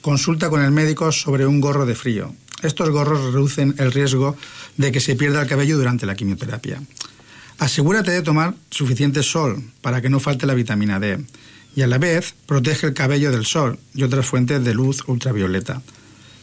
consulta 0.01 0.49
con 0.49 0.61
el 0.61 0.71
médico 0.71 1.11
sobre 1.11 1.45
un 1.47 1.59
gorro 1.61 1.85
de 1.85 1.95
frío. 1.95 2.33
Estos 2.61 2.89
gorros 2.89 3.33
reducen 3.33 3.75
el 3.79 3.91
riesgo 3.91 4.35
de 4.77 4.91
que 4.91 4.99
se 4.99 5.15
pierda 5.15 5.41
el 5.41 5.47
cabello 5.47 5.77
durante 5.77 6.05
la 6.05 6.15
quimioterapia. 6.15 6.81
Asegúrate 7.57 8.11
de 8.11 8.21
tomar 8.21 8.53
suficiente 8.69 9.23
sol 9.23 9.63
para 9.81 10.01
que 10.01 10.09
no 10.09 10.19
falte 10.19 10.45
la 10.45 10.53
vitamina 10.53 10.99
D 10.99 11.23
y 11.75 11.81
a 11.81 11.87
la 11.87 11.97
vez 11.97 12.35
protege 12.45 12.87
el 12.87 12.93
cabello 12.93 13.31
del 13.31 13.45
sol 13.45 13.79
y 13.93 14.03
otras 14.03 14.25
fuentes 14.25 14.63
de 14.63 14.73
luz 14.73 15.03
ultravioleta. 15.07 15.81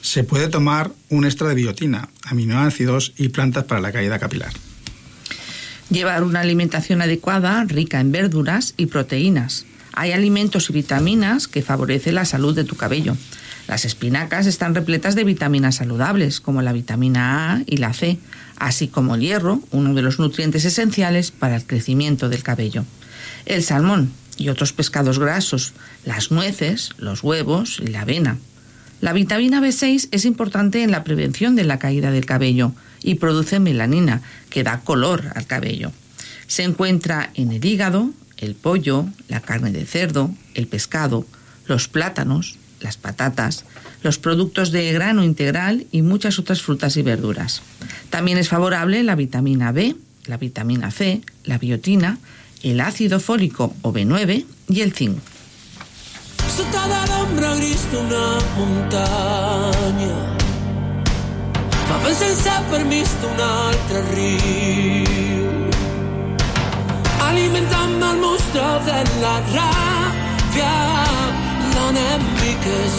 Se 0.03 0.25
puede 0.25 0.49
tomar 0.49 0.91
un 1.09 1.25
extra 1.25 1.49
de 1.49 1.55
biotina, 1.55 2.09
aminoácidos 2.25 3.15
y 3.17 3.29
plantas 3.29 3.65
para 3.65 3.81
la 3.81 3.93
caída 3.93 4.19
capilar. 4.19 4.53
Llevar 5.91 6.25
una 6.25 6.41
alimentación 6.41 7.03
adecuada, 7.03 7.65
rica 7.65 8.01
en 8.01 8.11
verduras 8.11 8.75
y 8.77 8.87
proteínas. 8.87 9.65
Hay 9.93 10.11
alimentos 10.11 10.71
y 10.71 10.73
vitaminas 10.73 11.47
que 11.47 11.63
favorecen 11.63 12.17
la 12.17 12.25
salud 12.25 12.55
de 12.55 12.65
tu 12.65 12.77
cabello. 12.77 13.17
Las 13.69 13.85
espinacas 13.85 14.47
están 14.47 14.75
repletas 14.75 15.15
de 15.15 15.23
vitaminas 15.23 15.77
saludables, 15.77 16.41
como 16.41 16.63
la 16.63 16.73
vitamina 16.73 17.53
A 17.53 17.63
y 17.67 17.77
la 17.77 17.93
C, 17.93 18.19
así 18.57 18.89
como 18.89 19.15
el 19.15 19.21
hierro, 19.21 19.63
uno 19.71 19.95
de 19.95 20.03
los 20.03 20.19
nutrientes 20.19 20.65
esenciales 20.65 21.31
para 21.31 21.55
el 21.55 21.65
crecimiento 21.65 22.29
del 22.29 22.43
cabello. 22.43 22.85
El 23.47 23.63
salmón 23.63 24.13
y 24.37 24.49
otros 24.49 24.73
pescados 24.73 25.21
grasos, 25.21 25.75
las 26.05 26.33
nueces, 26.33 26.91
los 26.99 27.23
huevos 27.23 27.81
y 27.81 27.87
la 27.89 28.01
avena. 28.01 28.39
La 29.03 29.13
vitamina 29.13 29.61
B6 29.61 30.11
es 30.13 30.25
importante 30.25 30.85
en 30.85 30.93
la 30.93 31.03
prevención 31.03 31.57
de 31.57 31.65
la 31.65 31.81
caída 31.81 32.13
del 32.13 32.25
cabello 32.25 32.71
y 33.03 33.17
produce 33.17 33.59
melanina, 33.59 34.23
que 34.49 34.63
da 34.63 34.79
color 34.79 35.33
al 35.35 35.45
cabello. 35.45 35.91
Se 36.47 36.63
encuentra 36.63 37.31
en 37.35 37.51
el 37.51 37.65
hígado, 37.65 38.11
el 38.37 38.55
pollo, 38.55 39.07
la 39.27 39.41
carne 39.41 39.73
de 39.73 39.87
cerdo, 39.87 40.31
el 40.55 40.69
pescado, 40.69 41.27
los 41.67 41.89
plátanos, 41.89 42.59
las 42.79 42.97
patatas, 42.97 43.65
los 44.05 44.19
productos 44.19 44.71
de 44.71 44.93
grano 44.93 45.25
integral 45.25 45.85
y 45.91 46.03
muchas 46.03 46.39
otras 46.39 46.63
frutas 46.63 46.97
y 46.97 47.03
verduras. 47.03 47.63
También 48.09 48.39
es 48.39 48.51
favorable 48.51 49.03
la 49.03 49.17
vitamina 49.17 49.73
B, 49.73 49.97
la 50.27 50.37
vitamina 50.37 50.93
C, 50.93 51.23
la 51.43 51.59
biotina, 51.59 52.19
el 52.63 52.81
ácido 52.81 53.19
fólico 53.19 53.75
o 53.83 53.93
B9 53.93 54.45
y 54.69 54.81
el 54.83 54.93
zinc. 54.93 55.19
Sota 56.57 56.83
de 56.93 57.01
l'ombra 57.11 57.51
gris 57.57 57.83
d'una 57.91 58.25
muntanya 58.57 60.17
fa 61.89 61.97
vent 62.03 62.19
sense 62.21 62.55
permís 62.71 63.11
d'un 63.23 63.41
altre 63.47 64.03
riu 64.11 65.49
alimentant 67.29 67.97
el 68.11 68.21
monstre 68.25 68.69
de 68.89 68.99
la 69.25 69.35
ràbia 69.55 70.75
l'enemic 71.73 72.69
és 72.83 72.97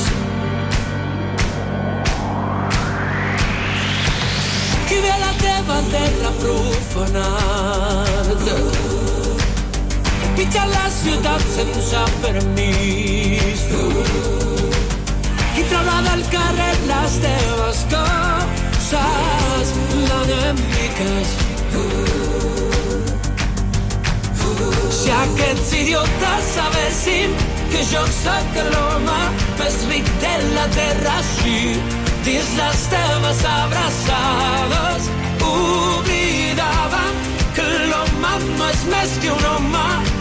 qui 4.88 4.98
ve 5.06 5.16
la 5.26 5.34
teva 5.46 5.78
terra 5.94 6.32
profanada 6.42 7.53
Pitja 10.54 10.68
la 10.70 10.90
ciutat 10.94 11.42
sense 11.50 12.02
permís. 12.22 13.62
Qui 15.56 15.64
traurà 15.72 15.96
del 16.06 16.22
carrer 16.30 16.76
les 16.90 17.16
teves 17.24 17.80
coses 17.94 19.72
L'enemic 20.12 21.02
és 21.08 21.34
Si 25.00 25.10
aquests 25.24 25.74
idiotes 25.82 26.54
sabessin 26.54 27.34
que 27.74 27.82
jo 27.90 28.06
sóc 28.22 28.64
l'home 28.70 29.20
més 29.58 29.84
ric 29.90 30.16
de 30.22 30.38
la 30.54 30.70
terra 30.78 31.18
així 31.26 31.60
dins 32.30 32.58
les 32.62 32.90
teves 32.94 33.46
abraçades 33.58 35.14
oblidàvem 35.50 37.24
que 37.58 37.72
l'home 37.90 38.36
no 38.60 38.76
és 38.76 38.92
més 38.94 39.24
que 39.24 39.34
un 39.34 39.48
home 39.56 40.13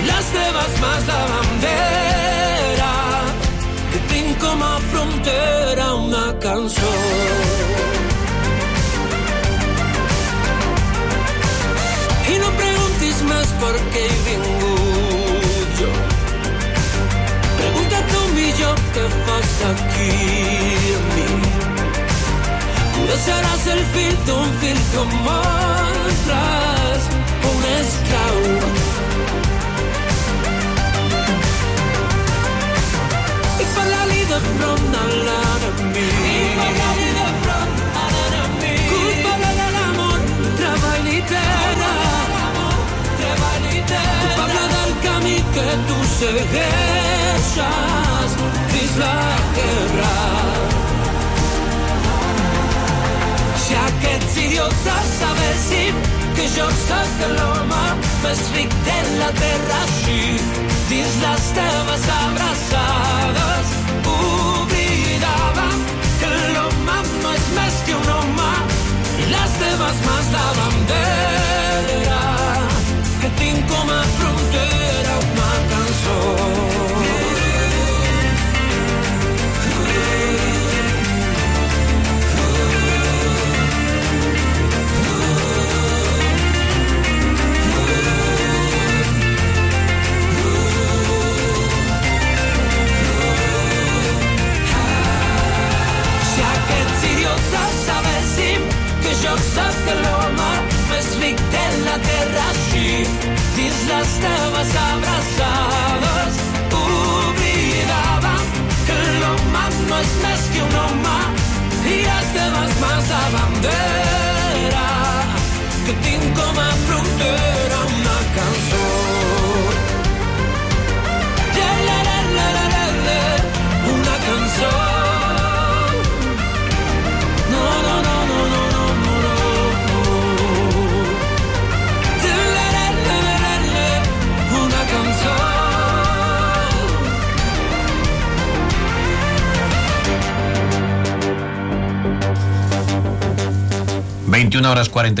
i 0.00 0.02
les 0.08 0.28
teves 0.34 0.76
mans 0.82 1.04
de 1.10 1.18
bandera 1.32 2.92
que 3.92 4.00
tinc 4.12 4.38
com 4.44 4.62
a 4.64 4.74
frontera 4.92 5.88
una 5.94 6.24
cançó 6.44 6.92
i 12.32 12.38
no 12.40 12.48
em 12.50 12.56
preguntis 12.62 13.22
més 13.32 13.52
per 13.64 13.74
què 13.94 14.04
he 14.06 14.18
vingut 14.28 15.82
jo 15.82 15.92
pregunta 17.60 18.04
tu 18.14 18.22
millor 18.38 18.84
què 18.96 19.08
aquí 19.72 20.10
amb 20.96 21.14
mi 21.18 21.28
Potser 23.00 23.18
seràs 23.24 23.64
el 23.74 23.80
fill 23.94 24.16
d'un 24.26 24.50
fill 24.62 24.80
com 24.94 25.28
altres, 25.34 27.08
un 27.50 27.64
esclau. 27.70 28.38
I 34.00 34.02
parla-li 34.02 34.24
de 34.24 34.38
front 34.56 34.94
a 34.96 35.04
l'enemic. 35.12 36.14
I 36.24 36.38
parla-li 36.58 37.08
de 37.16 37.26
front 37.42 37.74
a 38.02 38.04
l'enemic. 38.14 38.84
Culpa-la 38.92 39.50
de 39.58 39.66
l'amor, 39.74 40.20
treball 40.60 41.06
i 41.10 41.20
terra. 41.32 41.92
Treball 43.18 43.66
i 43.68 43.80
terra. 43.90 44.22
Culpable 44.22 44.64
del 44.72 44.92
camí 45.04 45.36
que 45.56 45.66
tu 45.90 45.98
segueixes 46.14 47.60
dins 48.72 48.94
la 49.02 49.18
guerra. 49.58 50.16
Si 53.66 53.72
aquests 53.84 54.34
idiotes 54.46 55.06
sabessin 55.20 55.94
que 56.38 56.46
jo 56.56 56.66
sóc 56.86 57.12
l'home 57.36 57.84
més 58.24 58.40
ric 58.56 58.70
de 58.88 58.98
la 59.20 59.30
terra 59.44 59.78
així 59.84 60.22
dins 60.88 61.14
les 61.26 61.44
teves 61.60 62.04
abraçades 62.24 63.59
més 67.56 67.82
que 67.86 67.98
un 67.98 68.08
home 68.16 68.52
i 69.18 69.28
les 69.34 69.58
teves 69.64 70.02
mans 70.06 70.32
de 70.36 70.48
bandera 70.60 71.39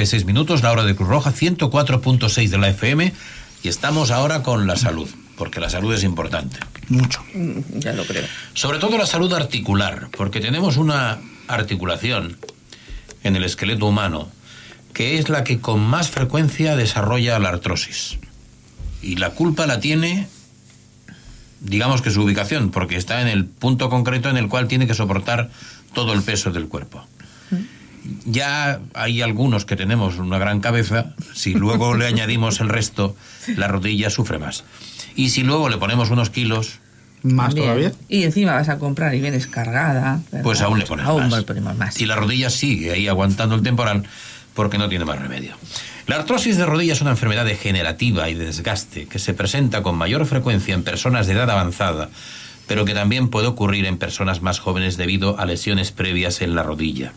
horas 0.00 0.08
46 0.08 0.24
minutos, 0.24 0.62
la 0.62 0.72
hora 0.72 0.84
de 0.84 0.96
Cruz 0.96 1.08
Roja, 1.08 1.32
104.6 1.32 2.48
de 2.48 2.58
la 2.58 2.68
FM. 2.68 3.12
Y 3.62 3.68
estamos 3.68 4.10
ahora 4.10 4.42
con 4.42 4.66
la 4.66 4.76
salud, 4.76 5.08
porque 5.36 5.60
la 5.60 5.68
salud 5.68 5.92
es 5.92 6.04
importante. 6.04 6.58
Mucho. 6.88 7.22
Ya 7.74 7.92
lo 7.92 8.04
creo. 8.04 8.24
Sobre 8.54 8.78
todo 8.78 8.96
la 8.96 9.06
salud 9.06 9.32
articular, 9.34 10.08
porque 10.16 10.40
tenemos 10.40 10.78
una 10.78 11.18
articulación 11.48 12.38
en 13.22 13.36
el 13.36 13.44
esqueleto 13.44 13.86
humano 13.86 14.30
que 14.94 15.18
es 15.18 15.28
la 15.28 15.44
que 15.44 15.60
con 15.60 15.80
más 15.80 16.10
frecuencia 16.10 16.74
desarrolla 16.74 17.38
la 17.38 17.50
artrosis. 17.50 18.18
Y 19.02 19.16
la 19.16 19.30
culpa 19.30 19.66
la 19.66 19.78
tiene, 19.78 20.26
digamos 21.60 22.02
que 22.02 22.10
su 22.10 22.22
ubicación, 22.22 22.70
porque 22.70 22.96
está 22.96 23.20
en 23.20 23.28
el 23.28 23.44
punto 23.44 23.88
concreto 23.88 24.28
en 24.30 24.36
el 24.36 24.48
cual 24.48 24.66
tiene 24.66 24.86
que 24.86 24.94
soportar 24.94 25.50
todo 25.94 26.12
el 26.12 26.22
peso 26.22 26.50
del 26.50 26.66
cuerpo. 26.66 27.06
Ya 28.24 28.80
hay 28.94 29.22
algunos 29.22 29.64
que 29.64 29.76
tenemos 29.76 30.18
una 30.18 30.38
gran 30.38 30.60
cabeza, 30.60 31.14
si 31.34 31.54
luego 31.54 31.94
le 31.94 32.06
añadimos 32.06 32.60
el 32.60 32.68
resto, 32.68 33.16
la 33.56 33.68
rodilla 33.68 34.10
sufre 34.10 34.38
más. 34.38 34.64
Y 35.16 35.30
si 35.30 35.42
luego 35.42 35.68
le 35.68 35.76
ponemos 35.78 36.10
unos 36.10 36.30
kilos, 36.30 36.78
Más 37.22 37.52
Bien. 37.54 37.66
todavía. 37.66 37.92
Y 38.08 38.22
encima 38.24 38.54
vas 38.54 38.68
a 38.70 38.78
comprar 38.78 39.14
y 39.14 39.20
vienes 39.20 39.46
cargada. 39.46 40.20
¿verdad? 40.32 40.42
pues 40.42 40.60
aún 40.62 40.78
le 40.78 40.86
pones 40.86 41.04
Aún 41.04 41.28
más. 41.28 41.40
le 41.40 41.44
ponemos 41.44 41.76
más. 41.76 42.00
Y 42.00 42.06
la 42.06 42.16
rodilla 42.16 42.48
sigue 42.48 42.92
ahí 42.92 43.08
aguantando 43.08 43.54
el 43.56 43.62
temporal 43.62 44.04
porque 44.54 44.78
no 44.78 44.88
tiene 44.88 45.04
más 45.04 45.18
remedio. 45.20 45.54
La 46.06 46.16
artrosis 46.16 46.56
de 46.56 46.64
rodilla 46.66 46.94
es 46.94 47.00
una 47.02 47.10
enfermedad 47.10 47.44
degenerativa 47.44 48.28
y 48.30 48.34
de 48.34 48.46
desgaste 48.46 49.06
que 49.06 49.18
se 49.18 49.34
presenta 49.34 49.82
con 49.82 49.96
mayor 49.96 50.24
frecuencia 50.26 50.74
en 50.74 50.82
personas 50.82 51.26
de 51.26 51.34
edad 51.34 51.50
avanzada, 51.50 52.08
pero 52.66 52.84
que 52.86 52.94
también 52.94 53.28
puede 53.28 53.48
ocurrir 53.48 53.84
en 53.84 53.98
personas 53.98 54.40
más 54.42 54.58
jóvenes 54.58 54.96
debido 54.96 55.38
a 55.38 55.44
lesiones 55.44 55.92
previas 55.92 56.40
en 56.40 56.54
la 56.54 56.62
rodilla. 56.62 57.12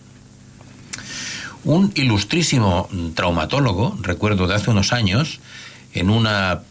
Un 1.63 1.93
ilustrísimo 1.95 2.89
traumatólogo, 3.15 3.97
recuerdo 4.01 4.47
de 4.47 4.55
hace 4.55 4.69
unos 4.69 4.91
años, 4.91 5.39
en 5.93 6.09
una 6.09 6.61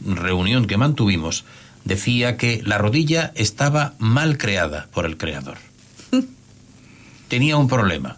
reunión 0.00 0.66
que 0.66 0.78
mantuvimos, 0.78 1.44
decía 1.84 2.36
que 2.36 2.62
la 2.64 2.78
rodilla 2.78 3.32
estaba 3.34 3.94
mal 3.98 4.38
creada 4.38 4.88
por 4.92 5.04
el 5.04 5.18
creador. 5.18 5.58
Tenía 7.28 7.56
un 7.56 7.68
problema. 7.68 8.16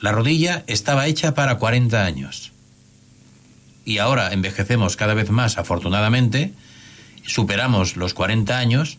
La 0.00 0.12
rodilla 0.12 0.64
estaba 0.66 1.06
hecha 1.06 1.34
para 1.34 1.58
40 1.58 2.04
años. 2.04 2.52
Y 3.84 3.98
ahora 3.98 4.32
envejecemos 4.32 4.96
cada 4.96 5.14
vez 5.14 5.30
más, 5.30 5.58
afortunadamente, 5.58 6.54
superamos 7.26 7.96
los 7.96 8.14
40 8.14 8.56
años, 8.56 8.98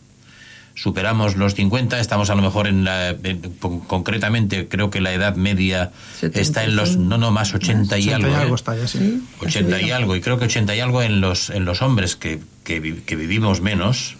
superamos 0.76 1.36
los 1.36 1.54
50, 1.54 1.98
estamos 1.98 2.30
a 2.30 2.34
lo 2.36 2.42
mejor 2.42 2.68
en 2.68 2.84
la... 2.84 3.08
en- 3.10 3.40
con- 3.58 3.80
concretamente, 3.80 4.68
creo 4.68 4.90
que 4.90 5.00
la 5.00 5.12
edad 5.12 5.34
media 5.34 5.90
está 6.34 6.62
en 6.64 6.76
los... 6.76 6.96
No, 6.96 7.18
no, 7.18 7.30
más 7.32 7.52
80 7.54 7.98
y 7.98 8.02
80 8.10 8.16
algo. 8.16 8.28
y 8.28 8.32
¿eh? 8.32 8.36
algo 8.42 8.54
está 8.54 8.76
ya, 8.76 8.86
sí. 8.86 9.22
80 9.40 9.80
y 9.82 9.90
algo, 9.90 10.14
y 10.14 10.20
creo 10.20 10.38
que 10.38 10.44
80 10.44 10.76
y 10.76 10.80
algo 10.80 11.02
en 11.02 11.20
los, 11.20 11.50
en 11.50 11.64
los 11.64 11.80
hombres 11.82 12.14
que, 12.14 12.40
que, 12.62 13.02
que 13.06 13.16
vivimos 13.16 13.60
menos 13.62 14.16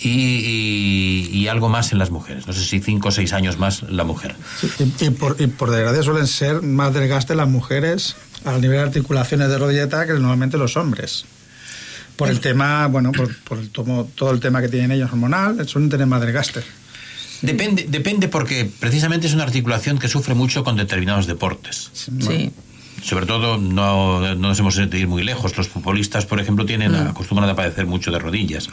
y, 0.00 0.08
y- 0.10 1.30
y 1.32 1.48
algo 1.48 1.68
más 1.68 1.92
en 1.92 1.98
las 1.98 2.10
mujeres. 2.10 2.46
No 2.46 2.52
sé 2.52 2.64
si 2.64 2.80
5 2.80 3.08
o 3.08 3.10
6 3.12 3.32
años 3.32 3.58
más 3.58 3.82
la 3.84 4.02
mujer. 4.04 4.34
Y, 5.00 5.06
y 5.06 5.10
por, 5.10 5.36
y 5.38 5.46
por 5.46 5.70
desgracia 5.70 6.02
suelen 6.02 6.26
ser 6.26 6.62
más 6.62 6.92
desgaste 6.92 7.34
las 7.34 7.48
mujeres 7.48 8.16
al 8.44 8.60
nivel 8.60 8.78
de 8.78 8.82
articulaciones 8.82 9.48
de 9.48 9.58
rodilleta 9.58 10.04
que 10.06 10.14
normalmente 10.14 10.58
los 10.58 10.76
hombres. 10.76 11.26
Por 12.20 12.30
el 12.30 12.40
tema, 12.40 12.86
bueno, 12.86 13.12
por, 13.12 13.34
por 13.44 13.58
el 13.58 13.70
tomo- 13.70 14.06
todo 14.14 14.30
el 14.30 14.40
tema 14.40 14.60
que 14.60 14.68
tienen 14.68 14.92
ellos 14.92 15.10
hormonal, 15.10 15.66
suelen 15.68 15.90
tener 15.90 16.06
más 16.06 16.20
desgaste. 16.20 16.60
Depende, 17.42 17.86
depende 17.88 18.28
porque 18.28 18.70
precisamente 18.78 19.26
es 19.26 19.32
una 19.34 19.44
articulación 19.44 19.98
que 19.98 20.08
sufre 20.08 20.34
mucho 20.34 20.62
con 20.62 20.76
determinados 20.76 21.26
deportes. 21.26 21.90
Sí. 21.94 22.50
Sobre 23.02 23.24
todo, 23.24 23.56
no, 23.56 24.20
no 24.20 24.48
nos 24.48 24.58
hemos 24.58 24.76
de 24.76 24.98
ir 24.98 25.08
muy 25.08 25.22
lejos. 25.24 25.56
Los 25.56 25.68
futbolistas, 25.68 26.26
por 26.26 26.38
ejemplo, 26.38 26.66
tienen 26.66 26.92
Mm. 26.92 27.08
acostumbran 27.08 27.48
a 27.48 27.56
padecer 27.56 27.86
mucho 27.86 28.10
de 28.10 28.18
rodillas. 28.18 28.68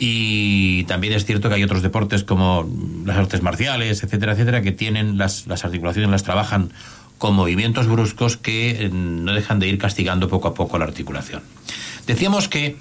Y 0.00 0.84
también 0.84 1.12
es 1.12 1.24
cierto 1.24 1.48
que 1.48 1.56
hay 1.56 1.62
otros 1.64 1.82
deportes 1.82 2.22
como 2.24 2.68
las 3.04 3.16
artes 3.16 3.42
marciales, 3.42 4.02
etcétera, 4.02 4.32
etcétera, 4.32 4.62
que 4.62 4.72
tienen 4.72 5.18
las, 5.18 5.46
las 5.46 5.64
articulaciones, 5.64 6.10
las 6.10 6.22
trabajan 6.22 6.70
con 7.18 7.34
movimientos 7.34 7.86
bruscos 7.88 8.36
que 8.36 8.70
eh, 8.86 8.88
no 8.92 9.32
dejan 9.32 9.58
de 9.58 9.68
ir 9.68 9.78
castigando 9.78 10.28
poco 10.28 10.48
a 10.48 10.54
poco 10.54 10.78
la 10.78 10.84
articulación. 10.84 11.42
Decíamos 12.06 12.48
que 12.48 12.76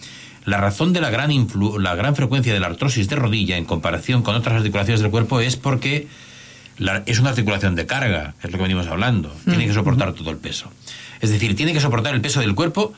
la 0.45 0.57
razón 0.57 0.93
de 0.93 1.01
la 1.01 1.09
gran, 1.09 1.31
influ- 1.31 1.79
la 1.81 1.95
gran 1.95 2.15
frecuencia 2.15 2.53
de 2.53 2.59
la 2.59 2.67
artrosis 2.67 3.09
de 3.09 3.15
rodilla 3.17 3.57
en 3.57 3.65
comparación 3.65 4.21
con 4.21 4.35
otras 4.35 4.55
articulaciones 4.57 5.01
del 5.01 5.11
cuerpo 5.11 5.39
es 5.41 5.57
porque 5.57 6.07
la- 6.77 7.03
es 7.05 7.19
una 7.19 7.31
articulación 7.31 7.75
de 7.75 7.85
carga, 7.85 8.35
es 8.43 8.51
lo 8.51 8.57
que 8.57 8.63
venimos 8.63 8.87
hablando. 8.87 9.35
Tiene 9.45 9.65
que 9.67 9.73
soportar 9.73 10.13
todo 10.13 10.29
el 10.29 10.37
peso. 10.37 10.71
Es 11.19 11.31
decir, 11.31 11.55
tiene 11.55 11.73
que 11.73 11.81
soportar 11.81 12.13
el 12.13 12.21
peso 12.21 12.39
del 12.39 12.53
cuerpo 12.55 12.93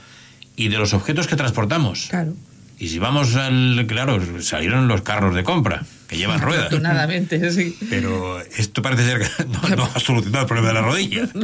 y 0.57 0.67
de 0.67 0.77
los 0.77 0.93
objetos 0.93 1.25
que 1.27 1.37
transportamos. 1.37 2.07
Claro. 2.09 2.33
Y 2.79 2.87
si 2.87 2.97
vamos 2.97 3.35
al. 3.35 3.85
Claro, 3.87 4.19
salieron 4.41 4.87
los 4.87 5.01
carros 5.01 5.35
de 5.35 5.43
compra, 5.43 5.83
que 6.07 6.15
llevan 6.17 6.39
ruedas. 6.39 6.67
Afortunadamente, 6.67 7.51
sí. 7.51 7.77
Pero 7.89 8.39
esto 8.39 8.81
parece 8.81 9.03
ser 9.03 9.19
que 9.19 9.45
no, 9.69 9.75
no 9.75 9.89
ha 9.93 9.99
solucionado 9.99 10.43
el 10.43 10.47
problema 10.47 10.69
de 10.69 10.73
la 10.73 10.81
rodilla. 10.81 11.27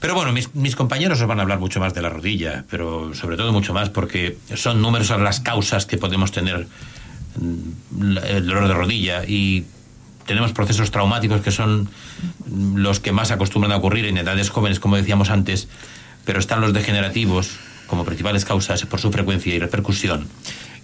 Pero 0.00 0.14
bueno, 0.14 0.32
mis, 0.32 0.54
mis 0.54 0.76
compañeros 0.76 1.20
os 1.20 1.26
van 1.26 1.38
a 1.38 1.42
hablar 1.42 1.58
mucho 1.58 1.80
más 1.80 1.94
de 1.94 2.02
la 2.02 2.10
rodilla, 2.10 2.64
pero 2.68 3.14
sobre 3.14 3.38
todo 3.38 3.50
mucho 3.52 3.72
más 3.72 3.88
porque 3.88 4.36
son 4.54 4.82
numerosas 4.82 5.18
las 5.20 5.40
causas 5.40 5.86
que 5.86 5.96
podemos 5.96 6.32
tener 6.32 6.68
mm, 7.40 8.18
el 8.18 8.46
dolor 8.46 8.68
de 8.68 8.74
rodilla 8.74 9.24
y 9.26 9.64
tenemos 10.26 10.52
procesos 10.52 10.90
traumáticos 10.90 11.40
que 11.40 11.50
son 11.50 11.88
los 12.74 13.00
que 13.00 13.10
más 13.10 13.30
acostumbran 13.30 13.72
a 13.72 13.76
ocurrir 13.78 14.04
en 14.04 14.18
edades 14.18 14.50
jóvenes, 14.50 14.80
como 14.80 14.96
decíamos 14.96 15.30
antes, 15.30 15.66
pero 16.26 16.40
están 16.40 16.60
los 16.60 16.74
degenerativos 16.74 17.56
como 17.86 18.04
principales 18.04 18.44
causas 18.44 18.84
por 18.86 19.00
su 19.00 19.10
frecuencia 19.12 19.54
y 19.54 19.58
repercusión 19.58 20.26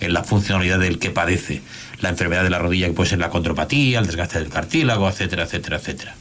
en 0.00 0.12
la 0.12 0.24
funcionalidad 0.24 0.78
del 0.78 0.98
que 0.98 1.10
padece 1.10 1.62
la 2.00 2.08
enfermedad 2.08 2.42
de 2.44 2.50
la 2.50 2.58
rodilla, 2.58 2.86
que 2.86 2.92
puede 2.92 3.10
ser 3.10 3.18
la 3.18 3.30
contropatía, 3.30 4.00
el 4.00 4.06
desgaste 4.06 4.38
del 4.38 4.48
cartílago, 4.48 5.08
etcétera, 5.08 5.44
etcétera, 5.44 5.76
etcétera. 5.76 6.14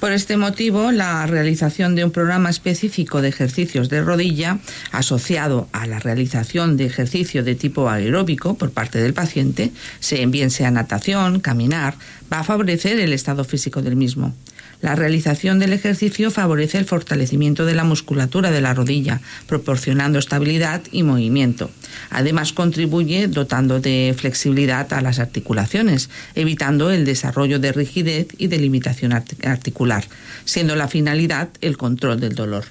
Por 0.00 0.12
este 0.12 0.36
motivo, 0.36 0.92
la 0.92 1.26
realización 1.26 1.96
de 1.96 2.04
un 2.04 2.12
programa 2.12 2.50
específico 2.50 3.20
de 3.20 3.28
ejercicios 3.30 3.88
de 3.88 4.00
rodilla 4.00 4.58
asociado 4.92 5.68
a 5.72 5.88
la 5.88 5.98
realización 5.98 6.76
de 6.76 6.86
ejercicio 6.86 7.42
de 7.42 7.56
tipo 7.56 7.90
aeróbico 7.90 8.54
por 8.56 8.70
parte 8.70 9.00
del 9.00 9.12
paciente, 9.12 9.72
se- 9.98 10.24
bien 10.26 10.50
sea 10.50 10.70
natación, 10.70 11.40
caminar, 11.40 11.94
va 12.32 12.40
a 12.40 12.44
favorecer 12.44 13.00
el 13.00 13.12
estado 13.12 13.42
físico 13.44 13.82
del 13.82 13.96
mismo. 13.96 14.36
La 14.80 14.94
realización 14.94 15.58
del 15.58 15.72
ejercicio 15.72 16.30
favorece 16.30 16.78
el 16.78 16.84
fortalecimiento 16.84 17.66
de 17.66 17.74
la 17.74 17.82
musculatura 17.82 18.52
de 18.52 18.60
la 18.60 18.74
rodilla, 18.74 19.20
proporcionando 19.48 20.20
estabilidad 20.20 20.82
y 20.92 21.02
movimiento. 21.02 21.70
Además, 22.10 22.52
contribuye 22.52 23.26
dotando 23.26 23.80
de 23.80 24.14
flexibilidad 24.16 24.92
a 24.92 25.00
las 25.00 25.18
articulaciones, 25.18 26.10
evitando 26.36 26.92
el 26.92 27.04
desarrollo 27.04 27.58
de 27.58 27.72
rigidez 27.72 28.28
y 28.38 28.46
de 28.46 28.58
limitación 28.58 29.10
arti- 29.10 29.44
articular, 29.44 30.04
siendo 30.44 30.76
la 30.76 30.86
finalidad 30.86 31.48
el 31.60 31.76
control 31.76 32.20
del 32.20 32.36
dolor. 32.36 32.64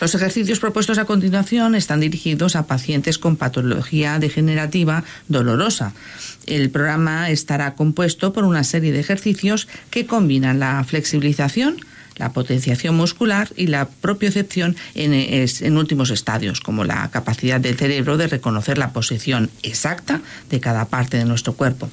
Los 0.00 0.14
ejercicios 0.14 0.60
propuestos 0.60 0.98
a 0.98 1.06
continuación 1.06 1.74
están 1.74 2.00
dirigidos 2.00 2.54
a 2.54 2.66
pacientes 2.66 3.18
con 3.18 3.36
patología 3.36 4.18
degenerativa 4.18 5.04
dolorosa. 5.28 5.94
El 6.46 6.68
programa 6.68 7.30
estará 7.30 7.74
compuesto 7.74 8.34
por 8.34 8.44
una 8.44 8.62
serie 8.62 8.92
de 8.92 9.00
ejercicios 9.00 9.68
que 9.90 10.04
combinan 10.04 10.58
la 10.58 10.84
flexibilización, 10.84 11.78
la 12.16 12.32
potenciación 12.32 12.94
muscular 12.94 13.48
y 13.56 13.68
la 13.68 13.88
propiocepción 13.88 14.76
en, 14.94 15.14
en 15.14 15.76
últimos 15.78 16.10
estadios, 16.10 16.60
como 16.60 16.84
la 16.84 17.10
capacidad 17.10 17.58
del 17.58 17.78
cerebro 17.78 18.18
de 18.18 18.26
reconocer 18.26 18.76
la 18.76 18.92
posición 18.92 19.50
exacta 19.62 20.20
de 20.50 20.60
cada 20.60 20.86
parte 20.86 21.16
de 21.16 21.24
nuestro 21.24 21.54
cuerpo. 21.54 21.88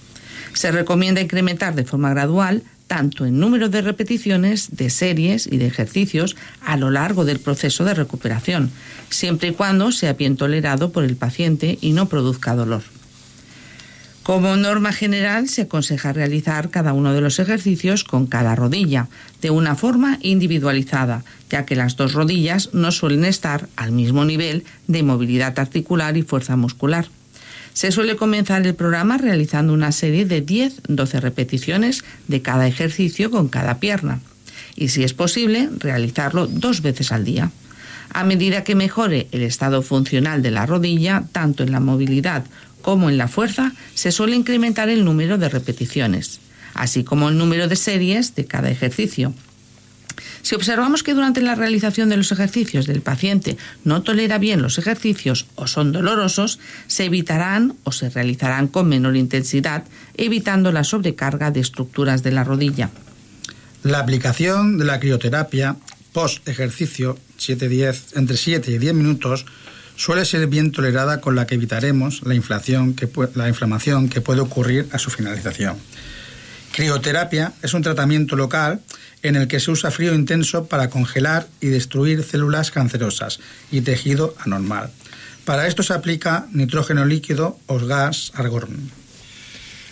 Se 0.53 0.71
recomienda 0.71 1.21
incrementar 1.21 1.73
de 1.73 1.85
forma 1.85 2.09
gradual 2.09 2.63
tanto 2.93 3.25
en 3.25 3.39
número 3.39 3.69
de 3.69 3.81
repeticiones, 3.81 4.75
de 4.77 4.91
series 4.91 5.47
y 5.47 5.57
de 5.57 5.65
ejercicios 5.65 6.35
a 6.61 6.77
lo 6.77 6.91
largo 6.91 7.25
del 7.25 7.39
proceso 7.39 7.83
de 7.85 7.95
recuperación, 7.95 8.69
siempre 9.09 9.47
y 9.47 9.53
cuando 9.53 9.91
sea 9.91 10.13
bien 10.13 10.37
tolerado 10.37 10.91
por 10.91 11.03
el 11.03 11.15
paciente 11.15 11.79
y 11.81 11.93
no 11.93 12.07
produzca 12.07 12.53
dolor. 12.53 12.83
Como 14.21 14.55
norma 14.57 14.93
general, 14.93 15.49
se 15.49 15.63
aconseja 15.63 16.13
realizar 16.13 16.69
cada 16.69 16.93
uno 16.93 17.13
de 17.13 17.21
los 17.21 17.39
ejercicios 17.39 18.03
con 18.03 18.27
cada 18.27 18.53
rodilla, 18.53 19.07
de 19.41 19.49
una 19.49 19.73
forma 19.73 20.19
individualizada, 20.21 21.23
ya 21.49 21.65
que 21.65 21.75
las 21.75 21.97
dos 21.97 22.13
rodillas 22.13 22.69
no 22.73 22.91
suelen 22.91 23.25
estar 23.25 23.69
al 23.75 23.91
mismo 23.91 24.23
nivel 24.23 24.65
de 24.87 25.01
movilidad 25.01 25.57
articular 25.57 26.15
y 26.15 26.21
fuerza 26.21 26.55
muscular. 26.57 27.07
Se 27.73 27.91
suele 27.91 28.15
comenzar 28.15 28.65
el 28.65 28.75
programa 28.75 29.17
realizando 29.17 29.73
una 29.73 29.91
serie 29.91 30.25
de 30.25 30.45
10-12 30.45 31.19
repeticiones 31.19 32.03
de 32.27 32.41
cada 32.41 32.67
ejercicio 32.67 33.31
con 33.31 33.47
cada 33.47 33.79
pierna, 33.79 34.21
y 34.75 34.89
si 34.89 35.03
es 35.03 35.13
posible, 35.13 35.69
realizarlo 35.79 36.47
dos 36.47 36.81
veces 36.81 37.11
al 37.11 37.25
día. 37.25 37.51
A 38.11 38.23
medida 38.23 38.63
que 38.63 38.75
mejore 38.75 39.27
el 39.31 39.41
estado 39.41 39.81
funcional 39.81 40.41
de 40.41 40.51
la 40.51 40.65
rodilla, 40.65 41.23
tanto 41.31 41.63
en 41.63 41.71
la 41.71 41.79
movilidad 41.79 42.45
como 42.81 43.09
en 43.09 43.17
la 43.17 43.27
fuerza, 43.27 43.73
se 43.95 44.11
suele 44.11 44.35
incrementar 44.35 44.89
el 44.89 45.03
número 45.03 45.37
de 45.37 45.49
repeticiones, 45.49 46.39
así 46.73 47.03
como 47.03 47.29
el 47.29 47.37
número 47.37 47.67
de 47.67 47.75
series 47.75 48.35
de 48.35 48.45
cada 48.45 48.69
ejercicio. 48.69 49.33
Si 50.43 50.55
observamos 50.55 51.03
que 51.03 51.13
durante 51.13 51.41
la 51.41 51.55
realización 51.55 52.09
de 52.09 52.17
los 52.17 52.31
ejercicios 52.33 52.85
del 52.85 53.01
paciente 53.01 53.57
no 53.85 54.03
tolera 54.03 54.37
bien 54.37 54.61
los 54.61 54.77
ejercicios 54.77 55.47
o 55.55 55.67
son 55.67 55.93
dolorosos, 55.93 56.59
se 56.87 57.05
evitarán 57.05 57.75
o 57.83 57.93
se 57.93 58.09
realizarán 58.09 58.67
con 58.67 58.89
menor 58.89 59.15
intensidad, 59.15 59.85
evitando 60.15 60.73
la 60.73 60.83
sobrecarga 60.83 61.49
de 61.49 61.61
estructuras 61.61 62.23
de 62.23 62.31
la 62.31 62.43
rodilla. 62.43 62.91
La 63.83 63.99
aplicación 63.99 64.77
de 64.77 64.85
la 64.85 64.99
crioterapia 64.99 65.77
post 66.11 66.47
ejercicio 66.47 67.17
7-10, 67.39 68.17
entre 68.17 68.37
7 68.37 68.69
y 68.69 68.77
10 68.77 68.93
minutos 68.93 69.45
suele 69.95 70.25
ser 70.25 70.47
bien 70.47 70.71
tolerada 70.71 71.21
con 71.21 71.35
la 71.35 71.47
que 71.47 71.55
evitaremos 71.55 72.21
la, 72.23 72.35
inflación 72.35 72.95
que 72.95 73.09
la 73.35 73.47
inflamación 73.47 74.09
que 74.09 74.21
puede 74.21 74.41
ocurrir 74.41 74.87
a 74.91 74.99
su 74.99 75.09
finalización. 75.09 75.77
Crioterapia 76.71 77.53
es 77.61 77.73
un 77.73 77.83
tratamiento 77.83 78.35
local 78.35 78.81
en 79.23 79.35
el 79.35 79.47
que 79.47 79.59
se 79.59 79.71
usa 79.71 79.89
frío 79.89 80.13
intenso 80.13 80.65
para 80.65 80.89
congelar 80.89 81.47
y 81.61 81.67
destruir 81.67 82.23
células 82.23 82.71
cancerosas 82.71 83.39
y 83.71 83.81
tejido 83.81 84.35
anormal. 84.39 84.91
Para 85.45 85.67
esto 85.67 85.81
se 85.81 85.93
aplica 85.93 86.47
nitrógeno 86.51 87.05
líquido 87.05 87.57
o 87.65 87.79
gas 87.79 88.31
argón. 88.35 88.91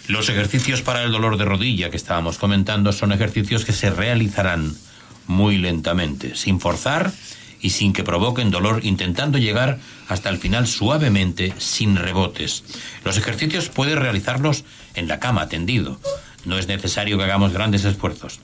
Los 0.08 0.30
ejercicios 0.30 0.82
para 0.82 1.04
el 1.04 1.12
dolor 1.12 1.38
de 1.38 1.46
rodilla 1.46 1.90
que 1.90 1.98
estábamos 1.98 2.38
comentando 2.38 2.92
son 2.92 3.12
ejercicios 3.12 3.66
que 3.66 3.74
se 3.74 3.90
realizarán 3.90 4.76
muy 5.28 5.58
lentamente, 5.58 6.36
sin 6.36 6.60
forzar 6.60 7.12
y 7.62 7.70
sin 7.70 7.94
que 7.94 8.04
provoquen 8.04 8.52
dolor, 8.52 8.82
intentando 8.84 9.38
llegar 9.38 9.80
hasta 10.08 10.30
el 10.30 10.40
final 10.40 10.68
suavemente, 10.68 11.54
sin 11.60 11.96
rebotes. 11.96 12.64
Los 13.06 13.18
ejercicios 13.18 13.70
puedes 13.70 13.98
realizarlos 13.98 14.66
en 14.96 15.08
la 15.08 15.20
cama, 15.20 15.48
tendido. 15.48 16.00
No 16.44 16.58
es 16.58 16.68
necesario 16.68 17.18
que 17.18 17.24
hagamos 17.24 17.54
grandes 17.54 17.86
esfuerzos. 17.86 18.40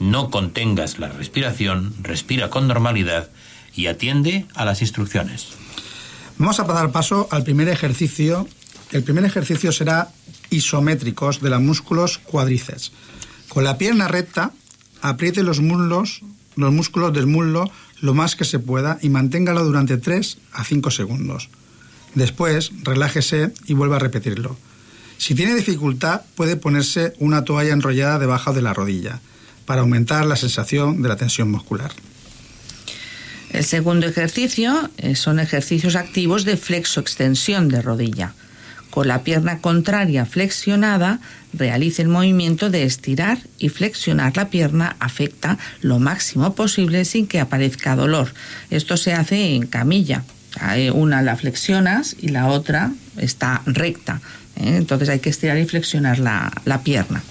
No 0.00 0.30
contengas 0.30 0.98
la 0.98 1.08
respiración, 1.08 1.94
respira 2.02 2.50
con 2.50 2.66
normalidad 2.66 3.30
y 3.74 3.86
atiende 3.86 4.46
a 4.54 4.64
las 4.64 4.82
instrucciones. 4.82 5.48
Vamos 6.38 6.58
a 6.58 6.64
dar 6.64 6.90
paso 6.90 7.28
al 7.30 7.44
primer 7.44 7.68
ejercicio. 7.68 8.48
El 8.90 9.04
primer 9.04 9.24
ejercicio 9.24 9.70
será 9.72 10.10
isométricos 10.50 11.40
de 11.40 11.50
los 11.50 11.60
músculos 11.60 12.18
cuádriceps. 12.18 12.92
Con 13.48 13.64
la 13.64 13.78
pierna 13.78 14.08
recta, 14.08 14.52
apriete 15.00 15.42
los 15.42 15.60
muslos, 15.60 16.22
los 16.56 16.72
músculos 16.72 17.12
del 17.12 17.26
muslo 17.26 17.70
lo 18.00 18.14
más 18.14 18.36
que 18.36 18.44
se 18.44 18.58
pueda 18.58 18.98
y 19.00 19.08
manténgalo 19.08 19.64
durante 19.64 19.96
3 19.96 20.38
a 20.52 20.64
5 20.64 20.90
segundos. 20.90 21.48
Después, 22.14 22.70
relájese 22.82 23.52
y 23.66 23.74
vuelva 23.74 23.96
a 23.96 24.00
repetirlo. 24.00 24.56
Si 25.16 25.34
tiene 25.34 25.54
dificultad, 25.54 26.22
puede 26.34 26.56
ponerse 26.56 27.14
una 27.18 27.44
toalla 27.44 27.72
enrollada 27.72 28.18
debajo 28.18 28.52
de 28.52 28.62
la 28.62 28.74
rodilla 28.74 29.20
para 29.66 29.82
aumentar 29.82 30.26
la 30.26 30.36
sensación 30.36 31.02
de 31.02 31.08
la 31.08 31.16
tensión 31.16 31.50
muscular. 31.50 31.92
El 33.50 33.64
segundo 33.64 34.06
ejercicio 34.06 34.90
eh, 34.98 35.14
son 35.14 35.38
ejercicios 35.38 35.94
activos 35.94 36.44
de 36.44 36.56
flexo-extensión 36.56 37.68
de 37.68 37.82
rodilla. 37.82 38.34
Con 38.90 39.08
la 39.08 39.22
pierna 39.22 39.58
contraria 39.58 40.24
flexionada, 40.26 41.20
realice 41.52 42.02
el 42.02 42.08
movimiento 42.08 42.70
de 42.70 42.84
estirar 42.84 43.38
y 43.58 43.68
flexionar 43.68 44.36
la 44.36 44.50
pierna 44.50 44.96
afecta 45.00 45.58
lo 45.80 45.98
máximo 45.98 46.54
posible 46.54 47.04
sin 47.04 47.26
que 47.26 47.40
aparezca 47.40 47.96
dolor. 47.96 48.32
Esto 48.70 48.96
se 48.96 49.12
hace 49.12 49.54
en 49.54 49.66
camilla. 49.66 50.24
Una 50.92 51.22
la 51.22 51.36
flexionas 51.36 52.16
y 52.20 52.28
la 52.28 52.46
otra 52.46 52.92
está 53.16 53.62
recta. 53.66 54.20
¿eh? 54.56 54.76
Entonces 54.76 55.08
hay 55.08 55.18
que 55.18 55.30
estirar 55.30 55.58
y 55.58 55.66
flexionar 55.66 56.20
la, 56.20 56.52
la 56.64 56.82
pierna. 56.82 57.22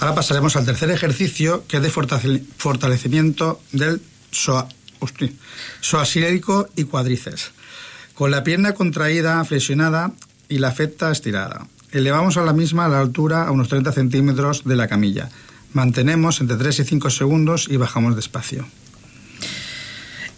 Ahora 0.00 0.14
pasaremos 0.14 0.56
al 0.56 0.64
tercer 0.64 0.90
ejercicio, 0.90 1.64
que 1.66 1.78
es 1.78 1.82
de 1.82 1.90
fortale- 1.90 2.42
fortalecimiento 2.56 3.60
del 3.72 4.00
psoasílico 5.80 6.68
y 6.76 6.84
cuádriceps. 6.84 7.52
Con 8.14 8.30
la 8.30 8.44
pierna 8.44 8.72
contraída, 8.74 9.44
flexionada 9.44 10.12
y 10.48 10.58
la 10.58 10.72
feta 10.72 11.10
estirada. 11.10 11.66
Elevamos 11.92 12.36
a 12.36 12.42
la 12.42 12.52
misma 12.52 12.88
la 12.88 13.00
altura 13.00 13.46
a 13.46 13.50
unos 13.50 13.68
30 13.68 13.92
centímetros 13.92 14.64
de 14.64 14.76
la 14.76 14.88
camilla. 14.88 15.28
Mantenemos 15.72 16.40
entre 16.40 16.56
3 16.56 16.80
y 16.80 16.84
5 16.84 17.10
segundos 17.10 17.66
y 17.70 17.76
bajamos 17.76 18.16
despacio. 18.16 18.66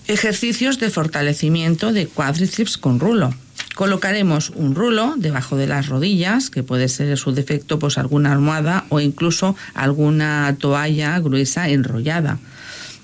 Ejercicios 0.06 0.78
de 0.78 0.90
fortalecimiento 0.90 1.92
de 1.92 2.06
cuádriceps 2.06 2.78
con 2.78 2.98
rulo. 2.98 3.34
Colocaremos 3.78 4.50
un 4.56 4.74
rulo 4.74 5.14
debajo 5.16 5.56
de 5.56 5.68
las 5.68 5.86
rodillas, 5.86 6.50
que 6.50 6.64
puede 6.64 6.88
ser 6.88 7.16
su 7.16 7.30
defecto 7.30 7.78
pues 7.78 7.96
alguna 7.96 8.32
almohada 8.32 8.86
o 8.88 8.98
incluso 8.98 9.54
alguna 9.72 10.56
toalla 10.58 11.16
gruesa 11.20 11.68
enrollada. 11.68 12.40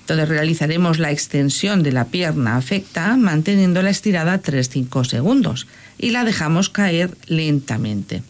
Entonces 0.01 0.27
realizaremos 0.27 0.99
la 0.99 1.11
extensión 1.11 1.81
de 1.81 1.93
la 1.93 2.07
pierna 2.07 2.57
afecta 2.57 3.15
manteniéndola 3.15 3.89
estirada 3.89 4.41
3-5 4.41 5.05
segundos 5.05 5.65
y 5.97 6.09
la 6.09 6.25
dejamos 6.25 6.69
caer 6.69 7.15
lentamente. 7.27 8.21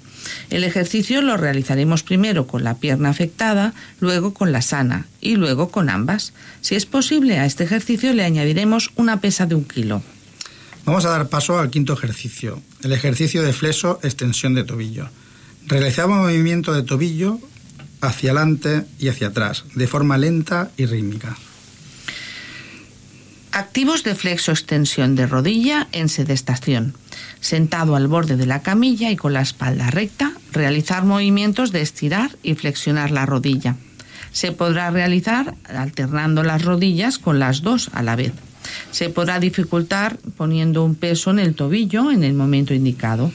El 0.52 0.64
ejercicio 0.66 1.24
lo 1.24 1.38
realizaremos 1.38 2.04
primero 2.04 2.46
con 2.46 2.64
la 2.64 2.76
pierna 2.76 3.10
afectada, 3.10 3.74
luego 4.00 4.36
con 4.36 4.52
la 4.52 4.62
sana 4.62 5.08
y 5.20 5.36
luego 5.36 5.70
con 5.70 5.90
ambas. 5.90 6.32
Si 6.62 6.76
es 6.76 6.86
posible, 6.86 7.40
a 7.40 7.48
este 7.48 7.64
ejercicio 7.64 8.14
le 8.14 8.24
añadiremos 8.24 8.92
una 8.98 9.20
pesa 9.20 9.48
de 9.48 9.56
un 9.56 9.66
kilo. 9.66 10.04
Vamos 10.86 11.04
a 11.06 11.10
dar 11.10 11.30
paso 11.30 11.58
al 11.58 11.72
quinto 11.72 11.94
ejercicio, 11.94 12.62
el 12.84 12.94
ejercicio 12.94 13.42
de 13.42 13.54
flexo 13.54 14.00
extensión 14.04 14.54
de 14.54 14.64
tobillo. 14.64 15.10
Realizamos 15.66 16.20
movimiento 16.20 16.74
de 16.74 16.84
tobillo 16.84 17.40
hacia 18.02 18.32
adelante 18.32 18.86
y 19.00 19.08
hacia 19.08 19.28
atrás, 19.28 19.66
de 19.74 19.88
forma 19.88 20.20
lenta 20.20 20.70
y 20.78 20.86
rítmica. 20.86 21.36
Activos 23.52 24.04
de 24.04 24.14
flexo 24.14 24.52
extensión 24.52 25.16
de 25.16 25.26
rodilla 25.26 25.88
en 25.92 26.08
sedestación. 26.08 26.94
Sentado 27.40 27.96
al 27.96 28.08
borde 28.08 28.38
de 28.38 28.46
la 28.46 28.62
camilla 28.62 29.10
y 29.10 29.16
con 29.16 29.34
la 29.34 29.42
espalda 29.42 29.90
recta, 29.90 30.34
realizar 30.52 31.04
movimientos 31.04 31.72
de 31.72 31.82
estirar 31.82 32.38
y 32.44 32.54
flexionar 32.56 33.10
la 33.12 33.26
rodilla. 33.26 33.76
Se 34.34 34.52
podrá 34.52 34.92
realizar 34.92 35.56
alternando 35.68 36.44
las 36.44 36.64
rodillas 36.64 37.18
con 37.18 37.40
las 37.40 37.62
dos 37.62 37.90
a 37.94 38.04
la 38.04 38.16
vez. 38.16 38.34
Se 38.92 39.10
podrá 39.10 39.40
dificultar 39.40 40.18
poniendo 40.38 40.84
un 40.84 40.96
peso 40.96 41.32
en 41.32 41.40
el 41.40 41.56
tobillo 41.56 42.12
en 42.12 42.24
el 42.24 42.34
momento 42.34 42.74
indicado. 42.74 43.32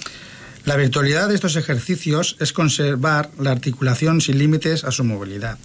La 0.65 0.77
virtualidad 0.77 1.29
de 1.29 1.35
estos 1.35 1.57
ejercicios 1.57 2.37
es 2.39 2.53
conservar 2.53 3.31
la 3.39 3.51
articulación 3.51 4.21
sin 4.21 4.39
límites 4.39 4.85
a 4.85 4.91
su 4.91 5.05
movilidad. 5.05 5.59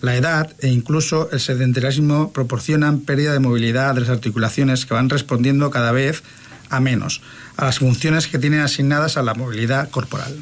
La 0.00 0.16
edad 0.16 0.54
e 0.60 0.68
incluso 0.68 1.30
el 1.30 1.40
sedentarismo 1.40 2.32
proporcionan 2.32 3.00
pérdida 3.00 3.32
de 3.32 3.38
movilidad 3.38 3.94
de 3.94 4.02
las 4.02 4.10
articulaciones 4.10 4.86
que 4.86 4.94
van 4.94 5.08
respondiendo 5.08 5.70
cada 5.70 5.92
vez 5.92 6.22
a 6.68 6.80
menos 6.80 7.22
a 7.56 7.64
las 7.64 7.78
funciones 7.78 8.26
que 8.26 8.38
tienen 8.38 8.60
asignadas 8.60 9.16
a 9.16 9.22
la 9.22 9.34
movilidad 9.34 9.88
corporal. 9.90 10.36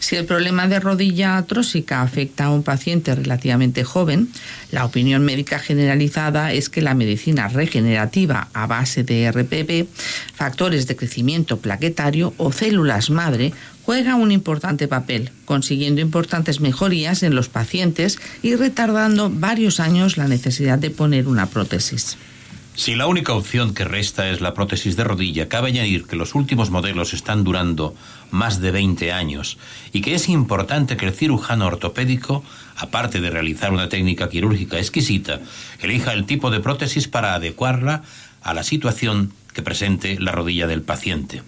Si 0.00 0.16
el 0.16 0.24
problema 0.24 0.66
de 0.66 0.80
rodilla 0.80 1.36
atrósica 1.36 2.00
afecta 2.00 2.46
a 2.46 2.50
un 2.50 2.62
paciente 2.62 3.14
relativamente 3.14 3.84
joven, 3.84 4.30
la 4.72 4.86
opinión 4.86 5.22
médica 5.22 5.58
generalizada 5.58 6.54
es 6.54 6.70
que 6.70 6.80
la 6.80 6.94
medicina 6.94 7.48
regenerativa 7.48 8.48
a 8.54 8.66
base 8.66 9.04
de 9.04 9.30
RPP, 9.30 9.88
factores 10.34 10.86
de 10.86 10.96
crecimiento 10.96 11.58
plaquetario 11.58 12.32
o 12.38 12.50
células 12.50 13.10
madre 13.10 13.52
juega 13.84 14.14
un 14.14 14.32
importante 14.32 14.88
papel, 14.88 15.32
consiguiendo 15.44 16.00
importantes 16.00 16.60
mejorías 16.60 17.22
en 17.22 17.34
los 17.34 17.50
pacientes 17.50 18.18
y 18.42 18.56
retardando 18.56 19.28
varios 19.30 19.80
años 19.80 20.16
la 20.16 20.28
necesidad 20.28 20.78
de 20.78 20.90
poner 20.90 21.28
una 21.28 21.44
prótesis. 21.46 22.16
Si 22.80 22.94
la 22.94 23.08
única 23.08 23.34
opción 23.34 23.74
que 23.74 23.84
resta 23.84 24.30
es 24.30 24.40
la 24.40 24.54
prótesis 24.54 24.96
de 24.96 25.04
rodilla, 25.04 25.50
cabe 25.50 25.68
añadir 25.68 26.06
que 26.06 26.16
los 26.16 26.34
últimos 26.34 26.70
modelos 26.70 27.12
están 27.12 27.44
durando 27.44 27.94
más 28.30 28.62
de 28.62 28.70
20 28.70 29.12
años 29.12 29.58
y 29.92 30.00
que 30.00 30.14
es 30.14 30.30
importante 30.30 30.96
que 30.96 31.04
el 31.04 31.12
cirujano 31.12 31.66
ortopédico, 31.66 32.42
aparte 32.76 33.20
de 33.20 33.28
realizar 33.28 33.70
una 33.74 33.90
técnica 33.90 34.30
quirúrgica 34.30 34.78
exquisita, 34.78 35.40
elija 35.82 36.14
el 36.14 36.24
tipo 36.24 36.50
de 36.50 36.60
prótesis 36.60 37.06
para 37.06 37.34
adecuarla 37.34 38.02
a 38.40 38.54
la 38.54 38.62
situación 38.62 39.34
que 39.52 39.60
presente 39.60 40.18
la 40.18 40.32
rodilla 40.32 40.66
del 40.66 40.80
paciente. 40.80 41.42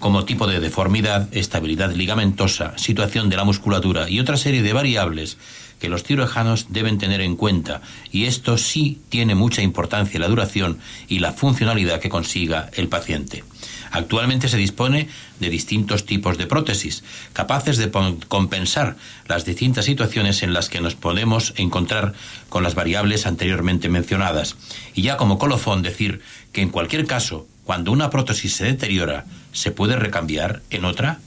Como 0.00 0.24
tipo 0.24 0.48
de 0.48 0.58
deformidad, 0.58 1.28
estabilidad 1.30 1.92
ligamentosa, 1.92 2.76
situación 2.76 3.28
de 3.28 3.36
la 3.36 3.44
musculatura 3.44 4.10
y 4.10 4.18
otra 4.18 4.36
serie 4.36 4.64
de 4.64 4.72
variables 4.72 5.38
que 5.82 5.88
los 5.88 6.04
cirujanos 6.04 6.66
deben 6.68 6.98
tener 6.98 7.20
en 7.20 7.34
cuenta, 7.34 7.82
y 8.12 8.26
esto 8.26 8.56
sí 8.56 9.00
tiene 9.08 9.34
mucha 9.34 9.62
importancia 9.62 10.20
la 10.20 10.28
duración 10.28 10.78
y 11.08 11.18
la 11.18 11.32
funcionalidad 11.32 11.98
que 11.98 12.08
consiga 12.08 12.70
el 12.74 12.86
paciente. 12.86 13.42
Actualmente 13.90 14.46
se 14.46 14.58
dispone 14.58 15.08
de 15.40 15.50
distintos 15.50 16.06
tipos 16.06 16.38
de 16.38 16.46
prótesis, 16.46 17.02
capaces 17.32 17.78
de 17.78 17.90
compensar 18.28 18.94
las 19.26 19.44
distintas 19.44 19.86
situaciones 19.86 20.44
en 20.44 20.52
las 20.52 20.68
que 20.68 20.80
nos 20.80 20.94
podemos 20.94 21.52
encontrar 21.56 22.14
con 22.48 22.62
las 22.62 22.76
variables 22.76 23.26
anteriormente 23.26 23.88
mencionadas. 23.88 24.54
Y 24.94 25.02
ya 25.02 25.16
como 25.16 25.36
colofón 25.36 25.82
decir 25.82 26.20
que 26.52 26.62
en 26.62 26.70
cualquier 26.70 27.06
caso, 27.06 27.48
cuando 27.64 27.90
una 27.90 28.08
prótesis 28.08 28.54
se 28.54 28.66
deteriora, 28.66 29.24
se 29.50 29.72
puede 29.72 29.96
recambiar 29.96 30.62
en 30.70 30.84
otra 30.84 31.18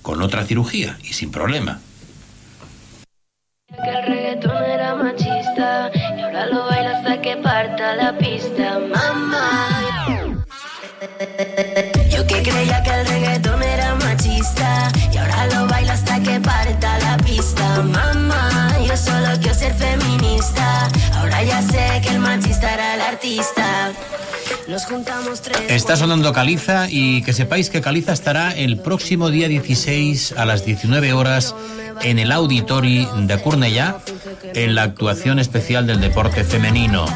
con 0.00 0.22
otra 0.22 0.46
cirugía 0.46 0.98
y 1.04 1.12
sin 1.12 1.30
problema. 1.30 1.82
Que 3.68 3.90
el 3.90 4.06
reggaetón 4.06 4.62
era 4.62 4.94
machista 4.94 5.90
y 5.92 6.20
ahora 6.20 6.46
lo 6.46 6.66
baila 6.66 6.98
hasta 6.98 7.20
que 7.20 7.36
parta 7.36 7.96
la 7.96 8.16
pista, 8.16 8.78
mamá. 8.78 10.44
Nos 24.76 24.84
juntamos 24.84 25.40
tres. 25.40 25.56
Está 25.70 25.96
sonando 25.96 26.34
Caliza 26.34 26.88
y 26.90 27.22
que 27.22 27.32
sepáis 27.32 27.70
que 27.70 27.80
Caliza 27.80 28.12
estará 28.12 28.54
el 28.54 28.76
próximo 28.76 29.30
día 29.30 29.48
16 29.48 30.34
a 30.36 30.44
las 30.44 30.66
19 30.66 31.14
horas 31.14 31.54
en 32.02 32.18
el 32.18 32.30
Auditori 32.30 33.08
de 33.22 33.42
Cornellà 33.42 33.96
en 34.52 34.74
la 34.74 34.82
actuación 34.82 35.38
especial 35.38 35.86
del 35.86 36.02
deporte 36.02 36.44
femenino. 36.44 37.06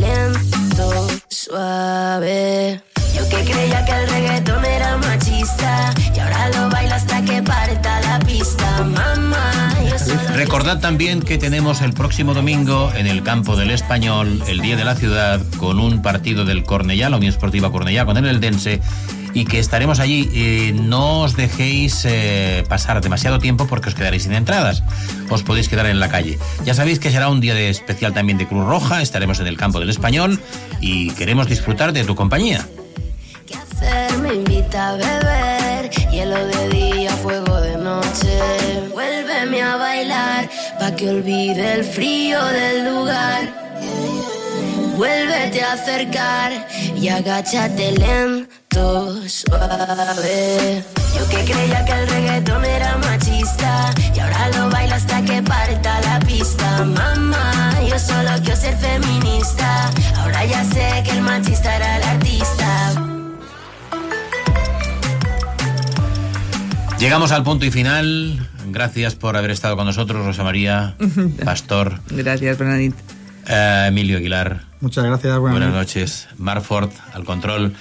Lento, 0.00 1.08
suave. 1.28 2.82
Yo 3.14 3.28
que 3.28 3.44
creía 3.44 3.84
que 3.84 3.92
el 3.92 4.08
reggaetón 4.08 4.64
era 4.64 4.96
machista 4.98 5.94
y 6.14 6.18
ahora 6.18 6.48
lo 6.50 6.68
bailo 6.68 6.94
hasta 6.94 7.22
que 7.22 7.42
parta 7.42 8.00
la 8.00 8.18
pista. 8.20 8.84
Mamá, 8.84 9.67
Recordad 10.38 10.78
también 10.78 11.20
que 11.20 11.36
tenemos 11.36 11.82
el 11.82 11.92
próximo 11.92 12.32
domingo 12.32 12.92
en 12.94 13.08
el 13.08 13.24
campo 13.24 13.56
del 13.56 13.72
Español, 13.72 14.40
el 14.46 14.60
Día 14.60 14.76
de 14.76 14.84
la 14.84 14.94
Ciudad, 14.94 15.40
con 15.56 15.80
un 15.80 16.00
partido 16.00 16.44
del 16.44 16.62
Cornellá, 16.62 17.10
la 17.10 17.16
Unión 17.16 17.32
Esportiva 17.32 17.72
Cornellá, 17.72 18.06
con 18.06 18.16
el 18.16 18.24
Eldense, 18.24 18.80
y 19.34 19.46
que 19.46 19.58
estaremos 19.58 19.98
allí. 19.98 20.30
Eh, 20.32 20.72
no 20.80 21.22
os 21.22 21.34
dejéis 21.34 22.04
eh, 22.04 22.62
pasar 22.68 23.00
demasiado 23.00 23.40
tiempo 23.40 23.66
porque 23.66 23.88
os 23.88 23.96
quedaréis 23.96 24.22
sin 24.22 24.32
entradas. 24.32 24.84
Os 25.28 25.42
podéis 25.42 25.68
quedar 25.68 25.86
en 25.86 25.98
la 25.98 26.08
calle. 26.08 26.38
Ya 26.64 26.72
sabéis 26.72 27.00
que 27.00 27.10
será 27.10 27.28
un 27.30 27.40
día 27.40 27.54
de 27.54 27.68
especial 27.68 28.14
también 28.14 28.38
de 28.38 28.46
Cruz 28.46 28.64
Roja, 28.64 29.02
estaremos 29.02 29.40
en 29.40 29.48
el 29.48 29.56
campo 29.56 29.80
del 29.80 29.90
Español 29.90 30.40
y 30.80 31.10
queremos 31.14 31.48
disfrutar 31.48 31.92
de 31.92 32.04
tu 32.04 32.14
compañía. 32.14 32.64
hacer 33.72 34.18
me 34.18 34.34
invita 34.34 34.90
a 34.90 34.92
beber 34.92 35.90
hielo 36.12 36.46
de 36.46 36.68
día 36.68 37.10
fuego 37.16 37.60
de 37.60 37.76
noche 37.76 38.57
que 40.96 41.08
olvide 41.08 41.74
el 41.74 41.84
frío 41.84 42.42
del 42.46 42.94
lugar 42.94 43.42
vuélvete 44.96 45.62
a 45.62 45.72
acercar 45.72 46.66
y 46.96 47.08
agáchate 47.08 47.92
lento 47.92 49.28
suave 49.28 50.82
Yo 51.16 51.28
que 51.28 51.44
creía 51.44 51.84
que 51.84 51.92
el 51.92 52.08
reggaetón 52.08 52.64
era 52.64 52.96
machista 52.98 53.92
y 54.14 54.18
ahora 54.18 54.48
lo 54.56 54.70
bailo 54.70 54.94
hasta 54.94 55.22
que 55.22 55.42
parta 55.42 56.00
la 56.00 56.18
pista. 56.20 56.84
Mamá, 56.84 57.78
yo 57.88 57.98
solo 57.98 58.30
quiero 58.42 58.56
ser 58.56 58.76
feminista. 58.78 59.90
Ahora 60.16 60.44
ya 60.44 60.64
sé 60.64 61.02
que 61.04 61.10
el 61.10 61.22
machista 61.22 61.76
era 61.76 61.96
el 61.96 62.02
artista. 62.02 62.92
Llegamos 66.98 67.30
al 67.30 67.44
punto 67.44 67.64
y 67.64 67.70
final. 67.70 68.48
Gracias 68.70 69.14
por 69.14 69.36
haber 69.36 69.50
estado 69.50 69.76
con 69.76 69.86
nosotros, 69.86 70.24
Rosa 70.24 70.42
María, 70.44 70.94
Pastor. 71.44 72.00
Gracias, 72.10 72.58
Bernadette. 72.58 72.94
Eh, 73.46 73.84
Emilio 73.88 74.18
Aguilar. 74.18 74.62
Muchas 74.80 75.04
gracias, 75.04 75.38
buenas 75.38 75.58
Buenas 75.58 75.74
noches. 75.74 76.28
Marford, 76.36 76.90
al 77.14 77.24
control. 77.24 77.74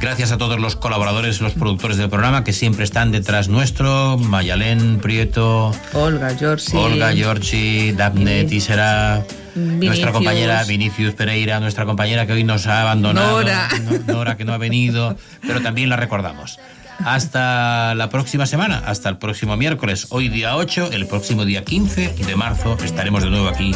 Gracias 0.00 0.32
a 0.32 0.38
todos 0.38 0.58
los 0.60 0.74
colaboradores, 0.74 1.40
los 1.40 1.52
productores 1.52 1.96
del 1.96 2.10
programa 2.10 2.42
que 2.44 2.52
siempre 2.52 2.84
están 2.84 3.12
detrás 3.12 3.48
nuestro. 3.48 4.18
Mayalén, 4.18 4.98
Prieto, 4.98 5.72
Olga, 5.92 6.36
Giorgi. 6.36 6.76
Olga, 6.76 7.12
Giorgi, 7.12 7.92
Daphne, 7.92 8.44
Tisera, 8.44 9.24
nuestra 9.54 10.12
compañera 10.12 10.64
Vinicius 10.64 11.14
Pereira, 11.14 11.60
nuestra 11.60 11.84
compañera 11.86 12.26
que 12.26 12.32
hoy 12.32 12.42
nos 12.44 12.66
ha 12.66 12.82
abandonado. 12.82 13.40
Nora. 13.42 13.68
No- 14.06 14.12
Nora, 14.12 14.36
que 14.36 14.44
no 14.44 14.52
ha 14.54 14.58
venido, 14.58 15.16
pero 15.42 15.60
también 15.60 15.88
la 15.88 15.96
recordamos. 15.96 16.58
Hasta 17.04 17.94
la 17.94 18.08
próxima 18.08 18.46
semana, 18.46 18.82
hasta 18.86 19.08
el 19.08 19.18
próximo 19.18 19.56
miércoles, 19.56 20.06
hoy 20.10 20.28
día 20.28 20.56
8, 20.56 20.90
el 20.92 21.06
próximo 21.06 21.44
día 21.44 21.64
15 21.64 22.14
de 22.14 22.36
marzo 22.36 22.76
estaremos 22.84 23.22
de 23.22 23.30
nuevo 23.30 23.48
aquí 23.48 23.74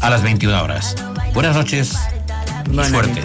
a 0.00 0.10
las 0.10 0.22
21 0.22 0.62
horas. 0.62 0.94
Buenas 1.32 1.56
noches 1.56 1.96
y 2.70 2.84
suerte. 2.84 3.22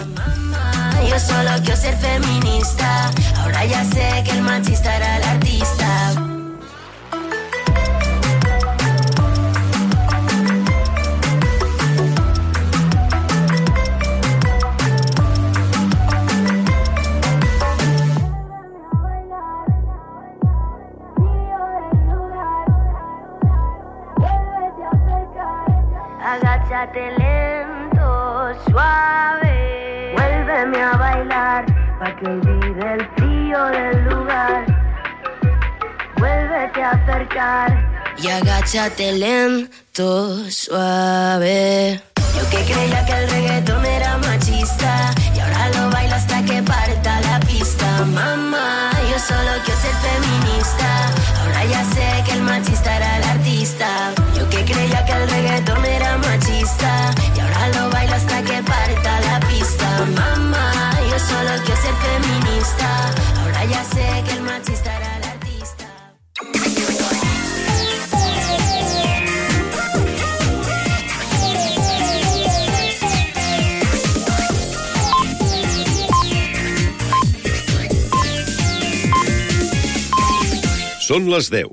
Yo 1.08 1.18
solo 1.18 1.50
quiero 1.62 1.76
ser 1.76 1.96
feminista. 1.96 3.10
Ahora 3.38 3.64
ya 3.64 3.84
sé 3.84 4.22
que 4.24 4.30
el 4.30 4.42
machista 4.42 4.96
era 4.96 5.16
el 5.18 5.24
artista. 5.24 6.31
Agáchate 26.82 27.12
lento, 27.16 28.52
suave. 28.68 30.12
Vuélveme 30.16 30.82
a 30.82 30.96
bailar 30.96 31.64
pa' 32.00 32.16
que 32.16 32.26
olvide 32.26 32.94
el 32.94 33.08
frío 33.14 33.64
del 33.66 34.04
lugar. 34.06 34.66
Vuélvete 36.16 36.82
a 36.82 36.90
acercar 36.90 37.70
Y 38.18 38.26
agáchate 38.30 39.12
lento, 39.12 40.50
suave. 40.50 42.00
Yo 42.36 42.50
que 42.50 42.64
creía 42.72 43.06
que 43.06 43.12
el 43.12 43.30
reggaetón 43.30 43.84
era 43.86 44.18
machista 44.18 45.14
y 45.36 45.38
ahora 45.38 45.68
lo 45.76 45.90
bailo 45.92 46.16
hasta 46.16 46.42
que 46.44 46.64
parta 46.64 47.20
la 47.20 47.38
pista. 47.46 47.86
Mamá, 48.06 48.90
yo 49.08 49.18
solo 49.20 49.52
quiero 49.64 49.80
ser 49.80 49.94
feminista. 50.08 50.88
Ahora 51.44 51.64
ya 51.64 51.84
sé 51.84 52.21
Són 81.12 81.26
les 81.28 81.50
10. 81.52 81.72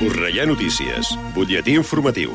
Correia 0.00 0.42
Notícies, 0.50 1.12
butlletí 1.36 1.78
informatiu. 1.78 2.34